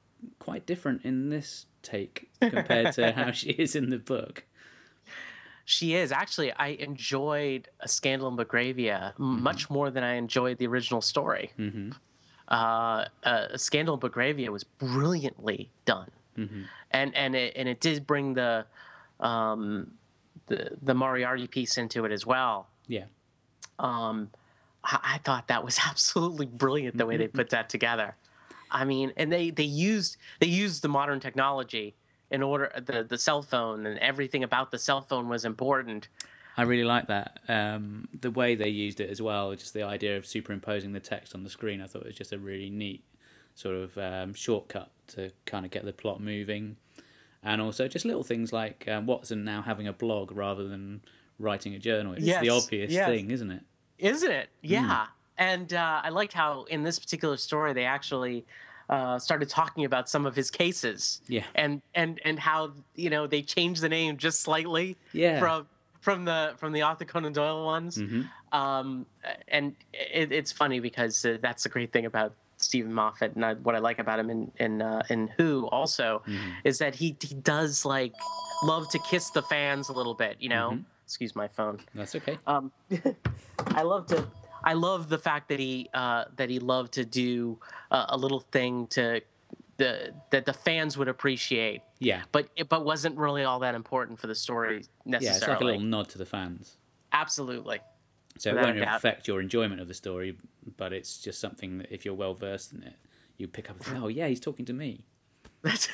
quite 0.40 0.66
different 0.66 1.04
in 1.04 1.28
this 1.28 1.66
take 1.82 2.28
compared 2.40 2.92
to 2.94 3.12
how 3.12 3.30
she 3.30 3.50
is 3.50 3.76
in 3.76 3.90
the 3.90 3.98
book. 3.98 4.44
She 5.64 5.94
is 5.94 6.10
actually. 6.12 6.50
I 6.52 6.68
enjoyed 6.68 7.68
a 7.80 7.88
Scandal 7.88 8.28
in 8.28 8.36
Belgravia 8.36 9.14
m 9.18 9.42
much 9.42 9.68
more 9.68 9.90
than 9.90 10.02
I 10.02 10.14
enjoyed 10.14 10.58
the 10.58 10.66
original 10.66 11.02
story. 11.02 11.52
hmm 11.56 11.90
Uh, 12.48 13.04
uh, 13.24 13.56
Scandal 13.56 13.94
in 13.94 14.00
Belgravia 14.00 14.50
was 14.50 14.64
brilliantly 14.64 15.70
done, 15.84 16.10
hmm 16.34 16.62
and 16.90 17.14
and 17.14 17.36
it 17.36 17.52
and 17.56 17.68
it 17.68 17.80
did 17.80 18.06
bring 18.06 18.34
the 18.34 18.64
um, 19.20 19.92
the 20.46 20.70
the 20.82 20.94
Moriarty 20.94 21.46
piece 21.46 21.76
into 21.76 22.04
it 22.04 22.12
as 22.12 22.24
well. 22.24 22.68
Yeah. 22.86 23.04
Um, 23.78 24.30
I, 24.82 24.98
I 25.02 25.18
thought 25.18 25.48
that 25.48 25.64
was 25.64 25.78
absolutely 25.86 26.46
brilliant 26.46 26.96
the 26.96 27.06
way 27.06 27.16
they 27.16 27.28
put 27.28 27.50
that 27.50 27.68
together. 27.68 28.16
I 28.70 28.84
mean, 28.84 29.12
and 29.16 29.32
they 29.32 29.50
they 29.50 29.64
used 29.64 30.16
they 30.40 30.46
used 30.46 30.82
the 30.82 30.88
modern 30.88 31.20
technology 31.20 31.94
in 32.30 32.42
order 32.42 32.72
the 32.76 33.04
the 33.04 33.18
cell 33.18 33.42
phone 33.42 33.86
and 33.86 33.98
everything 33.98 34.44
about 34.44 34.70
the 34.70 34.78
cell 34.78 35.00
phone 35.00 35.28
was 35.28 35.44
important. 35.44 36.08
I 36.58 36.62
really 36.62 36.84
like 36.84 37.06
that. 37.06 37.40
Um, 37.48 38.08
the 38.20 38.30
way 38.30 38.54
they 38.56 38.68
used 38.68 39.00
it 39.00 39.08
as 39.08 39.22
well, 39.22 39.54
just 39.54 39.72
the 39.74 39.84
idea 39.84 40.16
of 40.16 40.26
superimposing 40.26 40.92
the 40.92 41.00
text 41.00 41.34
on 41.34 41.44
the 41.44 41.50
screen, 41.50 41.80
I 41.80 41.86
thought 41.86 42.02
it 42.02 42.08
was 42.08 42.16
just 42.16 42.32
a 42.32 42.38
really 42.38 42.68
neat 42.68 43.04
sort 43.54 43.76
of 43.76 43.96
um, 43.98 44.34
shortcut 44.34 44.90
to 45.08 45.30
kind 45.46 45.64
of 45.64 45.70
get 45.70 45.84
the 45.84 45.92
plot 45.92 46.20
moving. 46.20 46.76
And 47.42 47.60
also 47.62 47.86
just 47.88 48.04
little 48.04 48.24
things 48.24 48.52
like 48.52 48.86
um, 48.88 49.06
Watson 49.06 49.44
now 49.44 49.62
having 49.62 49.86
a 49.86 49.92
blog 49.92 50.32
rather 50.32 50.66
than 50.66 51.00
writing 51.38 51.74
a 51.74 51.78
journal. 51.78 52.12
It's 52.14 52.24
Yes, 52.24 52.42
the 52.42 52.50
obvious 52.50 52.90
yes. 52.92 53.08
thing, 53.08 53.30
isn't 53.30 53.50
it? 53.50 53.62
Isn't 53.98 54.30
it? 54.30 54.48
Yeah. 54.60 55.06
And 55.38 55.72
uh, 55.72 56.00
I 56.02 56.08
liked 56.08 56.32
how 56.32 56.64
in 56.64 56.82
this 56.82 56.98
particular 56.98 57.36
story 57.36 57.72
they 57.72 57.84
actually 57.84 58.44
uh, 58.90 59.18
started 59.20 59.48
talking 59.48 59.84
about 59.84 60.08
some 60.08 60.26
of 60.26 60.34
his 60.34 60.50
cases 60.50 61.20
Yeah. 61.28 61.44
and 61.54 61.82
and 61.94 62.20
and 62.24 62.38
how 62.38 62.72
you 62.96 63.10
know 63.10 63.26
they 63.28 63.42
changed 63.42 63.82
the 63.82 63.88
name 63.88 64.16
just 64.16 64.40
slightly 64.40 64.96
Yeah. 65.12 65.38
from 65.38 65.66
from 66.00 66.24
the 66.24 66.54
from 66.56 66.72
the 66.72 66.82
Arthur 66.82 67.04
Conan 67.04 67.32
Doyle 67.32 67.64
ones. 67.64 67.96
hmm 67.96 68.22
Um, 68.52 69.04
and 69.48 69.76
it, 69.92 70.32
it's 70.32 70.52
funny 70.52 70.80
because 70.80 71.24
uh, 71.24 71.36
that's 71.42 71.64
the 71.64 71.68
great 71.68 71.92
thing 71.92 72.06
about 72.06 72.34
Steven 72.56 72.92
Moffat, 72.92 73.34
and 73.36 73.44
I, 73.44 73.54
what 73.54 73.74
I 73.74 73.78
like 73.78 73.98
about 73.98 74.18
him 74.18 74.30
in 74.30 74.50
in 74.58 74.82
uh, 74.82 75.02
in 75.10 75.28
Who 75.36 75.66
also 75.68 76.22
Mhm. 76.26 76.54
is 76.64 76.78
that 76.78 76.94
he 76.94 77.16
he 77.20 77.34
does 77.34 77.84
like 77.84 78.14
love 78.64 78.88
to 78.90 78.98
kiss 79.10 79.30
the 79.30 79.42
fans 79.42 79.88
a 79.90 79.92
little 79.92 80.14
bit. 80.14 80.36
You 80.40 80.48
know, 80.48 80.70
Mhm. 80.72 80.84
excuse 81.04 81.36
my 81.36 81.48
phone. 81.48 81.78
That's 81.94 82.14
okay. 82.16 82.38
Um, 82.46 82.72
I 83.80 83.82
love 83.82 84.06
to. 84.08 84.26
I 84.64 84.72
love 84.74 85.08
the 85.08 85.18
fact 85.18 85.48
that 85.50 85.60
he 85.60 85.88
uh, 85.94 86.24
that 86.36 86.48
he 86.50 86.58
loved 86.58 86.92
to 86.94 87.04
do 87.04 87.58
uh, 87.90 88.06
a 88.08 88.16
little 88.16 88.40
thing 88.40 88.86
to 88.88 89.20
the 89.78 90.12
that 90.30 90.44
the 90.44 90.52
fans 90.52 90.98
would 90.98 91.08
appreciate, 91.08 91.82
Yeah. 92.00 92.22
but 92.32 92.48
it 92.56 92.68
but 92.68 92.84
wasn't 92.84 93.16
really 93.16 93.44
all 93.44 93.60
that 93.60 93.74
important 93.74 94.18
for 94.18 94.26
the 94.26 94.34
story 94.34 94.84
necessarily. 95.06 95.24
Yeah, 95.24 95.36
it's 95.36 95.48
like 95.48 95.60
a 95.60 95.64
little 95.64 95.80
nod 95.80 96.08
to 96.10 96.18
the 96.18 96.26
fans. 96.26 96.76
Absolutely. 97.12 97.80
So 98.38 98.50
it 98.50 98.54
Without 98.54 98.76
a 98.76 98.80
won't 98.80 98.96
affect 98.96 99.26
your 99.26 99.40
enjoyment 99.40 99.80
of 99.80 99.88
the 99.88 99.94
story, 99.94 100.36
but 100.76 100.92
it's 100.92 101.18
just 101.18 101.40
something 101.40 101.78
that 101.78 101.92
if 101.92 102.04
you're 102.04 102.14
well 102.14 102.34
versed 102.34 102.72
in 102.72 102.82
it, 102.82 102.94
you 103.36 103.48
pick 103.48 103.70
up 103.70 103.78
think, 103.78 104.02
oh, 104.02 104.08
yeah, 104.08 104.28
he's 104.28 104.40
talking 104.40 104.64
to 104.66 104.72
me. 104.72 105.04
That's, 105.62 105.88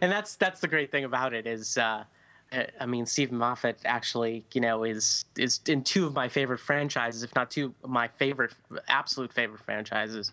and 0.00 0.10
that's 0.10 0.34
that's 0.34 0.60
the 0.60 0.66
great 0.66 0.90
thing 0.90 1.04
about 1.04 1.34
it 1.34 1.46
is, 1.46 1.78
uh, 1.78 2.02
uh, 2.50 2.64
I 2.80 2.86
mean, 2.86 3.06
Steven 3.06 3.38
Moffat 3.38 3.78
actually, 3.84 4.44
you 4.52 4.60
know, 4.60 4.82
is 4.82 5.24
is 5.36 5.60
in 5.68 5.84
two 5.84 6.04
of 6.04 6.14
my 6.14 6.28
favorite 6.28 6.58
franchises, 6.58 7.22
if 7.22 7.32
not 7.36 7.48
two 7.52 7.74
of 7.84 7.90
my 7.90 8.08
favorite, 8.08 8.52
absolute 8.88 9.32
favorite 9.32 9.60
franchises, 9.60 10.32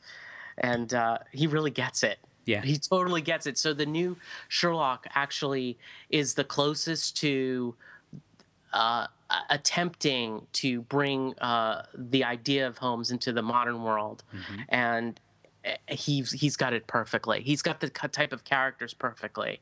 and 0.58 0.94
uh, 0.94 1.18
he 1.32 1.48
really 1.48 1.72
gets 1.72 2.04
it. 2.04 2.20
Yeah. 2.46 2.62
He 2.64 2.78
totally 2.78 3.22
gets 3.22 3.46
it. 3.46 3.58
So 3.58 3.74
the 3.74 3.86
new 3.86 4.18
Sherlock 4.48 5.06
actually 5.14 5.78
is 6.10 6.34
the 6.34 6.44
closest 6.44 7.16
to 7.18 7.76
uh, 8.74 9.08
attempting 9.50 10.46
to 10.54 10.82
bring 10.84 11.38
uh, 11.40 11.84
the 11.94 12.24
idea 12.24 12.68
of 12.68 12.78
Holmes 12.78 13.12
into 13.12 13.32
the 13.34 13.42
modern 13.42 13.84
world, 13.84 14.24
Mhm. 14.34 14.66
and 14.70 15.20
uh, 15.66 15.72
he's 15.90 16.32
he's 16.32 16.56
got 16.56 16.74
it 16.74 16.88
perfectly. 16.88 17.42
He's 17.42 17.62
got 17.62 17.80
the 17.80 17.90
type 17.90 18.34
of 18.34 18.44
characters 18.44 18.94
perfectly. 18.94 19.60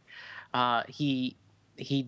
Uh, 0.53 0.83
he 0.87 1.35
he 1.75 2.07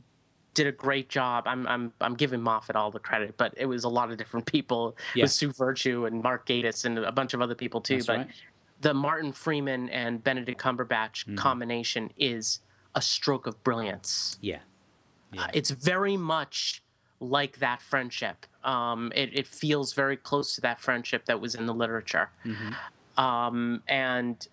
did 0.54 0.68
a 0.68 0.72
great 0.72 1.10
job. 1.10 1.46
I'm 1.48 1.66
I'm 1.68 1.92
I'm 2.02 2.14
giving 2.16 2.42
Moffat 2.42 2.76
all 2.76 2.92
the 2.92 3.00
credit, 3.00 3.36
but 3.38 3.54
it 3.58 3.66
was 3.66 3.84
a 3.84 3.90
lot 3.90 4.12
of 4.12 4.18
different 4.18 4.46
people 4.46 4.96
Yeah. 5.16 5.24
with 5.24 5.32
Sue 5.32 5.50
Vertue 5.52 6.06
and 6.08 6.22
Mark 6.22 6.46
Gatiss 6.46 6.86
and 6.86 7.00
a 7.00 7.12
bunch 7.12 7.34
of 7.34 7.42
other 7.42 7.56
people 7.56 7.82
too. 7.82 7.96
That's 7.96 8.08
but 8.08 8.18
right. 8.18 8.30
The 8.82 8.94
Martin 8.94 9.32
Freeman 9.32 9.90
and 9.90 10.24
Benedict 10.24 10.60
Cumberbatch 10.60 11.26
Mhm. 11.26 11.38
combination 11.38 12.12
is 12.18 12.60
a 12.96 13.02
stroke 13.02 13.48
of 13.48 13.64
brilliance. 13.64 14.38
Yeah. 14.42 14.60
Yeah. 15.32 15.44
Uh, 15.44 15.48
it's 15.54 15.70
very 15.72 16.18
much 16.18 16.82
like 17.20 17.60
that 17.60 17.82
friendship. 17.82 18.46
Um, 18.64 19.12
it, 19.16 19.30
it 19.34 19.48
feels 19.48 19.94
very 19.94 20.18
close 20.18 20.56
to 20.56 20.62
that 20.62 20.80
friendship 20.82 21.26
that 21.26 21.40
was 21.40 21.56
in 21.56 21.68
the 21.68 21.74
literature. 21.74 22.30
Um, 23.18 23.84
and, 23.88 24.46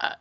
uh, 0.00 0.14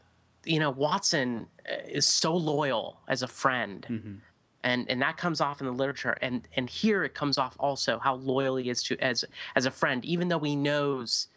you 0.43 0.59
know, 0.59 0.72
Watson 0.72 1.47
uh, 1.70 1.76
is 1.88 2.07
so 2.07 2.36
loyal 2.36 2.99
as 3.07 3.22
a 3.22 3.28
friend. 3.28 4.22
And, 4.66 4.89
and 4.89 5.01
that 5.01 5.18
comes 5.18 5.41
off 5.41 5.59
in 5.59 5.68
the 5.68 5.74
literature 5.74 6.18
and 6.22 6.47
and 6.55 6.70
here 6.70 7.03
it 7.03 7.14
comes 7.14 7.38
off 7.38 7.57
also 7.59 7.99
how 7.99 8.16
loyal 8.16 8.55
he 8.55 8.70
is 8.70 8.82
to 8.84 8.97
as 8.99 9.26
as 9.57 9.66
a 9.66 9.72
friend 9.72 10.05
even 10.05 10.30
though 10.30 10.39
he 10.39 10.55
knows 10.55 11.28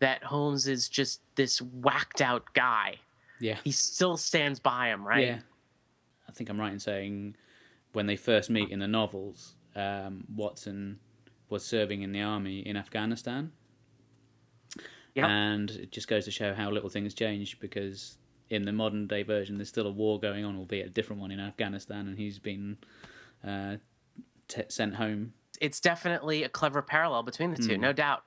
that 0.00 0.24
Holmes 0.24 0.66
is 0.66 0.88
just 0.88 1.20
this 1.36 1.60
whacked 1.62 2.20
out 2.20 2.52
guy 2.54 2.96
Yeah. 3.40 3.58
he 3.64 3.70
still 3.72 4.16
stands 4.16 4.58
by 4.60 4.88
him 4.88 5.06
right 5.06 5.24
Yeah. 5.26 5.38
I 6.28 6.32
think 6.32 6.48
I'm 6.50 6.58
right 6.60 6.72
in 6.72 6.80
saying 6.80 7.36
when 7.92 8.06
they 8.06 8.16
first 8.16 8.50
meet 8.50 8.70
in 8.70 8.80
the 8.80 8.88
novels, 8.88 9.54
um, 9.76 10.24
Watson 10.34 10.98
was 11.48 11.64
serving 11.64 12.02
in 12.02 12.10
the 12.12 12.20
army 12.22 12.58
in 12.60 12.76
Afghanistan. 12.76 13.52
Yep. 15.14 15.24
And 15.28 15.70
it 15.70 15.92
just 15.92 16.08
goes 16.08 16.24
to 16.24 16.30
show 16.32 16.54
how 16.54 16.70
little 16.70 16.88
things 16.88 17.14
change 17.14 17.60
because 17.60 18.18
in 18.50 18.62
the 18.64 18.72
modern 18.72 19.06
day 19.06 19.22
version, 19.22 19.58
there's 19.58 19.68
still 19.68 19.86
a 19.86 19.90
war 19.92 20.18
going 20.18 20.44
on, 20.44 20.56
albeit 20.56 20.86
a 20.86 20.90
different 20.90 21.22
one 21.22 21.30
in 21.30 21.38
Afghanistan, 21.38 22.08
and 22.08 22.18
he's 22.18 22.38
been 22.40 22.78
uh, 23.46 23.76
t- 24.48 24.62
sent 24.68 24.96
home. 24.96 25.34
it's 25.60 25.78
definitely 25.80 26.42
a 26.42 26.48
clever 26.48 26.82
parallel 26.82 27.22
between 27.22 27.52
the 27.52 27.62
two, 27.62 27.78
no 27.78 27.92
doubt. 27.92 28.24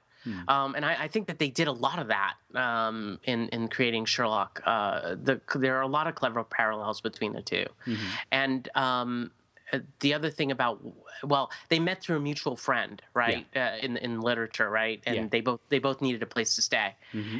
Um, 0.47 0.75
and 0.75 0.85
I, 0.85 1.03
I 1.03 1.07
think 1.07 1.27
that 1.27 1.39
they 1.39 1.49
did 1.49 1.67
a 1.67 1.71
lot 1.71 1.99
of 1.99 2.07
that 2.07 2.33
um, 2.55 3.19
in 3.23 3.49
in 3.49 3.67
creating 3.67 4.05
Sherlock. 4.05 4.61
Uh, 4.65 5.15
the, 5.21 5.41
there 5.55 5.77
are 5.77 5.81
a 5.81 5.87
lot 5.87 6.07
of 6.07 6.15
clever 6.15 6.43
parallels 6.43 7.01
between 7.01 7.33
the 7.33 7.41
2 7.41 7.65
Mm-hmm. 7.85 8.05
And 8.31 8.69
um, 8.75 9.31
uh, 9.73 9.79
the 9.99 10.13
other 10.13 10.29
thing 10.29 10.51
about 10.51 10.79
well, 11.23 11.49
they 11.69 11.79
met 11.79 12.01
through 12.01 12.17
a 12.17 12.19
mutual 12.19 12.55
friend, 12.55 13.01
right? 13.13 13.45
Uh, 13.55 13.77
in 13.81 13.97
in 13.97 14.21
literature, 14.21 14.69
right? 14.69 15.01
And 15.05 15.15
Yeah. 15.15 15.21
Mm-hmm. 15.21 15.29
they 15.29 15.41
both 15.41 15.59
they 15.69 15.79
both 15.79 16.01
needed 16.01 16.21
a 16.23 16.27
place 16.27 16.55
to 16.55 16.61
stay. 16.61 16.95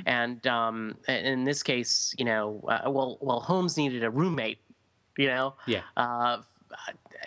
And 0.05 0.45
um, 0.47 0.97
in 1.07 1.43
this 1.45 1.63
case, 1.63 2.15
you 2.17 2.25
know, 2.25 2.63
uh, 2.67 2.89
well, 2.89 3.17
well, 3.21 3.39
Holmes 3.39 3.77
needed 3.77 4.03
a 4.03 4.09
roommate. 4.09 4.59
You 5.17 5.27
know, 5.27 5.55
Yeah. 5.65 5.81
uh, 5.95 6.41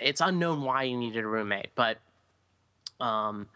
it's 0.00 0.20
unknown 0.20 0.62
why 0.62 0.86
he 0.86 0.94
needed 0.94 1.24
a 1.24 1.26
roommate, 1.26 1.70
but 1.74 1.98
um, 3.00 3.48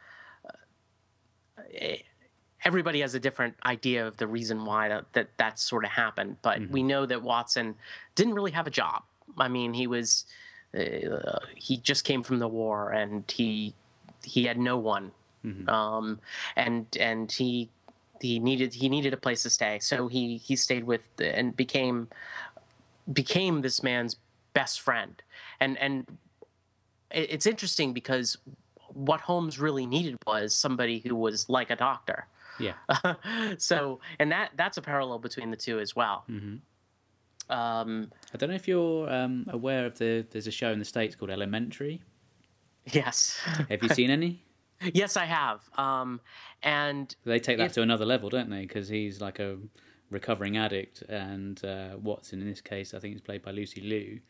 everybody 2.64 3.01
has 3.01 3.14
a 3.14 3.20
different 3.20 3.55
idea 3.66 4.07
of 4.07 4.16
the 4.16 4.27
reason 4.27 4.64
why 4.64 4.89
that 4.89 5.12
that, 5.12 5.29
that 5.39 5.59
sort 5.59 5.85
of 5.85 5.91
happened. 5.91 6.37
But 6.43 6.68
we 6.70 6.83
know 6.83 7.07
that 7.07 7.22
Watson 7.22 7.75
didn't 8.14 8.35
really 8.35 8.53
have 8.53 8.66
a 8.66 8.70
job. 8.70 9.03
I 9.39 9.49
mean, 9.49 9.75
he 9.75 9.87
was 9.87 10.27
uh, 10.79 11.39
he 11.55 11.77
just 11.77 12.05
came 12.05 12.22
from 12.22 12.39
the 12.39 12.49
war, 12.49 12.91
and 12.93 13.25
he 13.31 13.75
he 14.25 14.45
had 14.45 14.59
no 14.59 14.79
one, 14.79 15.12
um, 15.68 16.20
and 16.57 16.87
and 16.99 17.31
he 17.31 17.70
he 18.20 18.39
needed 18.39 18.75
he 18.75 18.89
needed 18.89 19.12
a 19.12 19.18
place 19.18 19.43
to 19.43 19.51
stay, 19.51 19.79
so 19.81 20.09
he 20.09 20.39
he 20.39 20.57
stayed 20.57 20.85
with 20.85 21.03
and 21.20 21.57
became 21.57 22.09
became 23.12 23.61
this 23.61 23.83
man's 23.83 24.16
best 24.55 24.81
friend 24.81 25.20
and 25.61 25.79
and 25.79 26.18
it's 27.11 27.47
interesting 27.47 27.93
because 27.93 28.39
what 28.95 29.20
Holmes 29.20 29.59
really 29.59 29.86
needed 29.86 30.16
was 30.26 30.55
somebody 30.55 31.01
who 31.01 31.14
was 31.14 31.49
like 31.49 31.70
a 31.70 31.76
doctor. 31.76 32.26
Yeah. 32.59 32.74
so, 33.59 34.01
and 34.18 34.30
that 34.32 34.53
that's 34.57 34.76
a 34.78 34.82
parallel 34.82 35.18
between 35.18 35.51
the 35.51 35.57
two 35.57 35.78
as 35.80 35.95
well. 35.95 36.24
Mhm. 36.30 36.61
Um, 37.51 38.11
I 38.32 38.38
don't 38.38 38.49
know 38.49 38.55
if 38.55 38.66
you're 38.66 39.11
um, 39.12 39.47
aware 39.51 39.84
of 39.86 39.99
the. 39.99 40.24
There's 40.30 40.47
a 40.47 40.51
show 40.51 40.70
in 40.72 40.78
the 40.78 40.84
states 40.84 41.14
called 41.14 41.30
Elementary. 41.30 42.01
yes, 42.92 43.38
Have 43.68 43.82
you 43.82 43.88
seen 43.90 44.11
any? 44.11 44.42
yes, 44.95 45.16
I 45.16 45.24
have. 45.26 45.61
Um, 45.76 46.20
and 46.62 47.14
They 47.24 47.38
take 47.38 47.59
that 47.59 47.66
If- 47.66 47.72
to 47.74 47.82
another 47.82 48.07
level, 48.07 48.30
don't 48.30 48.49
they? 48.51 48.62
Because 48.62 48.88
he's 48.88 49.20
like 49.20 49.40
a 49.40 49.59
recovering 50.11 50.57
addict, 50.57 51.03
and 51.03 51.62
uh, 51.64 51.97
Watson, 52.01 52.40
in 52.40 52.49
this 52.49 52.61
case, 52.62 52.95
I 52.95 52.99
think 52.99 53.12
he's 53.14 53.20
played 53.20 53.42
by 53.42 53.51
Lucy 53.51 53.80
Liu, 53.82 54.20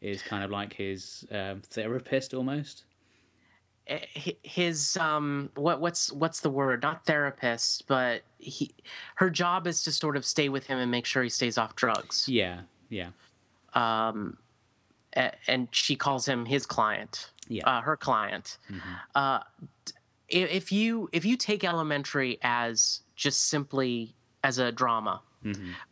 is 0.00 0.22
kind 0.22 0.42
of 0.44 0.50
like 0.50 0.72
his 0.72 1.26
um, 1.30 1.60
therapist 1.62 2.32
almost. 2.32 2.84
Eh, 3.86 3.98
hi- 4.16 4.36
his 4.42 4.96
um, 4.96 5.50
what 5.54 5.80
what's 5.80 6.12
what's 6.12 6.40
the 6.40 6.50
word? 6.50 6.82
Not 6.82 7.04
therapist, 7.06 7.86
but 7.86 8.22
he 8.38 8.70
her 9.16 9.30
job 9.30 9.66
is 9.66 9.82
to 9.84 9.92
sort 9.92 10.16
of 10.16 10.24
stay 10.24 10.48
with 10.48 10.66
him 10.66 10.78
and 10.78 10.90
make 10.90 11.06
sure 11.06 11.22
he 11.22 11.28
stays 11.28 11.58
off 11.58 11.74
drugs. 11.76 12.28
Yeah, 12.28 12.62
yeah, 12.88 13.08
um, 13.74 14.36
and 15.46 15.68
she 15.70 15.94
calls 15.96 16.26
him 16.26 16.46
his 16.46 16.64
client, 16.66 17.30
Yeah. 17.48 17.68
uh, 17.68 17.80
her 17.82 17.96
client. 17.96 18.58
Uh, 19.14 19.40
if 20.28 20.72
you 20.72 21.08
if 21.12 21.24
you 21.24 21.36
take 21.36 21.62
Elementary 21.64 22.38
as 22.42 23.00
just 23.16 23.48
simply 23.48 24.14
as 24.42 24.58
a 24.58 24.72
drama 24.72 25.20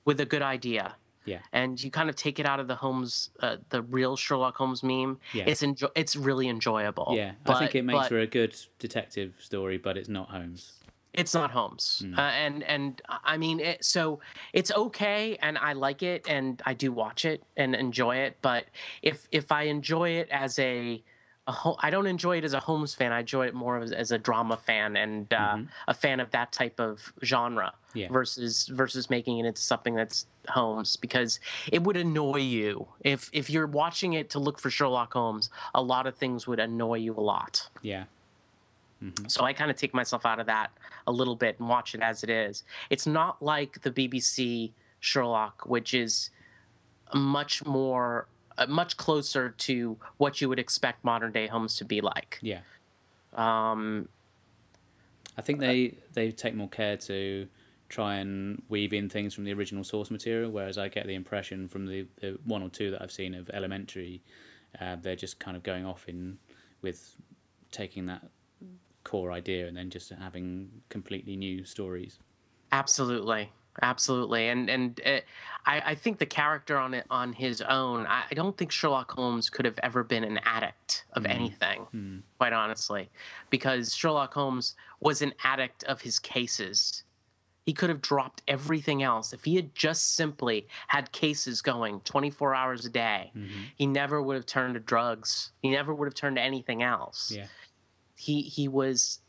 with 0.05 0.21
a 0.21 0.25
good 0.25 0.43
idea, 0.43 0.95
yeah, 1.25 1.39
and 1.53 1.83
you 1.83 1.91
kind 1.91 2.09
of 2.09 2.17
take 2.17 2.39
it 2.39 2.47
out 2.47 2.61
of 2.61 2.69
the 2.69 2.75
Holmes, 2.77 3.31
uh, 3.41 3.57
the 3.71 3.83
real 3.83 4.17
Sherlock 4.17 4.57
Holmes 4.57 4.83
meme, 4.83 5.19
Yeah. 5.33 5.45
it's 5.47 5.63
enjo- 5.63 5.91
it's 5.95 6.17
really 6.17 6.49
enjoyable. 6.49 7.13
yeah. 7.17 7.33
But, 7.45 7.57
I 7.57 7.59
think 7.61 7.75
it 7.75 7.83
makes 7.85 7.99
but 8.01 8.09
for 8.09 8.19
a 8.19 8.27
good 8.27 8.57
detective 8.79 9.35
story, 9.39 9.79
but 9.79 9.97
it's 9.97 10.09
not 10.09 10.31
Holmes. 10.31 10.75
it's 11.13 11.35
not 11.35 11.51
Holmes, 11.51 12.03
Hmm. 12.05 12.19
uh, 12.19 12.23
and 12.23 12.63
and 12.63 13.03
I 13.09 13.37
mean, 13.37 13.59
it, 13.61 13.85
so 13.85 14.21
it's 14.53 14.71
okay, 14.71 15.37
and 15.43 15.59
I 15.59 15.73
like 15.73 16.03
it, 16.03 16.25
and 16.29 16.63
I 16.65 16.73
do 16.75 16.93
watch 16.93 17.25
it 17.25 17.43
and 17.57 17.75
enjoy 17.75 18.17
it. 18.17 18.39
But 18.43 18.67
if 19.03 19.27
if 19.33 19.51
I 19.51 19.63
enjoy 19.65 20.11
it 20.11 20.29
as 20.31 20.57
a, 20.61 21.03
I 21.83 21.91
don't 21.91 22.07
enjoy 22.07 22.39
it 22.39 22.45
as 22.45 22.53
a 22.53 22.61
Holmes 22.61 22.95
fan. 22.95 23.11
I 23.13 23.21
enjoy 23.21 23.47
it 23.49 23.55
more 23.55 23.79
as, 23.79 23.91
as 23.91 24.13
a 24.13 24.19
drama 24.19 24.57
fan 24.57 24.97
and 24.97 25.33
uh, 25.33 25.59
a 25.89 25.95
fan 25.95 26.21
of 26.21 26.31
that 26.31 26.53
type 26.53 26.79
of 26.79 27.13
genre 27.25 27.73
Mm-hmm. 27.91 27.99
Yeah. 27.99 28.09
versus 28.13 28.69
versus 28.69 29.11
making 29.11 29.39
it 29.41 29.47
into 29.47 29.61
something 29.61 29.97
that's 29.97 30.27
Holmes 30.49 30.97
because 30.97 31.39
it 31.71 31.83
would 31.83 31.97
annoy 31.97 32.39
you 32.39 32.89
if 33.01 33.31
if 33.33 33.51
you're 33.51 33.67
watching 33.67 34.15
it 34.15 34.31
to 34.31 34.39
look 34.39 34.59
for 34.59 34.71
Sherlock 34.71 35.13
Holmes. 35.13 35.51
A 35.75 35.83
lot 35.83 36.07
of 36.07 36.17
things 36.17 36.47
would 36.47 36.59
annoy 36.59 36.97
you 36.97 37.15
a 37.15 37.21
lot. 37.21 37.69
Yeah, 37.83 38.05
So 39.29 39.45
I 39.45 39.53
kind 39.53 39.71
of 39.71 39.77
take 39.77 39.95
myself 39.95 40.27
out 40.27 40.41
of 40.41 40.47
that 40.47 40.71
a 41.07 41.13
little 41.13 41.37
bit 41.37 41.59
and 41.59 41.69
watch 41.69 41.95
it 41.95 42.01
as 42.03 42.23
it 42.23 42.31
is. 42.31 42.65
It's 42.91 43.07
not 43.07 43.43
like 43.43 43.81
the 43.83 43.91
BBC 43.91 44.73
Sherlock, 45.01 45.63
which 45.67 45.95
is 45.95 46.31
much 47.15 47.65
more, 47.65 48.27
uh, 48.59 48.67
much 48.67 48.97
closer 48.97 49.51
to 49.51 49.97
what 50.19 50.41
you 50.41 50.49
would 50.49 50.59
expect 50.59 51.03
modern 51.05 51.33
day 51.33 51.47
Holmes 51.47 51.77
to 51.77 51.85
be 51.85 52.01
like. 52.01 52.39
yeah. 52.41 52.61
Um, 53.35 54.09
I 55.39 55.43
think 55.43 55.61
they 55.61 55.95
they 56.13 56.33
take 56.33 56.55
more 56.55 56.69
care 56.69 56.97
to 56.97 57.47
try 57.91 58.17
and 58.17 58.63
weave 58.69 58.93
in 58.93 59.09
things 59.09 59.35
from 59.35 59.45
the 59.45 59.53
original 59.53 59.85
source 59.85 60.11
material, 60.11 60.51
whereas 60.51 60.79
I 60.79 60.89
get 60.89 61.07
the 61.07 61.15
impression 61.15 61.69
from 61.69 61.87
the, 61.87 62.07
the 62.21 62.39
one 62.45 62.63
or 62.63 62.71
two 62.71 62.91
that 62.93 63.03
I've 63.03 63.13
seen 63.13 63.35
of 63.35 63.51
Elementary, 63.51 64.23
uh, 64.81 64.97
they're 65.03 65.17
just 65.17 65.39
kind 65.41 65.57
of 65.57 65.63
going 65.63 65.85
off 65.85 66.09
in 66.09 66.39
with 66.81 67.17
taking 67.73 68.07
that 68.07 68.23
core 69.05 69.33
idea 69.33 69.67
and 69.67 69.77
then 69.77 69.91
just 69.91 70.11
having 70.11 70.71
completely 70.89 71.37
new 71.37 71.65
stories. 71.65 72.21
absolutely, 72.73 73.51
absolutely, 73.83 74.49
and 74.49 74.71
and 74.71 75.01
uh, 75.05 75.21
I, 75.67 75.83
I 75.87 75.95
think 75.97 76.19
the 76.19 76.27
character 76.27 76.77
on 76.77 76.95
it 76.95 77.07
on 77.11 77.33
his 77.33 77.61
own. 77.61 78.07
I, 78.07 78.23
I 78.31 78.35
don't 78.35 78.57
think 78.57 78.71
Sherlock 78.71 79.11
Holmes 79.11 79.51
could 79.51 79.65
have 79.65 79.79
ever 79.83 80.05
been 80.05 80.23
an 80.23 80.39
addict 80.45 81.05
of 81.15 81.27
anything, 81.27 81.87
quite 82.39 82.53
honestly, 82.53 83.11
because 83.51 83.95
Sherlock 83.95 84.35
Holmes 84.35 84.77
was 85.01 85.23
an 85.23 85.35
addict 85.43 85.83
of 85.85 86.03
his 86.03 86.21
cases. 86.21 87.03
He 87.71 87.75
could 87.75 87.89
have 87.89 88.03
dropped 88.03 88.43
everything 88.49 89.01
else. 89.01 89.33
If 89.33 89.45
he 89.45 89.55
had 89.55 89.77
just 89.77 90.17
simply 90.17 90.67
had 90.89 91.13
cases 91.13 91.63
going 91.63 92.01
24 92.01 92.53
hours 92.53 92.85
a 92.85 92.89
day. 92.89 93.31
He 93.77 93.87
never 93.87 94.21
would 94.21 94.35
have 94.35 94.45
turned 94.45 94.75
to 94.75 94.81
drugs. 94.81 95.53
He 95.63 95.71
never 95.71 95.95
would 95.95 96.07
have 96.07 96.15
turned 96.15 96.35
to 96.35 96.43
anything 96.43 96.83
else. 96.83 97.31
Yeah, 97.31 97.47
he 98.17 98.43
he 98.43 98.67
was 98.67 99.21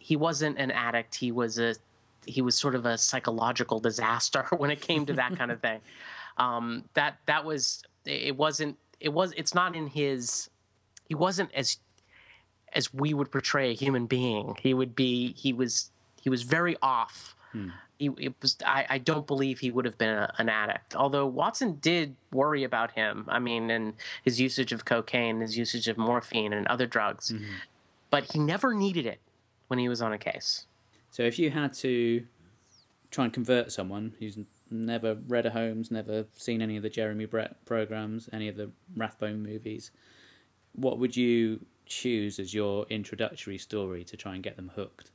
he 0.00 0.16
wasn't 0.16 0.58
an 0.58 0.72
addict. 0.72 1.14
He 1.14 1.30
was 1.30 1.60
a 1.60 1.76
he 2.26 2.42
was 2.42 2.58
sort 2.58 2.74
of 2.74 2.86
a 2.86 2.98
psychological 2.98 3.78
disaster 3.78 4.48
when 4.56 4.72
it 4.72 4.80
came 4.80 5.06
to 5.06 5.12
that 5.12 5.36
kind 5.36 5.52
of 5.52 5.60
thing. 5.60 5.80
Um 6.38 6.86
that 6.94 7.18
that 7.26 7.44
was 7.44 7.84
it 8.04 8.36
wasn't 8.36 8.78
it 8.98 9.12
was 9.12 9.32
it's 9.36 9.54
not 9.54 9.76
in 9.76 9.86
his 9.86 10.50
he 11.08 11.14
wasn't 11.14 11.54
as 11.54 11.78
as 12.72 12.92
we 12.92 13.14
would 13.14 13.30
portray 13.30 13.70
a 13.70 13.74
human 13.74 14.06
being. 14.06 14.56
He 14.60 14.74
would 14.74 14.96
be 14.96 15.34
he 15.34 15.52
was 15.52 15.92
he 16.20 16.28
was 16.28 16.42
very 16.42 16.76
off 16.82 17.36
Hmm. 17.52 17.68
he, 17.98 18.10
it 18.18 18.34
was 18.40 18.56
I, 18.64 18.86
I 18.88 18.98
don't 18.98 19.26
believe 19.26 19.58
he 19.58 19.70
would 19.70 19.84
have 19.84 19.98
been 19.98 20.10
a, 20.10 20.32
an 20.38 20.48
addict 20.48 20.94
although 20.94 21.26
watson 21.26 21.78
did 21.80 22.14
worry 22.32 22.62
about 22.64 22.92
him 22.92 23.24
i 23.28 23.38
mean 23.38 23.70
and 23.70 23.94
his 24.24 24.40
usage 24.40 24.72
of 24.72 24.84
cocaine 24.84 25.40
his 25.40 25.58
usage 25.58 25.88
of 25.88 25.98
morphine 25.98 26.52
and 26.52 26.66
other 26.68 26.86
drugs 26.86 27.32
mm-hmm. 27.32 27.44
but 28.10 28.32
he 28.32 28.38
never 28.38 28.74
needed 28.74 29.06
it 29.06 29.20
when 29.70 29.78
he 29.78 29.88
was 29.88 30.02
on 30.02 30.12
a 30.12 30.18
case. 30.18 30.66
So 31.12 31.22
if 31.22 31.38
you 31.38 31.48
had 31.48 31.72
to 31.74 32.26
try 33.12 33.24
and 33.24 33.32
convert 33.32 33.70
someone 33.70 34.14
who's 34.18 34.36
never 34.68 35.14
read 35.28 35.46
a 35.46 35.50
Holmes, 35.50 35.92
never 35.92 36.26
seen 36.34 36.60
any 36.60 36.76
of 36.76 36.82
the 36.82 36.90
Jeremy 36.90 37.24
Brett 37.24 37.64
programs, 37.66 38.28
any 38.32 38.48
of 38.48 38.56
the 38.56 38.72
Rathbone 38.96 39.44
movies, 39.44 39.92
what 40.74 40.98
would 40.98 41.16
you 41.16 41.64
choose 41.86 42.40
as 42.40 42.52
your 42.52 42.84
introductory 42.90 43.58
story 43.58 44.02
to 44.02 44.16
try 44.16 44.34
and 44.34 44.42
get 44.42 44.56
them 44.56 44.72
hooked? 44.74 45.12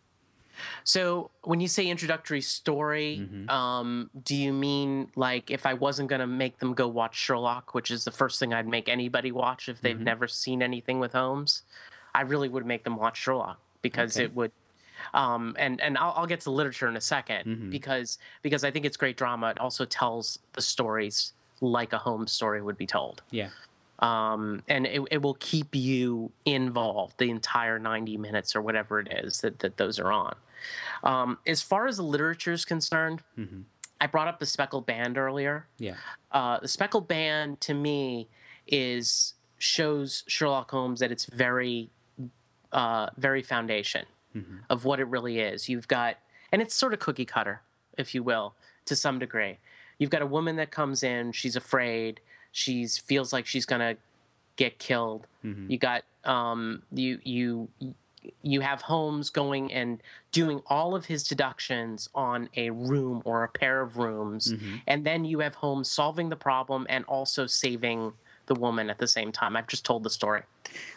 So 0.84 1.32
when 1.44 1.60
you 1.60 1.68
say 1.68 1.88
introductory 1.88 2.42
story, 2.42 3.28
Mhm. 3.32 3.50
um, 3.50 4.10
do 4.24 4.36
you 4.36 4.54
mean 4.54 5.12
like 5.16 5.52
if 5.52 5.66
I 5.66 5.74
wasn't 5.74 6.10
going 6.10 6.20
to 6.22 6.28
make 6.28 6.60
them 6.60 6.74
go 6.74 6.88
watch 6.88 7.16
Sherlock, 7.16 7.74
which 7.74 7.92
is 7.92 8.04
the 8.06 8.12
first 8.12 8.40
thing 8.40 8.54
I'd 8.54 8.68
make 8.68 8.88
anybody 8.90 9.32
watch 9.32 9.70
if 9.70 9.82
they've 9.82 9.98
Mhm. 9.98 10.02
never 10.04 10.28
seen 10.28 10.62
anything 10.62 11.00
with 11.00 11.14
Holmes? 11.14 11.64
I 12.14 12.22
really 12.22 12.50
would 12.50 12.66
make 12.66 12.84
them 12.84 12.96
watch 12.96 13.18
Sherlock 13.18 13.60
because 13.82 14.16
Okay. 14.18 14.26
it 14.26 14.36
would. 14.36 14.52
Um, 15.14 15.56
and 15.60 15.82
and 15.82 15.98
I'll, 15.98 16.14
I'll 16.16 16.26
get 16.28 16.40
to 16.42 16.52
literature 16.52 16.88
in 16.88 16.96
a 16.96 17.02
2nd 17.02 17.46
Mhm. 17.46 17.70
because 17.70 18.18
because 18.42 18.64
I 18.64 18.72
think 18.72 18.86
it's 18.86 18.98
great 18.98 19.18
drama. 19.18 19.50
It 19.50 19.60
also 19.60 19.86
tells 19.86 20.40
the 20.54 20.62
stories 20.62 21.34
like 21.62 21.94
a 21.94 21.98
Holmes 21.98 22.32
story 22.32 22.62
would 22.62 22.78
be 22.78 22.88
told 22.88 23.22
Yeah. 23.32 23.50
Um, 24.00 24.62
and 24.68 24.86
it, 24.86 25.02
it 25.12 25.22
will 25.22 25.36
keep 25.36 25.76
you 25.76 26.32
involved 26.46 27.18
the 27.18 27.30
entire 27.30 27.80
90 27.80 28.18
minutes 28.18 28.56
or 28.56 28.62
whatever 28.62 29.00
it 29.00 29.08
is 29.12 29.42
that, 29.42 29.60
that 29.60 29.78
those 29.78 30.00
are 30.00 30.12
on. 30.12 30.36
Um, 31.04 31.38
as 31.46 31.62
far 31.62 31.88
as 31.88 31.98
the 31.98 32.04
literature 32.04 32.52
is 32.52 32.66
concerned, 32.66 33.22
hmm 33.36 33.62
I 34.02 34.08
brought 34.08 34.28
up 34.28 34.40
the 34.40 34.46
Speckled 34.46 34.86
Band 34.86 35.18
earlier. 35.18 35.68
Yeah. 35.80 35.96
Uh, 36.30 36.60
the 36.60 36.68
Speckled 36.68 37.08
Band 37.08 37.62
to 37.62 37.74
me 37.74 38.28
is 38.68 39.36
shows 39.58 40.26
Sherlock 40.28 40.70
Holmes 40.70 41.02
at 41.02 41.14
its 41.14 41.24
very, 41.26 41.90
uh, 42.74 43.08
very 43.18 43.42
foundation 43.42 44.06
hmm 44.34 44.58
of 44.70 44.84
what 44.84 45.00
it 45.00 45.06
really 45.06 45.40
is. 45.40 45.70
You've 45.70 45.88
got, 45.88 46.18
and 46.52 46.62
it's 46.62 46.76
sort 46.76 46.92
of 46.92 47.00
cookie 47.00 47.24
cutter, 47.24 47.62
if 47.98 48.14
you 48.14 48.22
will, 48.22 48.56
to 48.86 48.98
some 48.98 49.18
degree. 49.18 49.60
You've 49.98 50.10
got 50.10 50.22
a 50.22 50.28
woman 50.28 50.58
that 50.58 50.72
comes 50.72 51.02
in, 51.02 51.32
she's 51.32 51.56
afraid, 51.56 52.20
she's 52.56 52.98
feels 52.98 53.34
like 53.34 53.46
she's 53.46 53.66
gonna 53.66 53.98
get 54.56 54.80
killed. 54.80 55.28
hmm 55.42 55.70
You 55.70 55.78
got 55.78 56.04
um, 56.24 56.82
you 56.92 57.20
you 57.24 57.68
you 58.42 58.62
have 58.62 58.82
Holmes 58.82 59.30
going 59.30 59.72
and 59.72 60.02
doing 60.32 60.62
all 60.66 60.96
of 60.96 61.06
his 61.06 61.24
deductions 61.24 62.10
on 62.16 62.50
a 62.56 62.72
room 62.72 63.22
or 63.26 63.44
a 63.44 63.50
pair 63.50 63.82
of 63.82 63.98
rooms, 63.98 64.54
hmm 64.54 64.78
and 64.88 65.06
then 65.06 65.26
you 65.26 65.40
have 65.40 65.56
Holmes 65.56 65.92
solving 65.92 66.30
the 66.30 66.36
problem 66.36 66.88
and 66.90 67.04
also 67.06 67.46
saving 67.46 68.14
the 68.48 68.56
woman 68.56 68.90
at 68.90 69.00
the 69.00 69.08
same 69.08 69.32
time. 69.32 69.56
I've 69.58 69.68
just 69.68 69.84
told 69.86 70.04
the 70.04 70.10
story. 70.10 70.44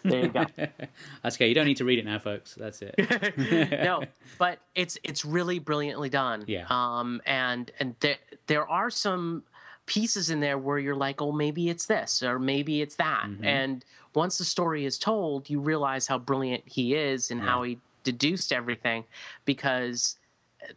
There 0.05 0.25
you 0.25 0.29
go. 0.29 0.45
That's 1.23 1.37
okay. 1.37 1.49
You 1.49 1.55
don't 1.55 1.67
need 1.67 1.79
to 1.79 1.85
read 1.85 1.99
it 1.99 2.05
now, 2.05 2.19
folks. 2.19 2.55
That's 2.55 2.83
it. 2.83 2.95
no, 3.71 4.05
but 4.39 4.59
it's 4.75 4.99
it's 5.03 5.25
really 5.25 5.59
brilliantly 5.59 6.09
done. 6.09 6.45
Yeah. 6.47 6.67
Um, 6.69 7.21
and 7.27 7.71
and 7.81 7.95
there 8.01 8.17
there 8.47 8.69
are 8.69 8.91
some 8.91 9.45
pieces 9.89 10.31
in 10.31 10.39
there 10.41 10.57
where 10.59 10.79
you're 10.79 10.95
like, 10.95 11.21
oh, 11.21 11.33
maybe 11.33 11.69
it's 11.69 11.87
this 11.87 12.23
or 12.23 12.39
maybe 12.39 12.81
it's 12.83 12.95
that. 12.97 13.25
Mhm. 13.27 13.45
And 13.45 13.85
once 14.15 14.39
the 14.39 14.45
story 14.45 14.85
is 14.85 14.99
told, 14.99 15.51
you 15.51 15.59
realize 15.61 16.07
how 16.07 16.19
brilliant 16.19 16.63
he 16.67 16.95
is 16.95 17.31
and 17.31 17.41
Yeah. 17.41 17.47
how 17.47 17.63
he 17.65 17.79
deduced 18.05 18.53
everything, 18.53 19.05
because 19.45 20.17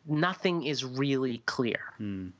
nothing 0.06 0.64
is 0.66 0.84
really 0.84 1.40
clear. 1.46 1.94
Mm. 2.00 2.32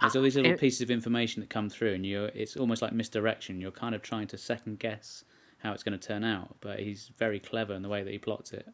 There's 0.00 0.16
all 0.16 0.22
these 0.22 0.36
little 0.36 0.52
it- 0.52 0.60
pieces 0.60 0.80
of 0.82 0.90
information 0.90 1.40
that 1.40 1.48
come 1.50 1.68
through, 1.70 1.94
and 1.94 2.04
you're 2.04 2.26
it's 2.34 2.56
almost 2.56 2.82
like 2.82 2.92
misdirection. 2.92 3.60
You're 3.60 3.70
kind 3.70 3.94
of 3.94 4.02
trying 4.02 4.26
to 4.28 4.38
second 4.38 4.78
guess 4.78 5.24
how 5.58 5.72
it's 5.72 5.82
going 5.82 5.98
to 5.98 6.06
turn 6.06 6.24
out, 6.24 6.56
but 6.60 6.78
he's 6.80 7.10
very 7.16 7.40
clever 7.40 7.74
in 7.74 7.82
the 7.82 7.88
way 7.88 8.02
that 8.02 8.10
he 8.10 8.18
plots 8.18 8.52
it. 8.52 8.68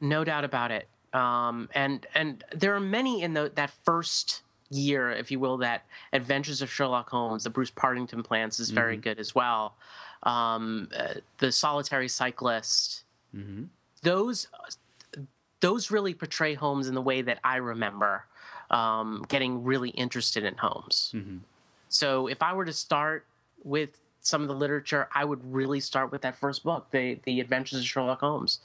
No 0.00 0.24
doubt 0.24 0.44
about 0.44 0.70
it. 0.70 0.88
Um, 1.12 1.68
and 1.74 2.06
and 2.14 2.44
there 2.54 2.74
are 2.74 2.80
many 2.80 3.22
in 3.22 3.32
the 3.34 3.50
that 3.54 3.70
first 3.84 4.42
year, 4.70 5.10
if 5.10 5.30
you 5.30 5.38
will, 5.40 5.58
that 5.58 5.84
Adventures 6.12 6.62
of 6.62 6.70
Sherlock 6.70 7.08
Holmes, 7.10 7.44
the 7.44 7.50
Bruce 7.50 7.70
Partington 7.70 8.22
plans 8.22 8.60
is 8.60 8.70
very 8.70 8.96
good 8.96 9.18
as 9.18 9.34
well. 9.34 9.74
Um, 10.22 10.88
uh, 10.96 11.14
the 11.38 11.52
Solitary 11.52 12.08
Cyclist, 12.08 13.04
hmm 13.32 13.64
those 14.02 14.48
those 15.60 15.90
really 15.90 16.14
portray 16.14 16.54
Holmes 16.54 16.86
in 16.86 16.94
the 16.94 17.02
way 17.02 17.22
that 17.22 17.38
I 17.42 17.56
remember 17.56 18.24
um, 18.70 19.24
getting 19.28 19.64
really 19.64 19.90
interested 19.90 20.44
in 20.44 20.54
Holmes. 20.56 21.10
hmm 21.12 21.38
So 21.88 22.26
if 22.26 22.42
I 22.42 22.52
were 22.52 22.64
to 22.64 22.72
start 22.72 23.26
with 23.64 23.98
some 24.20 24.42
of 24.42 24.48
the 24.48 24.54
literature, 24.54 25.08
I 25.14 25.24
would 25.24 25.40
really 25.52 25.80
start 25.80 26.10
with 26.12 26.22
that 26.22 26.36
first 26.36 26.62
book, 26.64 26.88
the 26.90 27.18
the 27.24 27.40
Adventures 27.40 27.78
of 27.80 27.84
Sherlock 27.86 28.20
Holmes. 28.20 28.60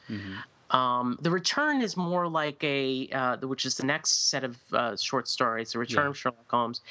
Um, 0.72 1.17
the 1.22 1.30
Return 1.32 1.82
is 1.82 1.95
more 1.97 2.28
like 2.28 2.63
a, 2.63 3.07
uh, 3.09 3.38
which 3.38 3.65
is 3.65 3.76
the 3.76 3.86
next 3.86 4.30
set 4.30 4.43
of 4.43 4.57
uh, 4.74 4.95
short 4.95 5.28
stories, 5.28 5.74
The 5.74 5.80
Return 5.80 6.03
Yeah. 6.05 6.09
of 6.09 6.17
Sherlock 6.17 6.49
Holmes. 6.49 6.82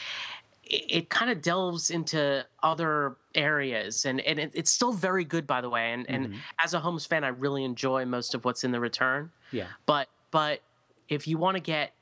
It, 0.64 0.85
it 0.89 1.09
kind 1.09 1.31
of 1.31 1.41
delves 1.43 1.91
into 1.91 2.45
other 2.62 3.16
areas, 3.35 4.05
and, 4.05 4.20
and 4.20 4.39
it, 4.39 4.51
it's 4.55 4.70
still 4.70 4.93
very 4.93 5.24
good, 5.24 5.47
by 5.47 5.61
the 5.61 5.70
way. 5.70 5.93
And, 5.93 6.09
and 6.11 6.28
Mhm. 6.28 6.37
as 6.62 6.74
a 6.74 6.81
Holmes 6.81 7.07
fan, 7.07 7.24
I 7.24 7.28
really 7.28 7.64
enjoy 7.64 8.05
most 8.05 8.35
of 8.35 8.45
what's 8.45 8.64
in 8.64 8.70
The 8.70 8.81
Return. 8.81 9.31
Yeah. 9.51 9.66
But 9.87 10.09
but 10.31 10.61
if 11.09 11.26
you 11.26 11.39
want 11.39 11.57
to 11.57 11.61
get 11.61 11.93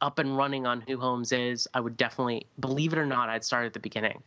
up 0.00 0.18
and 0.18 0.36
running 0.38 0.66
on 0.66 0.80
who 0.82 0.98
Holmes 0.98 1.32
is, 1.32 1.66
I 1.74 1.80
would 1.80 1.96
definitely, 1.98 2.46
believe 2.60 2.92
it 2.94 2.98
or 2.98 3.04
not, 3.06 3.28
I'd 3.28 3.44
start 3.44 3.66
at 3.66 3.72
the 3.74 3.80
beginning. 3.80 4.22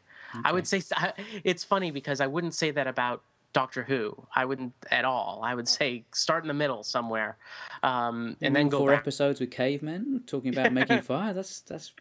I 0.46 0.52
would 0.52 0.68
say 0.68 0.82
it's 1.44 1.64
funny 1.64 1.90
because 1.92 2.20
I 2.22 2.28
wouldn't 2.28 2.54
say 2.54 2.70
that 2.72 2.86
about 2.86 3.24
Doctor 3.54 3.84
Who. 3.84 4.28
I 4.36 4.46
wouldn't 4.46 4.74
at 4.92 5.06
all. 5.06 5.42
I 5.44 5.56
would 5.56 5.68
say 5.68 6.06
start 6.14 6.44
in 6.44 6.48
the 6.48 6.54
middle 6.54 6.84
somewhere, 6.84 7.38
um, 7.84 8.38
and 8.42 8.56
then 8.56 8.70
go 8.70 8.80
four 8.80 8.92
back. 8.92 9.00
episodes 9.00 9.40
with 9.40 9.52
cavemen 9.52 10.24
talking 10.28 10.54
about 10.54 10.72
making 10.74 11.02
fire. 11.14 11.34
That's 11.34 11.62
that's 11.62 11.94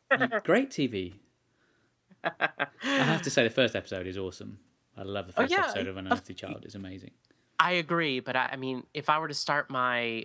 great 0.44 0.70
TV. 0.70 1.14
I 2.24 2.58
have 2.82 3.22
to 3.22 3.30
say, 3.30 3.44
the 3.44 3.50
first 3.50 3.76
episode 3.76 4.06
is 4.06 4.18
awesome. 4.18 4.58
I 4.96 5.02
love 5.02 5.26
the 5.28 5.32
Oh, 5.36 5.42
first 5.42 5.52
yeah, 5.52 5.60
episode 5.68 5.86
of 5.86 5.96
Unearthly 5.96 6.34
Child. 6.34 6.62
It's 6.64 6.74
amazing. 6.74 7.12
I 7.58 7.72
agree, 7.72 8.20
but 8.20 8.36
I, 8.36 8.50
I 8.52 8.56
mean, 8.56 8.82
if 8.92 9.08
I 9.08 9.18
were 9.18 9.28
to 9.28 9.34
start 9.34 9.70
my 9.70 10.24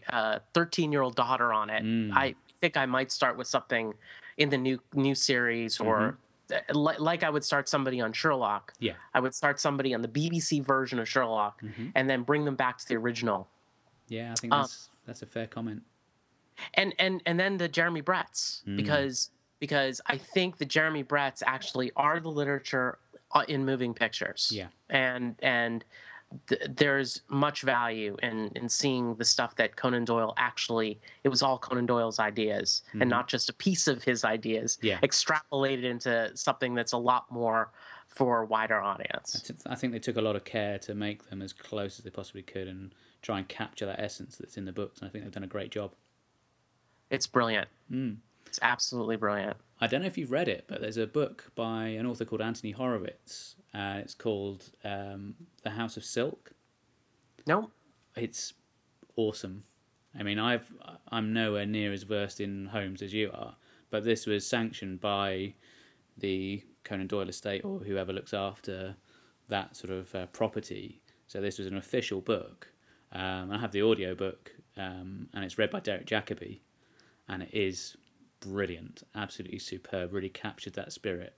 thirteen-year-old 0.53 1.15
daughter 1.15 1.53
on 1.53 1.69
it, 1.69 1.83
Mm. 1.83 2.11
I 2.13 2.35
think 2.59 2.77
I 2.77 2.85
might 2.85 3.11
start 3.11 3.37
with 3.37 3.47
something 3.47 3.93
in 4.37 4.49
the 4.49 4.57
new 4.57 4.79
new 4.93 5.15
series, 5.15 5.79
or 5.79 5.99
Mm-hmm. 5.99 6.15
Uh, 6.51 6.73
li- 6.73 6.97
like 6.99 7.23
I 7.23 7.29
would 7.29 7.43
start 7.43 7.67
somebody 7.69 8.01
on 8.01 8.13
Sherlock. 8.13 8.73
Yeah. 8.79 8.93
I 9.13 9.19
would 9.19 9.33
start 9.35 9.59
somebody 9.59 9.93
on 9.93 10.01
the 10.01 10.07
BBC 10.07 10.63
version 10.63 10.99
of 10.99 11.07
Sherlock, 11.09 11.59
hmm 11.61 11.89
and 11.95 12.09
then 12.09 12.23
bring 12.23 12.45
them 12.45 12.55
back 12.55 12.77
to 12.79 12.87
the 12.87 12.95
original. 12.95 13.47
Yeah, 14.07 14.31
I 14.31 14.35
think 14.35 14.51
that's 14.53 14.89
that's 15.05 15.21
a 15.21 15.25
fair 15.25 15.47
comment. 15.47 15.83
and 16.73 16.93
and 16.99 17.21
and 17.25 17.39
then 17.39 17.57
the 17.57 17.67
Jeremy 17.67 18.01
Bretts 18.01 18.63
Mm. 18.65 18.77
because 18.77 19.29
because 19.59 20.01
I 20.07 20.17
think 20.17 20.57
the 20.57 20.65
Jeremy 20.65 21.03
Bretts 21.03 21.41
actually 21.45 21.91
are 21.95 22.19
the 22.19 22.29
literature 22.31 22.97
uh, 23.31 23.43
in 23.47 23.65
moving 23.65 23.93
pictures. 23.93 24.49
Yeah. 24.53 24.67
and 24.89 25.35
and 25.41 25.85
th- 26.47 26.61
there's 26.69 27.21
much 27.29 27.61
value 27.61 28.15
in 28.23 28.49
in 28.55 28.69
seeing 28.69 29.15
the 29.15 29.25
stuff 29.25 29.55
that 29.55 29.75
Conan 29.75 30.05
Doyle 30.05 30.33
actually 30.37 30.99
it 31.23 31.29
was 31.29 31.41
all 31.41 31.57
Conan 31.57 31.85
Doyle's 31.85 32.19
ideas 32.19 32.83
Mhm. 32.93 33.01
and 33.01 33.09
not 33.09 33.27
just 33.27 33.49
a 33.49 33.53
piece 33.53 33.87
of 33.87 34.03
his 34.03 34.23
ideas 34.23 34.77
Yeah. 34.81 34.99
extrapolated 35.01 35.83
into 35.83 36.31
something 36.35 36.73
that's 36.73 36.93
a 36.93 36.97
lot 36.97 37.29
more 37.31 37.71
for 38.07 38.41
a 38.41 38.45
wider 38.45 38.79
audience. 38.81 39.41
t- 39.41 39.53
I 39.65 39.75
think 39.75 39.93
they 39.93 39.99
took 39.99 40.17
a 40.17 40.21
lot 40.21 40.35
of 40.35 40.43
care 40.43 40.77
to 40.79 40.93
make 40.93 41.29
them 41.29 41.41
as 41.41 41.53
close 41.53 41.97
as 41.97 42.03
they 42.03 42.09
possibly 42.11 42.41
could 42.43 42.67
and 42.67 42.93
try 43.21 43.37
and 43.37 43.47
capture 43.47 43.85
that 43.85 43.99
essence 43.99 44.37
that's 44.37 44.57
in 44.57 44.65
the 44.65 44.71
books. 44.73 44.99
And 44.99 45.07
I 45.07 45.11
think 45.11 45.23
they've 45.23 45.31
done 45.33 45.43
a 45.43 45.47
great 45.47 45.71
job. 45.71 45.93
It's 47.09 47.27
brilliant. 47.27 47.69
Mm. 47.91 48.17
It's 48.45 48.59
absolutely 48.61 49.15
brilliant. 49.15 49.55
I 49.79 49.87
don't 49.87 50.01
know 50.01 50.07
if 50.07 50.17
you've 50.17 50.31
read 50.31 50.47
it, 50.49 50.65
but 50.67 50.81
there's 50.81 50.97
a 50.97 51.07
book 51.07 51.51
by 51.55 51.87
an 51.87 52.05
author 52.05 52.25
called 52.25 52.41
Anthony 52.41 52.71
Horowitz. 52.71 53.55
Uh, 53.73 53.99
it's 53.99 54.13
called 54.13 54.69
um, 54.83 55.35
The 55.63 55.69
House 55.71 55.97
of 55.97 56.03
Silk. 56.03 56.51
No, 57.47 57.69
It's 58.15 58.53
awesome. 59.15 59.63
I 60.17 60.23
mean, 60.23 60.39
I've 60.39 60.71
I'm 61.07 61.31
nowhere 61.33 61.65
near 61.65 61.93
as 61.93 62.03
versed 62.03 62.41
in 62.41 62.65
Holmes 62.67 63.01
as 63.01 63.13
you 63.13 63.31
are, 63.33 63.55
but 63.89 64.03
this 64.03 64.25
was 64.25 64.45
sanctioned 64.45 64.99
by 64.99 65.53
the 66.17 66.63
Conan 66.83 67.07
Doyle 67.07 67.29
estate 67.29 67.63
or 67.63 67.79
whoever 67.79 68.11
looks 68.11 68.33
after 68.33 68.95
that 69.47 69.75
sort 69.75 69.91
of 69.91 70.13
uh, 70.13 70.25
property. 70.27 71.01
So 71.27 71.39
this 71.39 71.57
was 71.57 71.67
an 71.67 71.77
official 71.77 72.19
book. 72.19 72.67
Um, 73.13 73.51
I 73.51 73.57
have 73.57 73.71
the 73.71 73.81
audio 73.81 74.15
book, 74.15 74.51
um, 74.77 75.27
and 75.33 75.43
it's 75.45 75.57
read 75.57 75.69
by 75.71 75.79
Derek 75.79 76.05
Jacobi, 76.05 76.59
and 77.27 77.43
it 77.43 77.53
is 77.53 77.95
brilliant, 78.41 79.03
absolutely 79.15 79.59
superb. 79.59 80.13
Really 80.13 80.29
captured 80.29 80.73
that 80.73 80.91
spirit. 80.91 81.35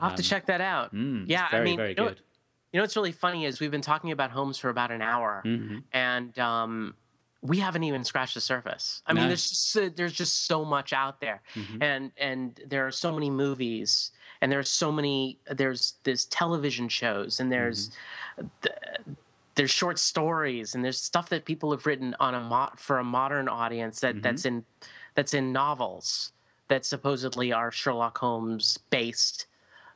I'll 0.00 0.10
have 0.10 0.16
to 0.16 0.22
Um, 0.22 0.24
check 0.24 0.46
that 0.46 0.60
out. 0.60 0.94
Mm, 0.94 1.24
Yeah, 1.28 1.46
I 1.46 1.50
very 1.50 1.64
mean, 1.64 1.76
very 1.76 1.90
you 1.90 1.94
know 1.96 2.08
good. 2.08 2.20
You 2.72 2.78
know 2.78 2.84
what's 2.84 2.96
really 2.96 3.12
funny 3.12 3.44
is 3.44 3.60
we've 3.60 3.70
been 3.70 3.82
talking 3.82 4.12
about 4.12 4.30
Holmes 4.30 4.58
for 4.58 4.70
about 4.70 4.90
an 4.90 5.02
hour, 5.02 5.42
hmm 5.44 5.78
and 5.92 6.36
um, 6.38 6.94
we 7.42 7.58
haven't 7.58 7.82
even 7.82 8.02
scratched 8.04 8.34
the 8.34 8.40
surface. 8.40 9.02
I 9.06 9.12
mean, 9.12 9.28
there's 9.28 9.48
just, 9.48 9.70
so- 9.70 9.88
there's 9.90 10.12
just 10.14 10.46
so 10.46 10.64
much 10.64 10.92
out 10.92 11.20
there, 11.20 11.42
Mhm. 11.54 11.82
and 11.82 12.12
and 12.16 12.60
there 12.66 12.86
are 12.86 12.90
so 12.90 13.12
many 13.12 13.28
movies, 13.30 14.10
and 14.40 14.50
there's 14.50 14.70
so 14.70 14.90
many 14.90 15.38
there's 15.50 15.94
there's 16.04 16.24
television 16.26 16.88
shows, 16.88 17.40
and 17.40 17.52
there's 17.52 17.90
th- 18.62 18.74
there's 19.54 19.70
short 19.70 19.98
stories, 19.98 20.74
and 20.74 20.82
there's 20.84 21.00
stuff 21.00 21.28
that 21.28 21.44
people 21.44 21.70
have 21.72 21.84
written 21.84 22.16
on 22.20 22.34
a 22.34 22.40
mo- 22.40 22.70
for 22.76 22.98
a 22.98 23.04
modern 23.04 23.48
audience 23.48 24.00
that 24.00 24.16
Mhm. 24.16 24.22
that's 24.22 24.44
in 24.46 24.64
that's 25.14 25.34
in 25.34 25.52
novels 25.52 26.32
that 26.68 26.86
supposedly 26.86 27.52
are 27.52 27.70
Sherlock 27.70 28.16
Holmes 28.18 28.78
based, 28.88 29.46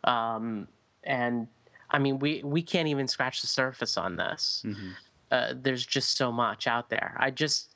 um, 0.04 0.68
and 1.04 1.48
I 1.90 1.98
mean 1.98 2.18
we 2.18 2.42
we 2.44 2.62
can't 2.62 2.88
even 2.88 3.08
scratch 3.08 3.40
the 3.40 3.46
surface 3.46 3.96
on 3.96 4.16
this. 4.16 4.62
hmm 4.64 4.90
uh, 5.30 5.54
there's 5.60 5.84
just 5.84 6.16
so 6.16 6.30
much 6.30 6.66
out 6.66 6.88
there. 6.88 7.14
I 7.18 7.30
just, 7.30 7.74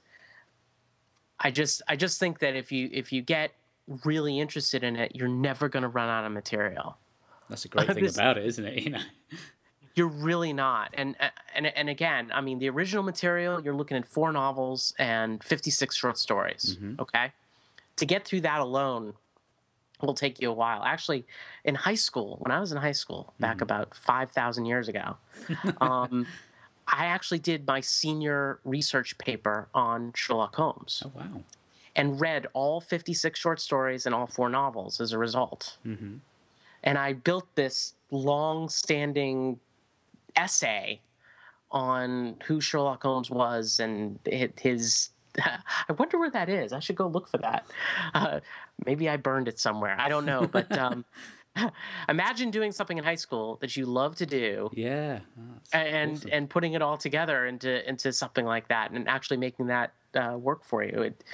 I 1.38 1.50
just, 1.50 1.82
I 1.88 1.96
just 1.96 2.20
think 2.20 2.38
that 2.40 2.54
if 2.54 2.70
you 2.70 2.88
if 2.92 3.12
you 3.12 3.22
get 3.22 3.52
really 4.04 4.38
interested 4.38 4.84
in 4.84 4.96
it, 4.96 5.12
you're 5.16 5.28
never 5.28 5.68
going 5.68 5.82
to 5.82 5.88
run 5.88 6.08
out 6.08 6.24
of 6.24 6.32
material. 6.32 6.96
That's 7.48 7.64
a 7.64 7.68
great 7.68 7.86
thing 7.94 8.04
this, 8.04 8.16
about 8.16 8.38
it, 8.38 8.46
isn't 8.46 8.64
it? 8.64 8.82
You 8.82 8.90
know, 8.90 9.00
you're 9.94 10.06
really 10.06 10.52
not. 10.52 10.90
And 10.94 11.16
and 11.54 11.66
and 11.66 11.88
again, 11.88 12.30
I 12.32 12.40
mean, 12.40 12.60
the 12.60 12.68
original 12.70 13.02
material, 13.02 13.60
you're 13.60 13.74
looking 13.74 13.96
at 13.96 14.06
four 14.06 14.32
novels 14.32 14.94
and 14.98 15.42
56 15.42 15.96
short 15.96 16.18
stories. 16.18 16.76
Mm-hmm. 16.76 17.00
Okay, 17.00 17.32
to 17.96 18.06
get 18.06 18.24
through 18.24 18.42
that 18.42 18.60
alone 18.60 19.14
will 20.02 20.14
take 20.14 20.40
you 20.40 20.50
a 20.50 20.54
while. 20.54 20.82
Actually, 20.84 21.24
in 21.64 21.74
high 21.74 21.94
school, 21.94 22.36
when 22.40 22.50
I 22.50 22.60
was 22.60 22.72
in 22.72 22.78
high 22.78 22.92
school, 22.92 23.32
back 23.38 23.56
mm-hmm. 23.56 23.64
about 23.64 23.94
5,000 23.94 24.64
years 24.64 24.88
ago, 24.88 25.16
um, 25.80 26.26
I 26.86 27.06
actually 27.06 27.38
did 27.38 27.66
my 27.66 27.80
senior 27.80 28.58
research 28.64 29.16
paper 29.18 29.68
on 29.74 30.12
Sherlock 30.14 30.56
Holmes. 30.56 31.02
Oh, 31.06 31.12
wow. 31.14 31.42
And 31.94 32.20
read 32.20 32.46
all 32.52 32.80
56 32.80 33.38
short 33.38 33.60
stories 33.60 34.06
and 34.06 34.14
all 34.14 34.26
four 34.26 34.48
novels 34.48 35.00
as 35.00 35.12
a 35.12 35.18
result. 35.18 35.76
Mm-hmm. 35.86 36.16
And 36.82 36.98
I 36.98 37.12
built 37.12 37.46
this 37.54 37.94
long 38.10 38.68
standing 38.68 39.60
essay 40.36 41.00
on 41.70 42.36
who 42.46 42.60
Sherlock 42.60 43.02
Holmes 43.02 43.30
was 43.30 43.80
and 43.80 44.18
his 44.58 45.10
I 45.38 45.92
wonder 45.92 46.18
where 46.18 46.30
that 46.30 46.48
is. 46.48 46.72
I 46.72 46.80
should 46.80 46.96
go 46.96 47.06
look 47.06 47.28
for 47.28 47.38
that. 47.38 47.66
Uh, 48.14 48.40
maybe 48.86 49.08
I 49.08 49.16
burned 49.16 49.48
it 49.48 49.58
somewhere. 49.58 49.96
I 49.98 50.08
don't 50.08 50.26
know. 50.26 50.46
But 50.46 50.76
um, 50.76 51.04
imagine 52.08 52.50
doing 52.50 52.72
something 52.72 52.98
in 52.98 53.04
high 53.04 53.16
school 53.16 53.58
that 53.60 53.76
you 53.76 53.86
love 53.86 54.16
to 54.16 54.26
do. 54.26 54.70
Yeah. 54.72 55.20
and 55.72 56.16
awesome. 56.16 56.30
and 56.32 56.50
putting 56.50 56.74
it 56.74 56.82
all 56.82 56.96
together 56.96 57.46
into 57.46 57.88
into 57.88 58.12
something 58.12 58.44
like 58.44 58.68
that, 58.68 58.90
and 58.90 59.08
actually 59.08 59.36
making 59.36 59.66
that 59.66 59.92
uh, 60.14 60.36
work 60.38 60.64
for 60.64 60.82
you. 60.82 61.02
It, 61.02 61.24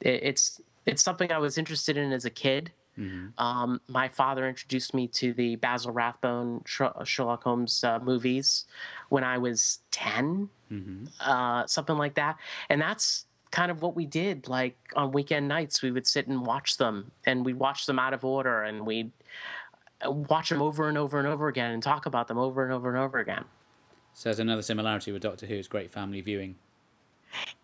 it, 0.00 0.20
it's 0.22 0.60
it's 0.86 1.02
something 1.02 1.30
I 1.32 1.38
was 1.38 1.58
interested 1.58 1.96
in 1.96 2.12
as 2.12 2.24
a 2.24 2.30
kid. 2.30 2.72
Mm-hmm. 2.98 3.42
Um, 3.42 3.80
my 3.88 4.08
father 4.08 4.46
introduced 4.46 4.92
me 4.92 5.06
to 5.08 5.32
the 5.32 5.56
Basil 5.56 5.92
Rathbone 5.92 6.62
Sherlock 6.66 7.42
Holmes 7.42 7.82
uh, 7.84 7.98
movies 8.00 8.66
when 9.08 9.24
I 9.24 9.38
was 9.38 9.78
10, 9.92 10.48
mm-hmm. 10.70 11.04
uh, 11.20 11.66
something 11.66 11.96
like 11.96 12.14
that. 12.14 12.36
And 12.68 12.80
that's 12.80 13.24
kind 13.52 13.70
of 13.70 13.82
what 13.82 13.94
we 13.94 14.04
did. 14.04 14.48
Like 14.48 14.76
on 14.96 15.12
weekend 15.12 15.46
nights, 15.46 15.82
we 15.82 15.92
would 15.92 16.06
sit 16.06 16.26
and 16.26 16.44
watch 16.44 16.78
them, 16.78 17.12
and 17.24 17.46
we'd 17.46 17.58
watch 17.58 17.86
them 17.86 18.00
out 18.00 18.12
of 18.12 18.24
order, 18.24 18.64
and 18.64 18.84
we'd 18.84 19.12
uh, 20.04 20.10
watch 20.10 20.48
them 20.48 20.60
over 20.60 20.88
and 20.88 20.98
over 20.98 21.20
and 21.20 21.28
over 21.28 21.46
again, 21.46 21.70
and 21.70 21.82
talk 21.82 22.06
about 22.06 22.26
them 22.26 22.38
over 22.38 22.64
and 22.64 22.72
over 22.72 22.88
and 22.88 22.98
over 22.98 23.20
again. 23.20 23.44
So 24.14 24.28
there's 24.28 24.40
another 24.40 24.62
similarity 24.62 25.12
with 25.12 25.22
Doctor 25.22 25.46
Who 25.46 25.54
is 25.54 25.68
great 25.68 25.92
family 25.92 26.20
viewing. 26.20 26.56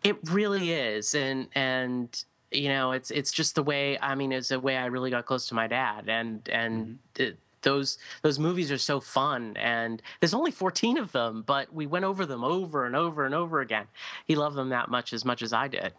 It 0.04 0.16
really 0.30 0.70
is, 0.70 1.16
and 1.16 1.48
and 1.54 2.24
you 2.52 2.68
know, 2.68 2.92
it's 2.92 3.10
it's 3.10 3.32
just 3.32 3.56
the 3.56 3.62
way. 3.62 3.98
I 4.00 4.14
mean, 4.14 4.30
it's 4.30 4.48
the 4.48 4.60
way 4.60 4.76
I 4.76 4.86
really 4.86 5.10
got 5.10 5.26
close 5.26 5.48
to 5.48 5.54
my 5.54 5.66
dad, 5.66 6.08
and 6.08 6.48
and. 6.48 6.86
Mm-hmm. 6.86 7.22
It, 7.22 7.38
those 7.62 7.98
those 8.22 8.38
movies 8.38 8.70
are 8.70 8.78
so 8.78 9.00
fun 9.00 9.56
and 9.56 10.02
there's 10.20 10.34
only 10.34 10.50
14 10.50 10.98
of 10.98 11.12
them 11.12 11.42
but 11.46 11.72
we 11.72 11.86
went 11.86 12.04
over 12.04 12.26
them 12.26 12.44
over 12.44 12.86
and 12.86 12.96
over 12.96 13.24
and 13.24 13.34
over 13.34 13.60
again. 13.60 13.86
He 14.26 14.36
loved 14.36 14.56
them 14.56 14.70
that 14.70 14.88
much 14.90 15.12
as 15.12 15.24
much 15.24 15.42
as 15.42 15.52
i 15.52 15.68
did. 15.68 15.92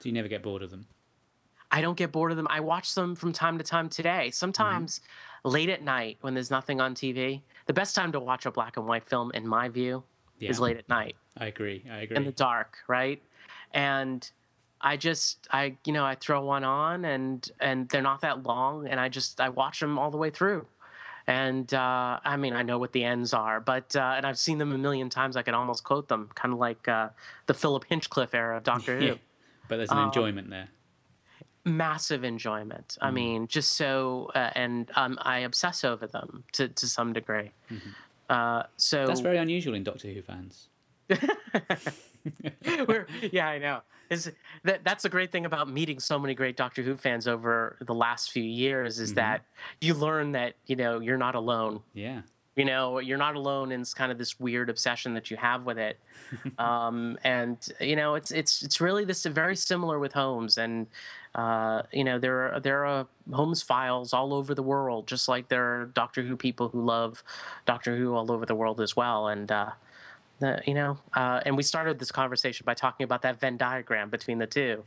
Do 0.00 0.08
you 0.08 0.14
never 0.14 0.28
get 0.28 0.42
bored 0.42 0.62
of 0.62 0.70
them? 0.70 0.86
I 1.72 1.80
don't 1.82 1.96
get 1.96 2.10
bored 2.10 2.32
of 2.32 2.36
them. 2.36 2.48
I 2.50 2.60
watch 2.60 2.94
them 2.94 3.14
from 3.14 3.32
time 3.32 3.58
to 3.58 3.64
time 3.64 3.88
today. 3.88 4.30
Sometimes 4.30 4.98
mm-hmm. 4.98 5.50
late 5.50 5.68
at 5.68 5.82
night 5.82 6.18
when 6.20 6.34
there's 6.34 6.50
nothing 6.50 6.80
on 6.80 6.94
tv 6.94 7.42
the 7.66 7.72
best 7.72 7.94
time 7.94 8.12
to 8.12 8.20
watch 8.20 8.46
a 8.46 8.50
black 8.50 8.76
and 8.76 8.86
white 8.86 9.08
film 9.08 9.30
in 9.32 9.46
my 9.46 9.68
view 9.68 10.02
yeah. 10.38 10.50
is 10.50 10.58
late 10.58 10.76
at 10.76 10.88
night. 10.88 11.14
I 11.36 11.46
agree. 11.46 11.84
I 11.90 12.00
agree. 12.00 12.16
in 12.16 12.24
the 12.24 12.32
dark 12.32 12.78
right? 12.88 13.22
And 13.72 14.28
I 14.80 14.96
just 14.96 15.46
I 15.50 15.76
you 15.84 15.92
know 15.92 16.04
I 16.04 16.14
throw 16.14 16.44
one 16.44 16.64
on 16.64 17.04
and 17.04 17.48
and 17.60 17.88
they're 17.88 18.02
not 18.02 18.22
that 18.22 18.42
long 18.42 18.88
and 18.88 18.98
I 18.98 19.08
just 19.08 19.40
I 19.40 19.48
watch 19.50 19.80
them 19.80 19.98
all 19.98 20.10
the 20.10 20.16
way 20.16 20.30
through. 20.30 20.66
And 21.26 21.72
uh, 21.72 22.18
I 22.24 22.36
mean, 22.36 22.54
I 22.54 22.62
know 22.62 22.78
what 22.78 22.92
the 22.92 23.04
ends 23.04 23.32
are, 23.34 23.60
but 23.60 23.94
uh, 23.94 24.14
and 24.16 24.26
I've 24.26 24.38
seen 24.38 24.58
them 24.58 24.72
a 24.72 24.78
million 24.78 25.10
times. 25.10 25.36
I 25.36 25.42
can 25.42 25.54
almost 25.54 25.84
quote 25.84 26.08
them, 26.08 26.28
kind 26.34 26.52
of 26.52 26.58
like 26.58 26.88
uh, 26.88 27.10
the 27.46 27.54
Philip 27.54 27.84
Hinchcliffe 27.88 28.34
era 28.34 28.56
of 28.56 28.64
Doctor 28.64 28.98
Who. 28.98 29.18
but 29.68 29.76
there's 29.76 29.92
an 29.92 29.98
um, 29.98 30.06
enjoyment 30.06 30.50
there. 30.50 30.68
Massive 31.64 32.24
enjoyment. 32.24 32.96
Mm. 33.00 33.06
I 33.06 33.10
mean, 33.12 33.46
just 33.46 33.76
so, 33.76 34.32
uh, 34.34 34.50
and 34.56 34.90
um, 34.96 35.18
I 35.22 35.40
obsess 35.40 35.84
over 35.84 36.06
them 36.06 36.42
to 36.52 36.68
to 36.68 36.86
some 36.86 37.12
degree. 37.12 37.52
Mm-hmm. 37.70 37.90
Uh, 38.28 38.62
so 38.76 39.06
that's 39.06 39.20
very 39.20 39.38
unusual 39.38 39.74
in 39.74 39.84
Doctor 39.84 40.08
Who 40.08 40.22
fans. 40.22 40.68
yeah, 43.30 43.46
I 43.46 43.58
know. 43.58 43.82
Is 44.10 44.30
that 44.64 44.82
that's 44.82 45.04
the 45.04 45.08
great 45.08 45.30
thing 45.30 45.46
about 45.46 45.70
meeting 45.70 46.00
so 46.00 46.18
many 46.18 46.34
great 46.34 46.56
Doctor 46.56 46.82
Who 46.82 46.96
fans 46.96 47.28
over 47.28 47.76
the 47.80 47.94
last 47.94 48.32
few 48.32 48.42
years 48.42 48.98
is 48.98 49.10
mm-hmm. 49.10 49.16
that 49.16 49.44
you 49.80 49.94
learn 49.94 50.32
that 50.32 50.54
you 50.66 50.74
know 50.74 50.98
you're 50.98 51.16
not 51.16 51.36
alone. 51.36 51.80
Yeah. 51.94 52.22
You 52.56 52.64
know, 52.64 52.98
you're 52.98 53.16
not 53.16 53.36
alone 53.36 53.70
in 53.70 53.84
kind 53.84 54.10
of 54.10 54.18
this 54.18 54.40
weird 54.40 54.68
obsession 54.68 55.14
that 55.14 55.30
you 55.30 55.36
have 55.36 55.64
with 55.64 55.78
it, 55.78 55.98
um, 56.58 57.16
and 57.22 57.56
you 57.80 57.94
know, 57.94 58.16
it's 58.16 58.32
it's 58.32 58.62
it's 58.62 58.80
really 58.80 59.04
this 59.04 59.24
very 59.24 59.54
similar 59.54 60.00
with 60.00 60.12
Holmes, 60.12 60.58
and 60.58 60.88
uh, 61.36 61.82
you 61.92 62.02
know, 62.02 62.18
there 62.18 62.52
are 62.52 62.60
there 62.60 62.84
are 62.84 63.06
Holmes 63.32 63.62
files 63.62 64.12
all 64.12 64.34
over 64.34 64.54
the 64.54 64.64
world, 64.64 65.06
just 65.06 65.28
like 65.28 65.48
there 65.48 65.64
are 65.64 65.84
Doctor 65.86 66.22
Who 66.22 66.36
people 66.36 66.68
who 66.68 66.84
love 66.84 67.22
Doctor 67.66 67.96
Who 67.96 68.14
all 68.14 68.32
over 68.32 68.44
the 68.44 68.56
world 68.56 68.80
as 68.80 68.96
well, 68.96 69.28
and 69.28 69.50
uh, 69.50 69.70
the, 70.40 70.60
you 70.66 70.74
know, 70.74 70.98
uh, 71.14 71.40
and 71.44 71.56
we 71.56 71.62
started 71.62 71.98
this 71.98 72.10
conversation 72.10 72.64
by 72.64 72.74
talking 72.74 73.04
about 73.04 73.22
that 73.22 73.40
Venn 73.40 73.56
diagram 73.56 74.10
between 74.10 74.38
the 74.38 74.46
two, 74.46 74.84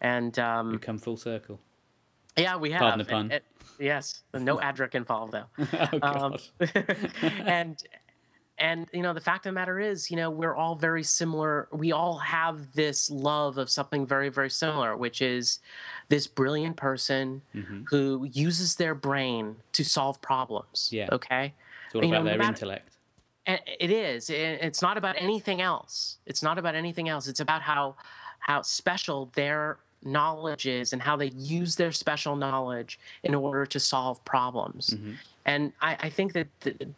and 0.00 0.38
um, 0.38 0.72
we 0.72 0.78
come 0.78 0.98
full 0.98 1.16
circle. 1.16 1.60
Yeah, 2.36 2.56
we 2.56 2.70
have. 2.72 2.80
Pardon 2.80 2.98
the 2.98 3.04
pun. 3.04 3.32
Yes, 3.78 4.22
no 4.34 4.56
Adric 4.62 4.94
involved 4.94 5.32
though. 5.32 5.46
oh, 5.92 5.98
um, 6.02 6.36
and 7.46 7.82
and 8.58 8.86
you 8.92 9.02
know 9.02 9.12
the 9.12 9.20
fact 9.20 9.46
of 9.46 9.50
the 9.50 9.54
matter 9.54 9.78
is 9.78 10.10
you 10.10 10.16
know 10.16 10.30
we're 10.30 10.54
all 10.54 10.74
very 10.74 11.02
similar 11.02 11.68
we 11.72 11.92
all 11.92 12.18
have 12.18 12.72
this 12.72 13.10
love 13.10 13.58
of 13.58 13.68
something 13.68 14.06
very 14.06 14.28
very 14.28 14.50
similar 14.50 14.96
which 14.96 15.20
is 15.20 15.60
this 16.08 16.26
brilliant 16.26 16.76
person 16.76 17.42
mm-hmm. 17.54 17.82
who 17.90 18.26
uses 18.32 18.76
their 18.76 18.94
brain 18.94 19.56
to 19.72 19.84
solve 19.84 20.20
problems 20.22 20.88
yeah 20.90 21.08
okay 21.12 21.52
it's 21.86 21.94
all 21.94 22.02
you 22.02 22.08
about 22.08 22.24
know, 22.24 22.30
their 22.30 22.38
matter, 22.38 22.48
intellect 22.48 22.95
it 23.46 23.90
is 23.90 24.28
it's 24.30 24.82
not 24.82 24.96
about 24.96 25.14
anything 25.18 25.60
else 25.60 26.18
it's 26.26 26.42
not 26.42 26.58
about 26.58 26.74
anything 26.74 27.08
else 27.08 27.28
it's 27.28 27.40
about 27.40 27.62
how 27.62 27.94
how 28.40 28.62
special 28.62 29.30
their 29.34 29.78
knowledge 30.02 30.66
is 30.66 30.92
and 30.92 31.02
how 31.02 31.16
they 31.16 31.28
use 31.28 31.76
their 31.76 31.92
special 31.92 32.36
knowledge 32.36 32.98
in 33.22 33.34
order 33.34 33.64
to 33.66 33.80
solve 33.80 34.24
problems 34.24 34.90
mm-hmm. 34.90 35.12
and 35.44 35.72
I, 35.80 35.96
I, 36.00 36.10
think 36.10 36.32
that 36.34 36.48
the, 36.60 36.88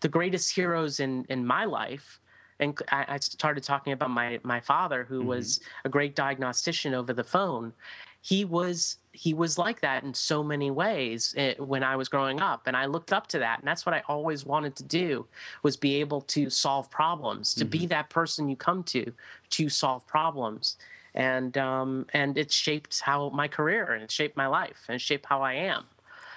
the, 0.00 0.08
greatest 0.08 0.54
heroes 0.54 1.00
in 1.00 1.26
in 1.28 1.46
my 1.46 1.64
life 1.64 2.20
and 2.60 2.78
I, 2.90 3.04
I 3.08 3.18
started 3.18 3.64
talking 3.64 3.92
about 3.92 4.10
my 4.10 4.40
my 4.42 4.60
father 4.60 5.04
who 5.04 5.20
mm-hmm. 5.20 5.28
was 5.28 5.60
a 5.84 5.88
great 5.88 6.14
diagnostician 6.14 6.94
over 6.94 7.12
the 7.12 7.24
phone 7.24 7.72
he 8.20 8.44
was 8.44 8.98
he 9.12 9.34
was 9.34 9.58
like 9.58 9.80
that 9.80 10.04
in 10.04 10.14
so 10.14 10.44
many 10.44 10.70
ways 10.70 11.34
eh, 11.36 11.54
when 11.58 11.82
I 11.82 11.96
was 11.96 12.08
growing 12.08 12.40
up, 12.40 12.66
and 12.66 12.76
I 12.76 12.86
looked 12.86 13.12
up 13.12 13.26
to 13.28 13.38
that, 13.40 13.58
and 13.58 13.66
that's 13.66 13.84
what 13.84 13.94
I 13.94 14.02
always 14.06 14.44
wanted 14.44 14.76
to 14.76 14.84
do 14.84 15.26
was 15.62 15.76
be 15.76 15.96
able 15.96 16.20
to 16.22 16.50
solve 16.50 16.90
problems, 16.90 17.54
to 17.54 17.64
mm-hmm. 17.64 17.70
be 17.70 17.86
that 17.86 18.10
person 18.10 18.48
you 18.48 18.56
come 18.56 18.82
to 18.84 19.12
to 19.50 19.68
solve 19.68 20.06
problems, 20.06 20.76
and 21.14 21.56
um, 21.58 22.06
and 22.12 22.36
it 22.38 22.52
shaped 22.52 23.00
how 23.00 23.30
my 23.30 23.48
career 23.48 23.92
and 23.92 24.02
it 24.02 24.10
shaped 24.10 24.36
my 24.36 24.46
life 24.46 24.84
and 24.88 24.96
it 24.96 25.00
shaped 25.00 25.26
how 25.26 25.42
I 25.42 25.54
am. 25.54 25.84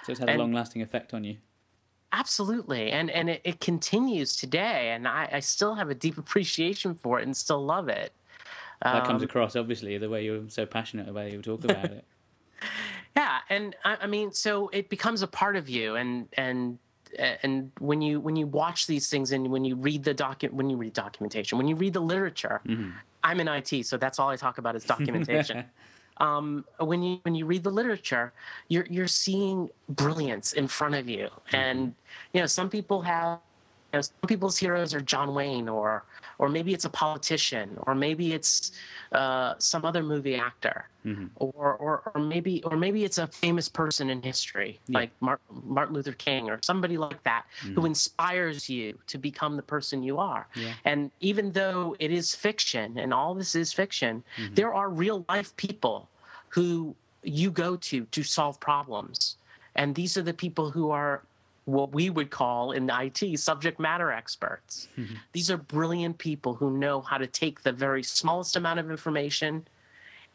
So 0.04 0.12
it's 0.12 0.20
had 0.20 0.28
and, 0.28 0.38
a 0.40 0.42
long 0.42 0.52
lasting 0.52 0.82
effect 0.82 1.14
on 1.14 1.24
you. 1.24 1.36
Absolutely, 2.12 2.90
and 2.90 3.10
and 3.10 3.30
it, 3.30 3.40
it 3.44 3.60
continues 3.60 4.36
today, 4.36 4.90
and 4.90 5.06
I, 5.08 5.28
I 5.32 5.40
still 5.40 5.74
have 5.74 5.90
a 5.90 5.94
deep 5.94 6.18
appreciation 6.18 6.94
for 6.94 7.20
it 7.20 7.24
and 7.24 7.36
still 7.36 7.64
love 7.64 7.88
it 7.88 8.12
that 8.82 9.04
comes 9.04 9.22
um, 9.22 9.28
across 9.28 9.56
obviously 9.56 9.96
the 9.98 10.08
way 10.08 10.24
you're 10.24 10.48
so 10.48 10.66
passionate 10.66 11.08
about 11.08 11.26
it, 11.26 11.32
you 11.32 11.42
talk 11.42 11.64
about 11.64 11.84
it. 11.84 12.04
Yeah, 13.14 13.40
and 13.50 13.76
I, 13.84 13.98
I 14.00 14.06
mean, 14.06 14.32
so 14.32 14.68
it 14.68 14.88
becomes 14.88 15.20
a 15.20 15.26
part 15.26 15.56
of 15.56 15.68
you, 15.68 15.96
and 15.96 16.28
and 16.38 16.78
and 17.18 17.70
when 17.78 18.00
you 18.00 18.20
when 18.20 18.36
you 18.36 18.46
watch 18.46 18.86
these 18.86 19.08
things 19.08 19.32
and 19.32 19.48
when 19.48 19.64
you 19.64 19.76
read 19.76 20.02
the 20.02 20.14
docu 20.14 20.50
when 20.50 20.70
you 20.70 20.76
read 20.76 20.92
documentation 20.92 21.58
when 21.58 21.68
you 21.68 21.74
read 21.74 21.92
the 21.92 22.00
literature 22.00 22.60
mm-hmm. 22.66 22.90
i'm 23.22 23.40
in 23.40 23.48
it 23.48 23.86
so 23.86 23.96
that's 23.96 24.18
all 24.18 24.28
i 24.28 24.36
talk 24.36 24.58
about 24.58 24.74
is 24.74 24.84
documentation 24.84 25.64
um, 26.18 26.64
when 26.78 27.02
you 27.02 27.18
when 27.22 27.34
you 27.34 27.44
read 27.44 27.62
the 27.62 27.70
literature 27.70 28.32
you're 28.68 28.86
you're 28.88 29.06
seeing 29.06 29.68
brilliance 29.90 30.54
in 30.54 30.66
front 30.66 30.94
of 30.94 31.08
you 31.08 31.26
mm-hmm. 31.26 31.56
and 31.56 31.94
you 32.32 32.40
know 32.40 32.46
some 32.46 32.70
people 32.70 33.02
have 33.02 33.40
You 33.92 33.98
know, 33.98 34.02
some 34.02 34.26
people's 34.26 34.56
heroes 34.56 34.94
are 34.94 35.02
John 35.02 35.34
Wayne, 35.34 35.68
or 35.68 36.04
or 36.38 36.48
maybe 36.48 36.72
it's 36.72 36.84
a 36.84 36.90
politician, 36.90 37.76
or 37.86 37.94
maybe 37.94 38.32
it's 38.32 38.72
uh, 39.12 39.54
some 39.58 39.84
other 39.84 40.02
movie 40.02 40.36
actor, 40.36 40.88
Mhm. 41.04 41.30
or, 41.36 41.74
or 41.74 42.12
or 42.14 42.20
maybe 42.20 42.62
or 42.64 42.76
maybe 42.76 43.04
it's 43.04 43.18
a 43.18 43.26
famous 43.26 43.68
person 43.68 44.08
in 44.10 44.22
history, 44.22 44.78
Yeah. 44.86 45.00
like 45.00 45.10
Martin, 45.20 45.62
Martin 45.64 45.94
Luther 45.94 46.12
King, 46.12 46.48
or 46.50 46.58
somebody 46.62 46.96
like 46.96 47.22
that, 47.24 47.44
who 47.74 47.82
Mhm. 47.82 47.86
inspires 47.86 48.68
you 48.68 48.98
to 49.08 49.18
become 49.18 49.56
the 49.56 49.62
person 49.74 50.02
you 50.02 50.18
are. 50.18 50.46
Yeah. 50.54 50.74
And 50.84 51.10
even 51.20 51.52
though 51.52 51.96
it 51.98 52.10
is 52.10 52.34
fiction, 52.34 52.98
and 52.98 53.12
all 53.12 53.34
this 53.34 53.54
is 53.54 53.72
fiction, 53.72 54.22
Mhm. 54.36 54.54
there 54.54 54.72
are 54.74 54.88
real 54.88 55.24
life 55.28 55.54
people 55.56 56.08
who 56.50 56.94
you 57.24 57.50
go 57.50 57.76
to 57.76 58.04
to 58.16 58.22
solve 58.22 58.58
problems. 58.60 59.36
And 59.74 59.94
these 59.94 60.16
are 60.18 60.22
the 60.22 60.34
people 60.34 60.70
who 60.70 60.90
are 60.90 61.22
what 61.64 61.92
we 61.92 62.10
would 62.10 62.30
call 62.30 62.72
in 62.72 62.90
IT 62.90 63.36
subject 63.38 63.78
matter 63.78 64.10
experts. 64.10 64.88
Mhm. 64.98 65.18
These 65.32 65.50
are 65.50 65.56
brilliant 65.56 66.18
people 66.18 66.54
who 66.54 66.76
know 66.76 67.00
how 67.00 67.18
to 67.18 67.26
take 67.26 67.62
the 67.62 67.72
very 67.72 68.02
smallest 68.02 68.56
amount 68.56 68.80
of 68.80 68.90
information 68.90 69.66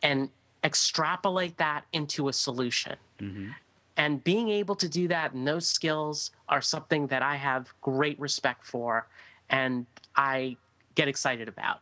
and 0.02 0.30
extrapolate 0.64 1.58
that 1.58 1.86
into 1.92 2.30
a 2.30 2.34
solution. 2.34 2.96
Mhm. 3.20 3.56
And 3.98 4.24
being 4.24 4.50
able 4.50 4.76
to 4.76 4.88
do 4.88 5.08
that 5.10 5.34
and 5.34 5.48
those 5.48 5.68
skills 5.68 6.32
are 6.48 6.62
something 6.62 7.08
that 7.08 7.22
I 7.22 7.36
have 7.36 7.74
great 7.82 8.20
respect 8.20 8.66
for 8.66 9.08
and 9.50 9.86
I 10.16 10.56
get 10.96 11.08
excited 11.08 11.48
about. 11.48 11.82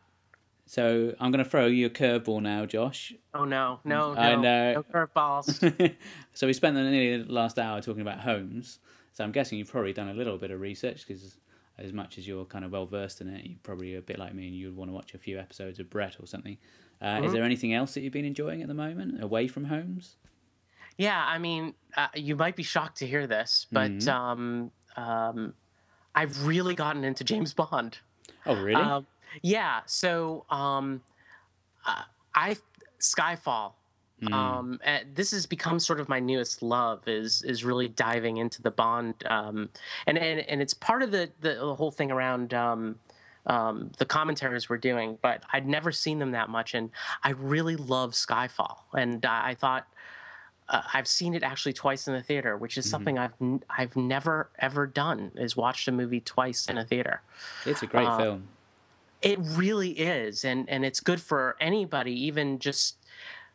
So 0.66 1.14
I'm 1.20 1.30
going 1.30 1.44
to 1.44 1.48
throw 1.48 1.66
you 1.66 1.86
a 1.86 1.90
curveball 1.90 2.42
now, 2.42 2.66
Josh. 2.66 3.14
Oh 3.32 3.44
no, 3.44 3.78
no, 3.84 4.14
no, 4.14 4.20
I 4.20 4.34
know. 4.34 4.72
no 4.74 4.82
curveballs. 4.82 5.94
so 6.34 6.46
we 6.46 6.52
spent 6.52 6.74
the 6.74 6.82
nearly 6.82 7.22
the 7.22 7.32
last 7.32 7.58
hour 7.58 7.80
talking 7.80 8.02
about 8.02 8.20
Holmes. 8.20 8.80
So 9.16 9.24
I'm 9.24 9.32
guessing 9.32 9.56
you've 9.58 9.70
probably 9.70 9.94
done 9.94 10.10
a 10.10 10.12
little 10.14 10.36
bit 10.36 10.50
of 10.50 10.60
research 10.60 11.06
because 11.06 11.38
as 11.78 11.90
much 11.90 12.18
as 12.18 12.28
you're 12.28 12.44
kind 12.44 12.66
of 12.66 12.72
well 12.72 12.84
versed 12.84 13.22
in 13.22 13.28
it, 13.28 13.46
you're 13.46 13.58
probably 13.62 13.94
a 13.94 14.02
bit 14.02 14.18
like 14.18 14.34
me 14.34 14.46
and 14.46 14.54
you'd 14.54 14.76
want 14.76 14.90
to 14.90 14.94
watch 14.94 15.14
a 15.14 15.18
few 15.18 15.38
episodes 15.38 15.80
of 15.80 15.88
Brett 15.88 16.20
or 16.20 16.26
something. 16.26 16.58
Uh, 17.00 17.20
Is 17.24 17.30
Mhm. 17.30 17.32
there 17.32 17.42
anything 17.42 17.72
else 17.72 17.94
that 17.94 18.02
you've 18.02 18.12
been 18.12 18.26
enjoying 18.26 18.60
at 18.60 18.68
the 18.68 18.74
moment 18.74 19.22
away 19.22 19.48
from 19.48 19.64
Holmes? 19.64 20.16
Yeah, 20.98 21.24
I 21.26 21.38
mean, 21.38 21.74
uh, 21.96 22.08
you 22.14 22.36
might 22.36 22.56
be 22.56 22.62
shocked 22.62 22.98
to 22.98 23.06
hear 23.06 23.26
this, 23.26 23.66
but 23.72 23.90
Mhm. 23.90 24.08
um, 24.08 24.70
um, 24.96 25.54
I've 26.14 26.46
really 26.46 26.74
gotten 26.74 27.02
into 27.02 27.24
James 27.24 27.54
Bond. 27.54 27.98
Oh, 28.44 28.54
really? 28.56 28.82
Um, 28.82 29.06
yeah, 29.40 29.80
so 29.86 30.44
um, 30.50 31.02
uh, 31.86 32.02
I 32.34 32.56
Skyfall. 33.00 33.72
Mm. 34.22 34.32
Um, 34.32 34.80
uh, 34.84 35.00
this 35.14 35.32
has 35.32 35.44
become 35.44 35.78
sort 35.78 36.00
of 36.00 36.08
my 36.08 36.20
newest 36.20 36.62
love 36.62 37.06
is 37.06 37.42
is 37.42 37.64
really 37.64 37.88
diving 37.88 38.38
into 38.38 38.62
the 38.62 38.70
Bond, 38.70 39.14
um, 39.26 39.68
and, 40.06 40.16
and 40.16 40.40
and 40.40 40.62
it's 40.62 40.72
part 40.72 41.02
of 41.02 41.10
the 41.10 41.30
the, 41.40 41.74
whole 41.74 41.90
thing 41.90 42.10
around. 42.10 42.54
Um, 42.54 42.98
um, 43.48 43.92
the 43.98 44.04
commentaries 44.04 44.68
we're 44.68 44.76
doing, 44.78 45.18
but 45.22 45.44
I'd 45.52 45.68
never 45.68 45.92
seen 45.92 46.18
them 46.18 46.32
that 46.32 46.48
much, 46.48 46.74
and 46.74 46.90
I 47.22 47.30
really 47.30 47.76
love 47.76 48.12
Skyfall, 48.12 48.78
and 48.94 49.24
I 49.24 49.50
I 49.50 49.54
thought 49.54 49.86
uh, 50.68 50.82
I've 50.94 51.06
seen 51.06 51.34
it 51.34 51.44
actually 51.44 51.74
twice 51.74 52.08
in 52.08 52.14
the 52.14 52.22
theater, 52.22 52.56
which 52.56 52.76
is 52.76 52.86
Mhm. 52.86 52.90
something 52.90 53.18
I've 53.18 53.34
n- 53.40 53.62
I've 53.70 53.94
never 53.94 54.48
ever 54.58 54.86
done 54.86 55.30
is 55.36 55.56
watched 55.56 55.86
a 55.86 55.92
movie 55.92 56.20
twice 56.20 56.66
in 56.68 56.76
a 56.78 56.84
theater. 56.84 57.20
it's 57.66 57.82
a 57.82 57.86
great 57.86 58.08
uh, 58.08 58.16
film. 58.16 58.48
It 59.22 59.38
really 59.40 59.90
is, 59.90 60.44
and 60.44 60.68
and 60.68 60.84
it's 60.84 61.00
good 61.00 61.20
for 61.20 61.56
anybody, 61.60 62.12
even 62.24 62.58
just 62.58 62.96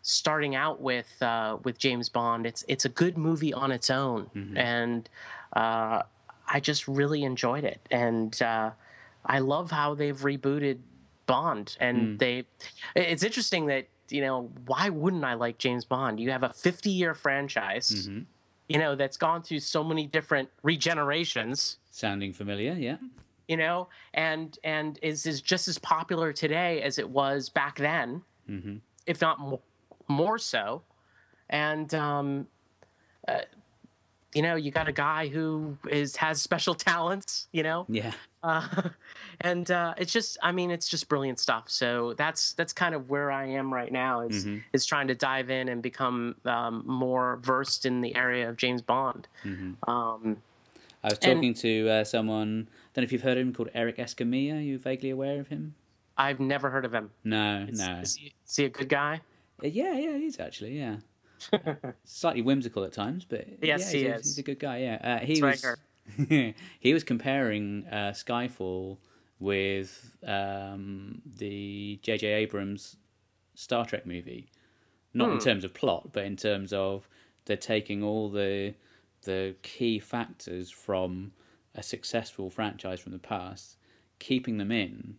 starting 0.01 0.55
out 0.55 0.81
with 0.81 1.21
uh, 1.21 1.57
with 1.63 1.77
James 1.77 2.09
Bond. 2.09 2.45
It's 2.45 2.63
it's 2.67 2.85
a 2.85 2.89
good 2.89 3.17
movie 3.17 3.53
on 3.53 3.71
its 3.71 3.89
own, 3.89 4.29
Mhm. 4.35 4.57
and 4.57 5.09
uh, 5.53 6.03
I 6.47 6.59
just 6.59 6.87
really 6.87 7.23
enjoyed 7.23 7.63
it, 7.63 7.79
and 7.91 8.39
uh, 8.41 8.71
I 9.25 9.39
love 9.39 9.71
how 9.71 9.93
they've 9.95 10.17
rebooted 10.19 10.79
Bond, 11.27 11.77
and 11.79 11.97
Mm. 12.09 12.19
they. 12.19 12.47
It's 12.95 13.23
interesting 13.23 13.67
that 13.67 13.87
you 14.09 14.21
know 14.21 14.51
why 14.65 14.89
wouldn't 14.89 15.23
I 15.23 15.35
like 15.35 15.57
James 15.57 15.85
Bond? 15.85 16.19
You 16.19 16.31
have 16.31 16.43
a 16.43 16.49
50 16.49 16.89
year 16.89 17.13
franchise, 17.13 18.07
hmm 18.07 18.21
you 18.67 18.77
know, 18.79 18.95
that's 18.95 19.17
gone 19.17 19.41
through 19.43 19.59
so 19.59 19.83
many 19.83 20.07
different 20.07 20.47
regenerations 20.63 21.75
Sounding 21.89 22.31
familiar, 22.31 22.71
yeah. 22.73 22.95
you 23.49 23.57
know, 23.57 23.89
and 24.13 24.57
and 24.63 24.97
is 25.01 25.25
is 25.25 25.41
just 25.41 25.67
as 25.67 25.77
popular 25.77 26.31
today 26.33 26.81
as 26.81 26.97
it 26.97 27.09
was 27.09 27.49
back 27.49 27.77
then, 27.77 28.23
hmm 28.47 28.77
if 29.05 29.19
not 29.19 29.39
more, 29.39 29.59
more 30.11 30.37
so. 30.37 30.83
And 31.49 31.93
um, 31.93 32.47
uh, 33.27 33.39
you 34.33 34.41
know, 34.41 34.55
you 34.55 34.71
got 34.71 34.87
a 34.87 34.91
guy 34.93 35.27
who 35.27 35.77
is 35.89 36.15
has 36.17 36.41
special 36.41 36.75
talents, 36.89 37.47
you 37.51 37.63
know, 37.63 37.85
Yeah. 37.89 38.13
uh, 38.43 38.67
and 39.41 39.69
uh, 39.69 39.93
it's 39.97 40.13
just, 40.13 40.37
I 40.41 40.51
mean, 40.53 40.71
it's 40.71 40.87
just 40.87 41.09
brilliant 41.09 41.39
stuff. 41.39 41.65
So 41.69 42.13
that's 42.13 42.53
that's 42.53 42.71
kind 42.73 42.95
of 42.95 43.09
where 43.09 43.31
I 43.31 43.45
am 43.47 43.73
right 43.73 43.91
now 43.91 44.21
is 44.21 44.45
hmm 44.45 44.57
is 44.73 44.85
trying 44.85 45.07
to 45.09 45.15
dive 45.15 45.49
in 45.49 45.67
and 45.69 45.81
become 45.81 46.35
um, 46.45 46.83
more 46.85 47.39
versed 47.43 47.85
in 47.85 47.99
the 48.01 48.15
area 48.15 48.47
of 48.49 48.55
James 48.57 48.81
Bond. 48.81 49.27
hmm 49.43 49.73
Um, 49.87 50.37
I 51.03 51.07
was 51.09 51.17
And- 51.19 51.35
talking 51.37 51.53
to 51.55 51.89
uh, 51.89 52.03
someone, 52.03 52.67
I 52.69 52.79
don't 52.93 53.01
know 53.01 53.05
if 53.05 53.11
you've 53.11 53.23
heard 53.23 53.37
of 53.37 53.41
him, 53.47 53.53
called 53.53 53.69
Eric 53.73 53.97
Escamilla. 53.97 54.57
Are 54.57 54.61
you 54.61 54.77
vaguely 54.77 55.09
aware 55.09 55.39
of 55.41 55.47
him? 55.47 55.73
I've 56.17 56.39
never 56.39 56.69
heard 56.69 56.85
of 56.85 56.93
him. 56.93 57.09
No, 57.23 57.65
Is, 57.67 57.79
no. 57.79 57.99
is, 58.03 58.15
he, 58.15 58.33
is 58.47 58.55
he 58.55 58.65
a 58.65 58.69
good 58.69 58.87
guy? 58.87 59.21
Uh, 59.63 59.67
Yeah, 59.67 59.93
yeah, 59.97 60.17
he 60.17 60.25
is 60.25 60.39
actually. 60.39 60.77
Yeah, 60.77 60.97
slightly 62.03 62.41
whimsical 62.41 62.83
at 62.83 62.93
times, 62.93 63.25
but 63.25 63.47
Yes, 63.61 63.81
yeah, 63.81 63.91
he 63.91 63.97
he's, 63.99 64.03
a, 64.03 64.17
is. 64.17 64.25
he's 64.27 64.37
a 64.39 64.43
good 64.43 64.59
guy. 64.59 64.79
Yeah, 64.79 64.99
uh, 65.21 65.25
he 65.25 65.41
was 65.41 65.77
he 66.79 66.93
was 66.93 67.03
comparing 67.03 67.85
uh, 67.87 68.11
Skyfall 68.13 68.97
with 69.39 70.17
um, 70.25 71.21
the 71.25 71.99
J.J. 72.03 72.27
Abrams 72.27 72.97
Star 73.55 73.85
Trek 73.85 74.05
movie, 74.05 74.49
not 75.13 75.31
in 75.31 75.37
Hmm. 75.37 75.43
terms 75.43 75.63
of 75.63 75.73
plot, 75.73 76.09
but 76.13 76.25
in 76.25 76.35
terms 76.35 76.73
of 76.73 77.07
they're 77.45 77.57
taking 77.57 78.03
all 78.03 78.29
the 78.29 78.73
the 79.23 79.55
key 79.61 79.99
factors 79.99 80.71
from 80.71 81.31
a 81.75 81.83
successful 81.83 82.49
franchise 82.49 82.99
from 82.99 83.11
the 83.13 83.19
past, 83.19 83.77
keeping 84.19 84.57
them 84.57 84.71
in, 84.71 85.17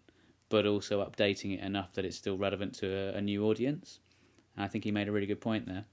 but 0.49 0.67
also 0.67 1.05
updating 1.05 1.55
it 1.57 1.61
enough 1.65 1.93
that 1.95 2.05
it's 2.05 2.17
still 2.17 2.37
relevant 2.37 2.75
to 2.75 2.87
a, 2.95 3.15
a 3.19 3.21
new 3.21 3.45
audience. 3.47 4.01
And 4.57 4.65
I 4.65 4.69
think 4.69 4.85
he 4.85 4.91
made 4.91 5.09
a 5.09 5.13
really 5.13 5.27
good 5.27 5.41
point 5.41 5.67
there. 5.67 5.85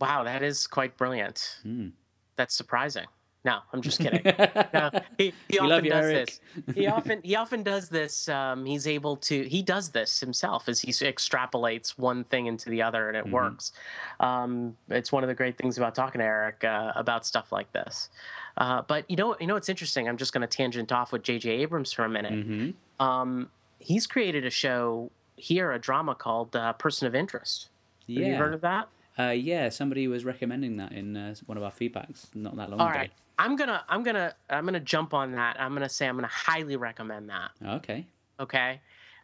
Wow, 0.00 0.24
that 0.24 0.42
is 0.42 0.66
quite 0.66 0.96
brilliant. 0.96 1.58
Mm. 1.66 1.92
That's 2.36 2.54
surprising. 2.54 3.06
No, 3.44 3.60
I'm 3.72 3.80
just 3.82 4.00
kidding. 4.00 4.20
No, 4.74 4.90
he, 5.16 5.32
he 5.48 5.58
often 5.58 5.84
you, 5.84 5.90
does 5.90 6.04
Eric. 6.06 6.26
this. 6.26 6.74
He 6.74 6.86
often 6.88 7.20
he 7.22 7.36
often 7.36 7.62
does 7.62 7.88
this. 7.88 8.28
Um, 8.28 8.66
he's 8.66 8.86
able 8.86 9.16
to. 9.16 9.44
He 9.48 9.62
does 9.62 9.90
this 9.90 10.20
himself 10.20 10.68
as 10.68 10.80
he 10.80 10.90
extrapolates 10.92 11.90
one 11.98 12.24
thing 12.24 12.46
into 12.46 12.68
the 12.68 12.82
other, 12.82 13.08
and 13.08 13.16
it 13.16 13.24
Mhm. 13.26 13.30
works. 13.30 13.72
Um, 14.20 14.76
it's 14.88 15.12
one 15.12 15.22
of 15.22 15.28
the 15.28 15.34
great 15.34 15.56
things 15.56 15.78
about 15.78 15.94
talking 15.94 16.18
to 16.18 16.24
Eric 16.24 16.64
uh, 16.64 16.92
about 16.96 17.24
stuff 17.24 17.50
like 17.52 17.72
this. 17.72 18.10
Uh, 18.56 18.82
but 18.82 19.08
you 19.08 19.16
know, 19.16 19.36
you 19.40 19.46
know, 19.46 19.54
what's 19.54 19.68
interesting. 19.68 20.08
I'm 20.08 20.16
just 20.16 20.32
going 20.32 20.42
to 20.42 20.48
tangent 20.48 20.90
off 20.92 21.12
with 21.12 21.22
J.J. 21.22 21.48
Abrams 21.50 21.92
for 21.92 22.04
a 22.04 22.08
minute. 22.08 22.44
hmm 22.44 22.70
Um, 23.02 23.50
he's 23.78 24.06
created 24.06 24.44
a 24.44 24.50
show 24.50 25.10
here, 25.36 25.70
a 25.72 25.78
drama 25.78 26.14
called 26.16 26.54
uh, 26.56 26.72
Person 26.74 27.06
of 27.06 27.14
Interest. 27.14 27.68
Have 28.08 28.16
you 28.16 28.34
heard 28.34 28.50
Yeah, 28.50 28.54
of 28.54 28.60
that? 28.62 28.88
uh, 29.18 29.30
yeah. 29.30 29.68
Somebody 29.68 30.08
was 30.08 30.24
recommending 30.24 30.76
that 30.78 30.92
in 30.92 31.16
uh, 31.16 31.34
one 31.46 31.58
of 31.58 31.64
our 31.64 31.70
feedbacks 31.70 32.34
not 32.34 32.56
that 32.56 32.70
long 32.70 32.80
All 32.80 32.88
ago. 32.88 32.98
right. 32.98 33.10
I'm 33.38 33.54
gonna 33.54 33.84
I'm 33.88 34.02
gonna 34.02 34.34
I'm 34.50 34.64
gonna 34.64 34.80
jump 34.80 35.14
on 35.14 35.32
that. 35.32 35.60
I'm 35.60 35.72
gonna 35.74 35.88
say 35.88 36.08
I'm 36.08 36.16
gonna 36.16 36.26
highly 36.28 36.76
recommend 36.76 37.28
that. 37.28 37.50
Okay. 37.64 38.06
Okay. 38.40 38.80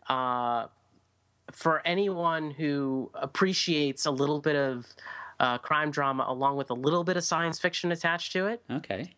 Uh, 0.09 0.67
for 1.53 1.83
anyone 1.87 2.51
who 2.53 3.11
appreciates 3.15 4.07
a 4.07 4.11
little 4.11 4.41
bit 4.41 4.55
of 4.57 4.87
uh, 5.41 5.59
crime 5.59 5.91
drama 5.91 6.25
along 6.29 6.57
with 6.57 6.71
a 6.71 6.75
little 6.75 7.03
bit 7.05 7.17
of 7.17 7.25
science 7.25 7.59
fiction 7.59 7.91
attached 7.91 8.33
to 8.33 8.47
it, 8.47 8.63
Okay. 8.71 9.13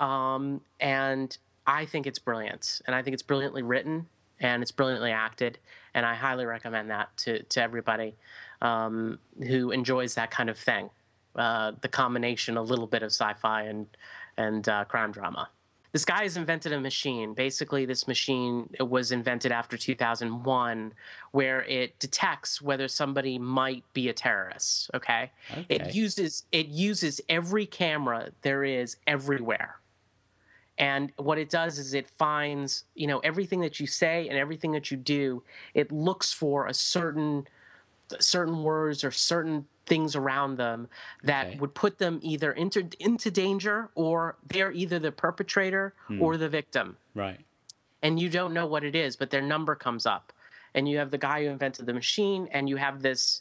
um, 0.00 0.60
and 0.80 1.36
I 1.66 1.84
think 1.84 2.06
it's 2.06 2.18
brilliant, 2.18 2.80
and 2.86 2.96
I 2.96 3.02
think 3.02 3.14
it's 3.14 3.22
brilliantly 3.22 3.62
written 3.62 4.06
and 4.40 4.62
it's 4.62 4.72
brilliantly 4.72 5.10
acted, 5.12 5.58
and 5.94 6.06
I 6.06 6.14
highly 6.14 6.46
recommend 6.46 6.90
that 6.90 7.14
to 7.18 7.42
to 7.42 7.62
everybody 7.62 8.16
um, 8.62 9.18
who 9.46 9.70
enjoys 9.70 10.14
that 10.14 10.30
kind 10.30 10.50
of 10.50 10.58
thing. 10.58 10.90
Uh, 11.36 11.72
the 11.82 11.88
combination, 11.88 12.56
a 12.56 12.62
little 12.62 12.86
bit 12.86 13.02
of 13.02 13.08
sci-fi 13.12 13.62
and 13.62 13.86
and 14.36 14.68
uh, 14.68 14.84
crime 14.84 15.12
drama. 15.12 15.48
This 15.92 16.04
guy 16.04 16.22
has 16.22 16.36
invented 16.36 16.72
a 16.72 16.80
machine. 16.80 17.32
Basically, 17.32 17.86
this 17.86 18.06
machine 18.06 18.68
was 18.78 19.10
invented 19.10 19.52
after 19.52 19.76
2001, 19.78 20.92
where 21.32 21.62
it 21.64 21.98
detects 21.98 22.60
whether 22.60 22.88
somebody 22.88 23.38
might 23.38 23.84
be 23.94 24.08
a 24.08 24.12
terrorist. 24.12 24.90
Okay, 24.94 25.30
Okay. 25.50 25.64
it 25.68 25.94
uses 25.94 26.44
it 26.52 26.66
uses 26.66 27.20
every 27.28 27.66
camera 27.66 28.30
there 28.42 28.64
is 28.64 28.96
everywhere 29.06 29.76
and 30.78 31.12
what 31.16 31.38
it 31.38 31.50
does 31.50 31.78
is 31.78 31.92
it 31.92 32.08
finds 32.08 32.84
you 32.94 33.06
know 33.06 33.18
everything 33.20 33.60
that 33.60 33.80
you 33.80 33.86
say 33.86 34.28
and 34.28 34.38
everything 34.38 34.72
that 34.72 34.90
you 34.90 34.96
do 34.96 35.42
it 35.74 35.90
looks 35.90 36.32
for 36.32 36.66
a 36.66 36.74
certain 36.74 37.46
certain 38.20 38.62
words 38.62 39.04
or 39.04 39.10
certain 39.10 39.66
things 39.86 40.14
around 40.14 40.56
them 40.56 40.88
that 41.22 41.46
Okay. 41.46 41.58
would 41.58 41.74
put 41.74 41.98
them 41.98 42.18
either 42.22 42.52
into 42.52 42.86
into 43.00 43.30
danger 43.30 43.88
or 43.94 44.36
they're 44.46 44.72
either 44.72 44.98
the 44.98 45.12
perpetrator 45.12 45.94
Hmm. 46.08 46.22
or 46.22 46.36
the 46.36 46.48
victim 46.48 46.96
right. 47.14 47.40
and 48.02 48.20
you 48.20 48.28
don't 48.28 48.52
know 48.52 48.66
what 48.66 48.84
it 48.84 48.94
is, 48.94 49.16
but 49.16 49.30
their 49.30 49.42
number 49.42 49.74
comes 49.74 50.04
up, 50.06 50.32
and 50.74 50.88
you 50.88 50.98
have 50.98 51.10
the 51.10 51.18
guy 51.18 51.44
who 51.44 51.50
invented 51.50 51.86
the 51.86 51.94
machine, 51.94 52.48
and 52.52 52.68
you 52.68 52.76
have 52.76 53.00
this 53.02 53.40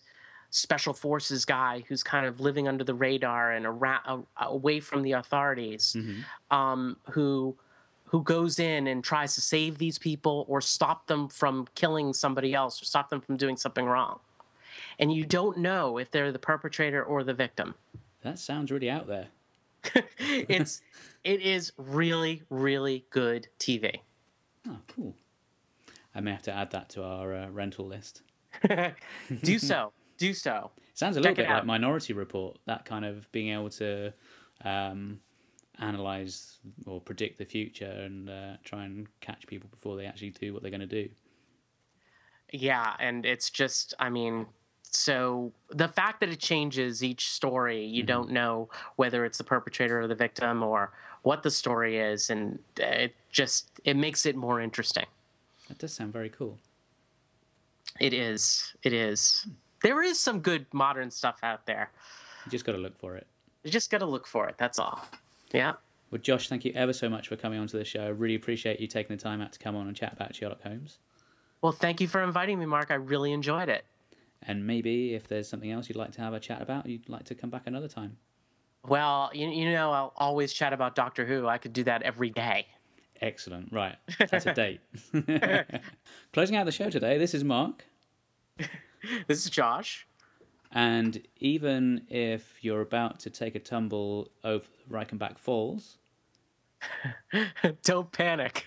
special 0.49 0.93
forces 0.93 1.43
guy 1.43 1.83
who's 1.89 2.01
kind 2.03 2.25
of 2.25 2.39
living 2.39 2.67
under 2.69 2.83
the 2.83 2.93
radar 2.93 3.51
and 3.51 3.65
around, 3.65 4.25
away 4.37 4.79
from 4.79 5.01
the 5.01 5.11
authorities, 5.11 5.95
mm-hmm. 5.97 6.55
um, 6.57 6.95
who 7.11 7.55
who 8.05 8.23
goes 8.23 8.57
in 8.57 8.87
and 8.87 9.03
tries 9.03 9.35
to 9.35 9.41
save 9.41 9.77
these 9.79 9.99
people 9.99 10.45
or 10.47 10.61
stop 10.61 11.07
them 11.07 11.27
from 11.27 11.67
killing 11.75 12.13
somebody 12.13 12.53
else 12.53 12.81
or 12.81 12.85
stop 12.85 13.09
them 13.09 13.19
from 13.19 13.35
doing 13.35 13.57
something 13.57 13.83
wrong. 13.85 14.17
And 14.99 15.13
you 15.13 15.25
don't 15.25 15.57
know 15.57 15.97
if 15.97 16.11
they're 16.11 16.31
the 16.31 16.39
perpetrator 16.39 17.03
or 17.03 17.23
the 17.23 17.33
victim. 17.33 17.75
That 18.23 18.39
sounds 18.39 18.71
really 18.71 18.89
out 18.89 19.07
there. 19.07 19.27
it's 20.17 20.81
it 21.23 21.41
is 21.41 21.71
really 21.77 22.43
really 22.49 23.05
good 23.09 23.47
TV. 23.59 23.99
Oh, 24.67 24.77
cool. 24.87 25.15
I 26.15 26.19
may 26.19 26.31
have 26.31 26.41
to 26.43 26.51
add 26.51 26.71
that 26.71 26.89
to 26.89 27.03
our 27.03 27.33
uh, 27.33 27.49
rental 27.49 27.85
list. 27.85 28.23
do 29.43 29.59
so. 29.59 29.93
Do 30.17 30.33
so. 30.33 30.71
Sounds 30.95 31.15
a 31.15 31.19
little 31.19 31.35
Check 31.35 31.45
bit 31.45 31.53
like 31.53 31.65
Minority 31.65 32.13
Report. 32.13 32.57
That 32.65 32.85
kind 32.85 33.05
of 33.05 33.31
being 33.31 33.53
able 33.53 33.69
to 33.69 34.11
um, 34.65 35.19
analyze 35.79 36.57
or 36.87 36.99
predict 36.99 37.37
the 37.37 37.45
future 37.45 37.85
and 37.85 38.29
uh, 38.29 38.53
try 38.63 38.85
and 38.85 39.07
catch 39.21 39.45
people 39.45 39.69
before 39.69 39.95
they 39.95 40.05
actually 40.05 40.31
do 40.31 40.53
what 40.53 40.63
they're 40.63 40.71
going 40.71 40.81
to 40.81 40.87
do. 40.87 41.07
Yeah, 42.51 42.95
and 42.99 43.25
it's 43.25 43.51
just, 43.51 43.93
I 43.99 44.09
mean, 44.09 44.47
so 44.91 45.51
the 45.69 45.87
fact 45.87 46.19
that 46.21 46.29
it 46.29 46.39
changes 46.39 47.03
each 47.03 47.31
story, 47.31 47.85
you 47.85 48.01
mm-hmm. 48.01 48.07
don't 48.07 48.31
know 48.31 48.69
whether 48.95 49.25
it's 49.25 49.37
the 49.37 49.43
perpetrator 49.43 50.01
or 50.01 50.07
the 50.07 50.15
victim 50.15 50.63
or 50.63 50.91
what 51.23 51.43
the 51.43 51.51
story 51.51 51.97
is, 51.97 52.29
and 52.29 52.59
it 52.77 53.15
just 53.31 53.69
it 53.83 53.97
makes 53.97 54.25
it 54.25 54.35
more 54.35 54.61
interesting. 54.61 55.05
That 55.67 55.77
does 55.77 55.93
sound 55.93 56.13
very 56.13 56.29
cool. 56.29 56.57
It 57.99 58.13
is. 58.13 58.73
It 58.83 58.93
is. 58.93 59.47
There 59.83 60.01
is 60.01 60.19
some 60.19 60.39
good 60.39 60.65
modern 60.73 61.11
stuff 61.11 61.39
out 61.43 61.65
there. 61.65 61.91
You 62.45 62.51
just 62.51 62.65
got 62.65 62.73
to 62.73 62.77
look 62.77 62.97
for 62.97 63.15
it. 63.15 63.27
You 63.63 63.71
just 63.71 63.89
got 63.89 63.99
to 63.99 64.05
look 64.05 64.27
for 64.27 64.47
it. 64.47 64.55
That's 64.57 64.79
all. 64.79 65.05
Yeah. 65.51 65.73
Well, 66.09 66.21
Josh, 66.21 66.47
thank 66.47 66.63
you 66.63 66.71
ever 66.73 66.93
so 66.93 67.09
much 67.09 67.27
for 67.27 67.35
coming 67.35 67.59
onto 67.59 67.77
the 67.77 67.83
show. 67.83 68.05
I 68.05 68.07
really 68.07 68.35
appreciate 68.35 68.79
you 68.79 68.87
taking 68.87 69.15
the 69.15 69.21
time 69.21 69.41
out 69.41 69.51
to 69.53 69.59
come 69.59 69.75
on 69.75 69.87
and 69.87 69.95
chat 69.95 70.13
about 70.13 70.33
Sherlock 70.33 70.63
Holmes. 70.63 70.99
Well, 71.61 71.73
thank 71.73 71.99
you 71.99 72.07
for 72.07 72.23
inviting 72.23 72.59
me, 72.59 72.65
Mark. 72.65 72.91
I 72.91 72.95
really 72.95 73.33
enjoyed 73.33 73.67
it. 73.67 73.83
And 74.43 74.65
maybe 74.65 75.13
if 75.13 75.27
there's 75.27 75.47
something 75.47 75.71
else 75.71 75.89
you'd 75.89 75.97
like 75.97 76.11
to 76.13 76.21
have 76.21 76.33
a 76.33 76.39
chat 76.39 76.61
about, 76.61 76.85
you'd 76.85 77.09
like 77.09 77.25
to 77.25 77.35
come 77.35 77.49
back 77.49 77.63
another 77.65 77.87
time. 77.87 78.17
Well, 78.87 79.31
you, 79.33 79.49
you 79.49 79.71
know, 79.71 79.91
I'll 79.91 80.13
always 80.15 80.53
chat 80.53 80.73
about 80.73 80.95
Doctor 80.95 81.25
Who. 81.25 81.47
I 81.47 81.57
could 81.57 81.73
do 81.73 81.83
that 81.83 82.03
every 82.03 82.29
day. 82.29 82.67
Excellent. 83.21 83.71
Right. 83.71 83.95
That's 84.31 84.45
a 84.45 84.53
date. 84.53 84.79
Closing 86.33 86.55
out 86.55 86.65
the 86.65 86.71
show 86.71 86.89
today, 86.89 87.17
this 87.17 87.33
is 87.33 87.43
Mark. 87.43 87.85
this 89.27 89.45
is 89.45 89.49
Josh. 89.49 90.07
And 90.71 91.21
even 91.37 92.05
if 92.09 92.63
you're 92.63 92.81
about 92.81 93.19
to 93.21 93.29
take 93.29 93.55
a 93.55 93.59
tumble 93.59 94.31
over 94.43 94.65
Reichenbach 94.89 95.37
Falls, 95.37 95.97
don't 97.83 98.11
panic. 98.11 98.65